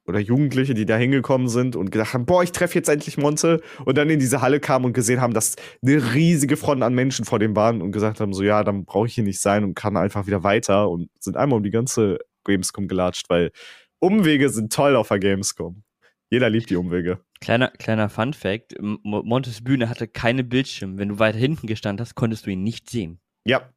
oder 0.06 0.18
Jugendliche, 0.18 0.74
die 0.74 0.86
da 0.86 0.96
hingekommen 0.96 1.48
sind 1.48 1.76
und 1.76 1.90
gedacht 1.90 2.14
haben, 2.14 2.26
boah, 2.26 2.42
ich 2.42 2.52
treffe 2.52 2.74
jetzt 2.74 2.88
endlich 2.88 3.18
Monte 3.18 3.60
und 3.84 3.98
dann 3.98 4.10
in 4.10 4.18
diese 4.18 4.42
Halle 4.42 4.60
kamen 4.60 4.84
und 4.84 4.92
gesehen 4.92 5.20
haben, 5.20 5.34
dass 5.34 5.56
eine 5.82 6.14
riesige 6.14 6.56
Front 6.56 6.82
an 6.82 6.94
Menschen 6.94 7.24
vor 7.24 7.38
dem 7.38 7.54
waren 7.56 7.82
und 7.82 7.92
gesagt 7.92 8.20
haben, 8.20 8.32
so 8.32 8.42
ja, 8.42 8.64
dann 8.64 8.84
brauche 8.84 9.06
ich 9.06 9.14
hier 9.14 9.24
nicht 9.24 9.40
sein 9.40 9.64
und 9.64 9.74
kann 9.74 9.96
einfach 9.96 10.26
wieder 10.26 10.42
weiter 10.42 10.90
und 10.90 11.08
sind 11.18 11.36
einmal 11.36 11.58
um 11.58 11.62
die 11.62 11.70
ganze 11.70 12.18
Gamescom 12.44 12.88
gelatscht, 12.88 13.30
weil 13.30 13.52
Umwege 14.00 14.48
sind 14.48 14.72
toll 14.72 14.96
auf 14.96 15.08
der 15.08 15.20
Gamescom. 15.20 15.82
Jeder 16.30 16.48
liebt 16.48 16.70
die 16.70 16.76
Umwege. 16.76 17.20
Kleiner, 17.40 17.68
kleiner 17.68 18.08
Fun 18.08 18.32
Fact: 18.32 18.74
Montes 18.80 19.62
Bühne 19.62 19.88
hatte 19.88 20.08
keine 20.08 20.44
Bildschirme. 20.44 20.96
Wenn 20.96 21.10
du 21.10 21.18
weiter 21.18 21.38
hinten 21.38 21.66
gestanden 21.66 22.02
hast, 22.02 22.14
konntest 22.14 22.46
du 22.46 22.50
ihn 22.50 22.62
nicht 22.62 22.88
sehen. 22.88 23.20
Ja, 23.44 23.70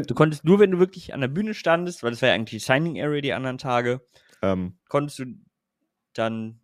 du 0.00 0.14
konntest 0.14 0.44
nur, 0.44 0.58
wenn 0.58 0.70
du 0.70 0.78
wirklich 0.78 1.14
an 1.14 1.20
der 1.20 1.28
Bühne 1.28 1.54
standest, 1.54 2.02
weil 2.02 2.10
das 2.10 2.22
war 2.22 2.28
ja 2.28 2.34
eigentlich 2.34 2.62
die 2.62 2.64
Signing 2.64 3.00
Area 3.00 3.20
die 3.20 3.32
anderen 3.32 3.58
Tage, 3.58 4.00
ähm, 4.42 4.74
konntest 4.88 5.18
du 5.18 5.24
dann 6.14 6.60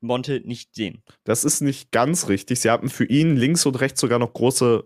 Monte 0.00 0.40
nicht 0.44 0.74
sehen. 0.74 1.02
Das 1.24 1.44
ist 1.44 1.60
nicht 1.60 1.90
ganz 1.90 2.28
richtig. 2.28 2.60
Sie 2.60 2.70
hatten 2.70 2.88
für 2.88 3.04
ihn 3.04 3.36
links 3.36 3.66
und 3.66 3.80
rechts 3.80 4.00
sogar 4.00 4.18
noch 4.18 4.32
große 4.32 4.84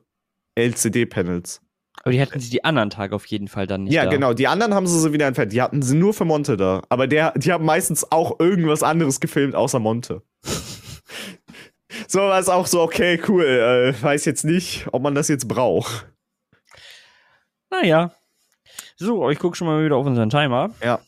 LCD-Panels. 0.54 1.60
Aber 2.02 2.12
die 2.12 2.20
hatten 2.20 2.40
sie 2.40 2.50
die 2.50 2.64
anderen 2.64 2.88
Tage 2.88 3.14
auf 3.14 3.26
jeden 3.26 3.48
Fall 3.48 3.66
dann 3.66 3.84
nicht. 3.84 3.92
Ja, 3.92 4.04
da. 4.04 4.10
genau. 4.10 4.32
Die 4.32 4.46
anderen 4.46 4.72
haben 4.74 4.86
sie 4.86 4.98
so 4.98 5.12
wieder 5.12 5.26
entfernt. 5.26 5.52
Die 5.52 5.60
hatten 5.60 5.82
sie 5.82 5.96
nur 5.96 6.14
für 6.14 6.24
Monte 6.24 6.56
da. 6.56 6.82
Aber 6.88 7.06
der, 7.06 7.32
die 7.36 7.52
haben 7.52 7.64
meistens 7.64 8.10
auch 8.10 8.40
irgendwas 8.40 8.82
anderes 8.82 9.20
gefilmt 9.20 9.54
außer 9.54 9.80
Monte. 9.80 10.22
so 12.08 12.20
war 12.20 12.38
es 12.38 12.48
auch 12.48 12.66
so, 12.66 12.80
okay, 12.80 13.20
cool. 13.28 13.44
Äh, 13.44 14.02
weiß 14.02 14.24
jetzt 14.24 14.44
nicht, 14.44 14.86
ob 14.92 15.02
man 15.02 15.14
das 15.14 15.28
jetzt 15.28 15.46
braucht. 15.46 16.09
Naja. 17.70 18.12
So, 18.96 19.30
ich 19.30 19.38
gucke 19.38 19.56
schon 19.56 19.66
mal 19.66 19.84
wieder 19.84 19.96
auf 19.96 20.06
unseren 20.06 20.30
Timer. 20.30 20.70
Ja. 20.82 21.00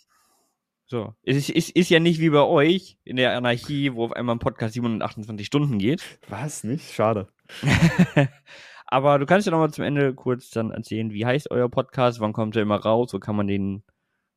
So. 0.86 1.14
Es 1.22 1.36
ist, 1.36 1.50
ist, 1.50 1.70
ist 1.70 1.90
ja 1.90 2.00
nicht 2.00 2.20
wie 2.20 2.30
bei 2.30 2.42
euch 2.42 2.98
in 3.04 3.16
der 3.16 3.36
Anarchie, 3.36 3.94
wo 3.94 4.04
auf 4.04 4.12
einmal 4.12 4.36
ein 4.36 4.40
Podcast 4.40 4.74
728 4.74 5.46
Stunden 5.46 5.78
geht. 5.78 6.02
Was? 6.28 6.64
Nicht? 6.64 6.92
Schade. 6.92 7.28
Aber 8.86 9.18
du 9.18 9.24
kannst 9.24 9.46
ja 9.46 9.52
nochmal 9.52 9.72
zum 9.72 9.84
Ende 9.84 10.14
kurz 10.14 10.50
dann 10.50 10.70
erzählen, 10.70 11.12
wie 11.12 11.24
heißt 11.24 11.50
euer 11.50 11.70
Podcast, 11.70 12.20
wann 12.20 12.34
kommt 12.34 12.56
er 12.56 12.62
immer 12.62 12.76
raus, 12.76 13.14
wo 13.14 13.18
kann 13.18 13.36
man 13.36 13.46
den 13.46 13.84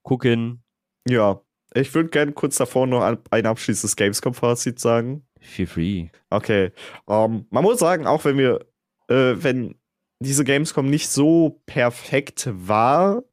gucken? 0.01 0.63
Ja, 1.05 1.41
ich 1.73 1.93
würde 1.93 2.09
gerne 2.09 2.31
kurz 2.31 2.55
davor 2.55 2.87
noch 2.87 3.01
ein 3.31 3.45
abschließendes 3.45 3.97
Gamescom-Fazit 3.97 4.79
sagen. 4.79 5.27
Feel 5.41 5.67
free. 5.67 6.07
Okay. 6.29 6.71
Um, 7.05 7.47
man 7.49 7.63
muss 7.63 7.79
sagen, 7.79 8.07
auch 8.07 8.23
wenn 8.23 8.37
wir, 8.37 8.61
äh, 9.09 9.35
wenn 9.35 9.75
diese 10.19 10.43
Gamescom 10.43 10.89
nicht 10.89 11.09
so 11.09 11.61
perfekt 11.65 12.49
war, 12.51 13.23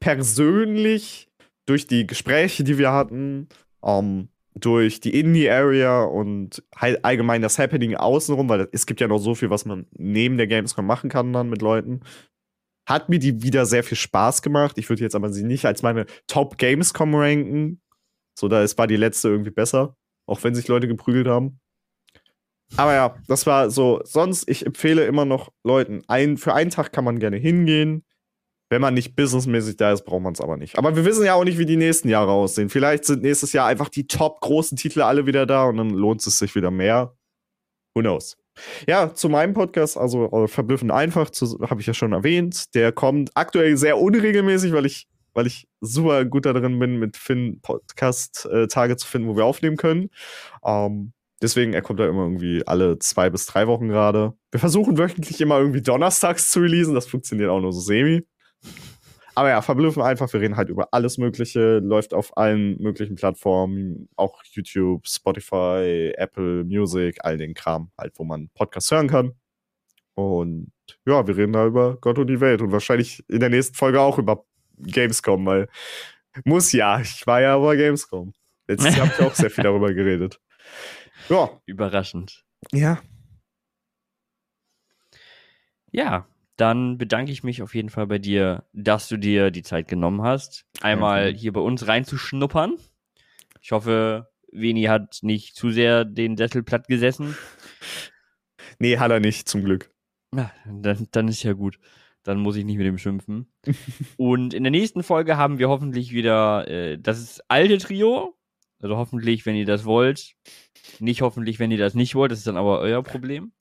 persönlich 0.00 1.28
durch 1.66 1.86
die 1.86 2.06
Gespräche, 2.06 2.64
die 2.64 2.78
wir 2.78 2.92
hatten, 2.92 3.48
um, 3.80 4.28
durch 4.54 5.00
die 5.00 5.18
Indie-Area 5.18 6.04
und 6.04 6.62
allgemein 6.72 7.42
das 7.42 7.58
Happening 7.58 7.96
außenrum, 7.96 8.48
weil 8.48 8.68
es 8.72 8.86
gibt 8.86 9.00
ja 9.00 9.08
noch 9.08 9.18
so 9.18 9.34
viel, 9.34 9.50
was 9.50 9.64
man 9.64 9.86
neben 9.92 10.36
der 10.36 10.46
Gamescom 10.46 10.86
machen 10.86 11.10
kann 11.10 11.32
dann 11.32 11.48
mit 11.48 11.60
Leuten. 11.60 12.00
Hat 12.88 13.08
mir 13.08 13.18
die 13.18 13.42
wieder 13.42 13.66
sehr 13.66 13.82
viel 13.82 13.96
Spaß 13.96 14.42
gemacht. 14.42 14.78
Ich 14.78 14.88
würde 14.88 15.02
jetzt 15.02 15.16
aber 15.16 15.32
sie 15.32 15.42
nicht 15.42 15.64
als 15.64 15.82
meine 15.82 16.06
Top 16.26 16.58
Gamescom 16.58 17.14
ranken. 17.14 17.80
So, 18.38 18.48
da 18.48 18.62
ist, 18.62 18.78
war 18.78 18.86
die 18.86 18.96
letzte 18.96 19.28
irgendwie 19.28 19.50
besser. 19.50 19.96
Auch 20.26 20.44
wenn 20.44 20.54
sich 20.54 20.68
Leute 20.68 20.86
geprügelt 20.86 21.26
haben. 21.26 21.60
Aber 22.76 22.94
ja, 22.94 23.16
das 23.28 23.46
war 23.46 23.70
so. 23.70 24.00
Sonst, 24.04 24.48
ich 24.48 24.66
empfehle 24.66 25.04
immer 25.06 25.24
noch 25.24 25.52
Leuten, 25.62 26.02
ein, 26.08 26.36
für 26.36 26.54
einen 26.54 26.70
Tag 26.70 26.92
kann 26.92 27.04
man 27.04 27.18
gerne 27.18 27.36
hingehen. 27.36 28.04
Wenn 28.70 28.80
man 28.80 28.94
nicht 28.94 29.14
businessmäßig 29.14 29.76
da 29.76 29.92
ist, 29.92 30.04
braucht 30.04 30.22
man 30.22 30.32
es 30.32 30.40
aber 30.40 30.56
nicht. 30.56 30.78
Aber 30.78 30.96
wir 30.96 31.04
wissen 31.04 31.24
ja 31.24 31.34
auch 31.34 31.44
nicht, 31.44 31.58
wie 31.58 31.66
die 31.66 31.76
nächsten 31.76 32.08
Jahre 32.08 32.32
aussehen. 32.32 32.70
Vielleicht 32.70 33.04
sind 33.04 33.22
nächstes 33.22 33.52
Jahr 33.52 33.66
einfach 33.66 33.88
die 33.88 34.06
top 34.06 34.40
großen 34.40 34.76
Titel 34.76 35.02
alle 35.02 35.26
wieder 35.26 35.46
da 35.46 35.64
und 35.64 35.76
dann 35.76 35.90
lohnt 35.90 36.26
es 36.26 36.38
sich 36.38 36.54
wieder 36.54 36.70
mehr. 36.70 37.14
Who 37.94 38.00
knows? 38.00 38.36
Ja, 38.88 39.14
zu 39.14 39.28
meinem 39.28 39.52
Podcast, 39.52 39.96
also 39.96 40.30
äh, 40.32 40.48
verblüffend 40.48 40.90
einfach, 40.90 41.30
habe 41.68 41.80
ich 41.80 41.86
ja 41.86 41.94
schon 41.94 42.12
erwähnt. 42.12 42.74
Der 42.74 42.92
kommt 42.92 43.30
aktuell 43.34 43.76
sehr 43.76 43.98
unregelmäßig, 43.98 44.72
weil 44.72 44.86
ich, 44.86 45.06
weil 45.34 45.46
ich 45.46 45.68
super 45.80 46.24
gut 46.24 46.46
da 46.46 46.52
drin 46.52 46.78
bin, 46.78 46.98
mit 46.98 47.16
Finn 47.16 47.60
Podcast-Tage 47.60 48.92
äh, 48.92 48.96
zu 48.96 49.06
finden, 49.06 49.28
wo 49.28 49.36
wir 49.36 49.44
aufnehmen 49.44 49.76
können. 49.76 50.10
Ähm, 50.64 51.12
deswegen, 51.44 51.74
er 51.74 51.82
kommt 51.82 52.00
da 52.00 52.08
immer 52.08 52.22
irgendwie 52.22 52.66
alle 52.66 52.98
zwei 52.98 53.30
bis 53.30 53.46
drei 53.46 53.66
Wochen 53.66 53.88
gerade. 53.88 54.32
Wir 54.50 54.60
versuchen 54.60 54.98
wöchentlich 54.98 55.40
immer 55.40 55.58
irgendwie 55.58 55.82
donnerstags 55.82 56.50
zu 56.50 56.60
releasen. 56.60 56.94
Das 56.94 57.06
funktioniert 57.06 57.50
auch 57.50 57.60
nur 57.60 57.72
so 57.72 57.80
semi. 57.80 58.26
Aber 59.36 59.48
ja, 59.50 59.62
verblüffen 59.62 60.02
einfach. 60.02 60.32
Wir 60.32 60.40
reden 60.40 60.56
halt 60.56 60.68
über 60.68 60.88
alles 60.92 61.18
Mögliche. 61.18 61.78
Läuft 61.78 62.14
auf 62.14 62.36
allen 62.36 62.80
möglichen 62.80 63.16
Plattformen. 63.16 64.08
Auch 64.16 64.42
YouTube, 64.44 65.06
Spotify, 65.06 66.12
Apple 66.16 66.64
Music, 66.64 67.18
all 67.20 67.36
den 67.36 67.54
Kram, 67.54 67.90
halt, 67.98 68.12
wo 68.16 68.24
man 68.24 68.48
Podcasts 68.54 68.90
hören 68.90 69.08
kann. 69.08 69.32
Und 70.14 70.72
ja, 71.06 71.26
wir 71.26 71.36
reden 71.36 71.52
da 71.52 71.66
über 71.66 71.96
Gott 72.00 72.18
und 72.18 72.28
die 72.28 72.40
Welt. 72.40 72.62
Und 72.62 72.72
wahrscheinlich 72.72 73.24
in 73.28 73.40
der 73.40 73.50
nächsten 73.50 73.74
Folge 73.74 74.00
auch 74.00 74.18
über 74.18 74.44
Gamescom, 74.78 75.44
weil 75.46 75.68
muss 76.44 76.72
ja. 76.72 77.00
Ich 77.00 77.26
war 77.26 77.40
ja 77.40 77.54
aber 77.56 77.76
Gamescom. 77.76 78.32
Letztes 78.66 78.96
Jahr 78.96 79.06
habe 79.08 79.14
ich 79.18 79.26
auch 79.26 79.34
sehr 79.34 79.50
viel 79.50 79.64
darüber 79.64 79.92
geredet. 79.92 80.40
Ja. 81.28 81.60
Überraschend. 81.66 82.44
Ja. 82.72 83.00
Ja, 85.90 86.26
dann 86.56 86.98
bedanke 86.98 87.32
ich 87.32 87.42
mich 87.42 87.62
auf 87.62 87.74
jeden 87.74 87.88
Fall 87.88 88.06
bei 88.06 88.18
dir, 88.18 88.64
dass 88.72 89.08
du 89.08 89.16
dir 89.16 89.50
die 89.50 89.62
Zeit 89.62 89.88
genommen 89.88 90.22
hast, 90.22 90.66
einmal 90.80 91.32
hier 91.32 91.52
bei 91.52 91.60
uns 91.60 91.86
reinzuschnuppern. 91.86 92.76
Ich 93.60 93.72
hoffe, 93.72 94.28
Veni 94.52 94.84
hat 94.84 95.18
nicht 95.22 95.56
zu 95.56 95.70
sehr 95.70 96.04
den 96.04 96.36
Sessel 96.36 96.62
platt 96.62 96.88
gesessen. 96.88 97.36
Nee, 98.80 98.98
hat 98.98 99.12
er 99.12 99.20
nicht, 99.20 99.48
zum 99.48 99.62
Glück. 99.62 99.94
Ja, 100.34 100.50
dann, 100.66 101.06
dann 101.12 101.28
ist 101.28 101.44
ja 101.44 101.52
gut. 101.52 101.78
Dann 102.24 102.38
muss 102.38 102.56
ich 102.56 102.64
nicht 102.64 102.76
mit 102.76 102.86
ihm 102.86 102.98
schimpfen. 102.98 103.46
Und 104.16 104.52
in 104.52 104.64
der 104.64 104.72
nächsten 104.72 105.04
Folge 105.04 105.36
haben 105.36 105.58
wir 105.58 105.68
hoffentlich 105.68 106.12
wieder 106.12 106.66
äh, 106.66 106.98
das 106.98 107.40
alte 107.48 107.78
Trio. 107.78 108.36
Also 108.84 108.98
hoffentlich, 108.98 109.46
wenn 109.46 109.56
ihr 109.56 109.64
das 109.64 109.86
wollt. 109.86 110.34
Nicht 110.98 111.22
hoffentlich, 111.22 111.58
wenn 111.58 111.70
ihr 111.70 111.78
das 111.78 111.94
nicht 111.94 112.14
wollt. 112.14 112.30
Das 112.30 112.40
ist 112.40 112.46
dann 112.46 112.58
aber 112.58 112.80
euer 112.80 113.02
Problem. 113.02 113.54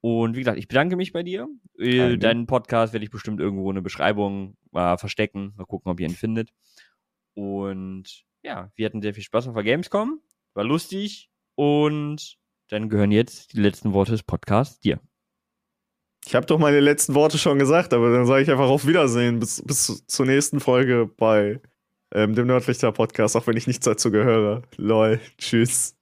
Und 0.00 0.34
wie 0.34 0.38
gesagt, 0.38 0.56
ich 0.56 0.68
bedanke 0.68 0.96
mich 0.96 1.12
bei 1.12 1.22
dir. 1.22 1.48
Äh, 1.76 2.16
deinen 2.16 2.46
Podcast 2.46 2.94
werde 2.94 3.04
ich 3.04 3.10
bestimmt 3.10 3.40
irgendwo 3.40 3.68
in 3.70 3.74
der 3.74 3.82
Beschreibung 3.82 4.56
äh, 4.72 4.96
verstecken. 4.96 5.52
Mal 5.58 5.66
gucken, 5.66 5.92
ob 5.92 6.00
ihr 6.00 6.08
ihn 6.08 6.14
findet. 6.14 6.48
Und 7.34 8.24
ja, 8.42 8.72
wir 8.74 8.86
hatten 8.86 9.02
sehr 9.02 9.12
viel 9.12 9.22
Spaß 9.22 9.48
auf 9.48 9.54
der 9.54 9.64
Gamescom. 9.64 10.22
War 10.54 10.64
lustig. 10.64 11.28
Und 11.54 12.38
dann 12.68 12.88
gehören 12.88 13.12
jetzt 13.12 13.52
die 13.52 13.60
letzten 13.60 13.92
Worte 13.92 14.12
des 14.12 14.22
Podcasts 14.22 14.80
dir. 14.80 14.98
Ich 16.24 16.34
habe 16.34 16.46
doch 16.46 16.58
meine 16.58 16.80
letzten 16.80 17.14
Worte 17.14 17.36
schon 17.36 17.58
gesagt, 17.58 17.92
aber 17.92 18.10
dann 18.10 18.24
sage 18.24 18.44
ich 18.44 18.50
einfach 18.50 18.70
auf 18.70 18.86
Wiedersehen 18.86 19.40
bis, 19.40 19.62
bis 19.62 20.06
zur 20.06 20.24
nächsten 20.24 20.58
Folge 20.58 21.10
bei 21.18 21.60
ähm, 22.14 22.34
dem 22.34 22.46
Nördlichter 22.46 22.92
Podcast, 22.92 23.36
auch 23.36 23.46
wenn 23.46 23.56
ich 23.56 23.66
nichts 23.66 23.84
dazu 23.84 24.10
gehöre. 24.10 24.62
Lol. 24.76 25.20
Tschüss. 25.38 26.01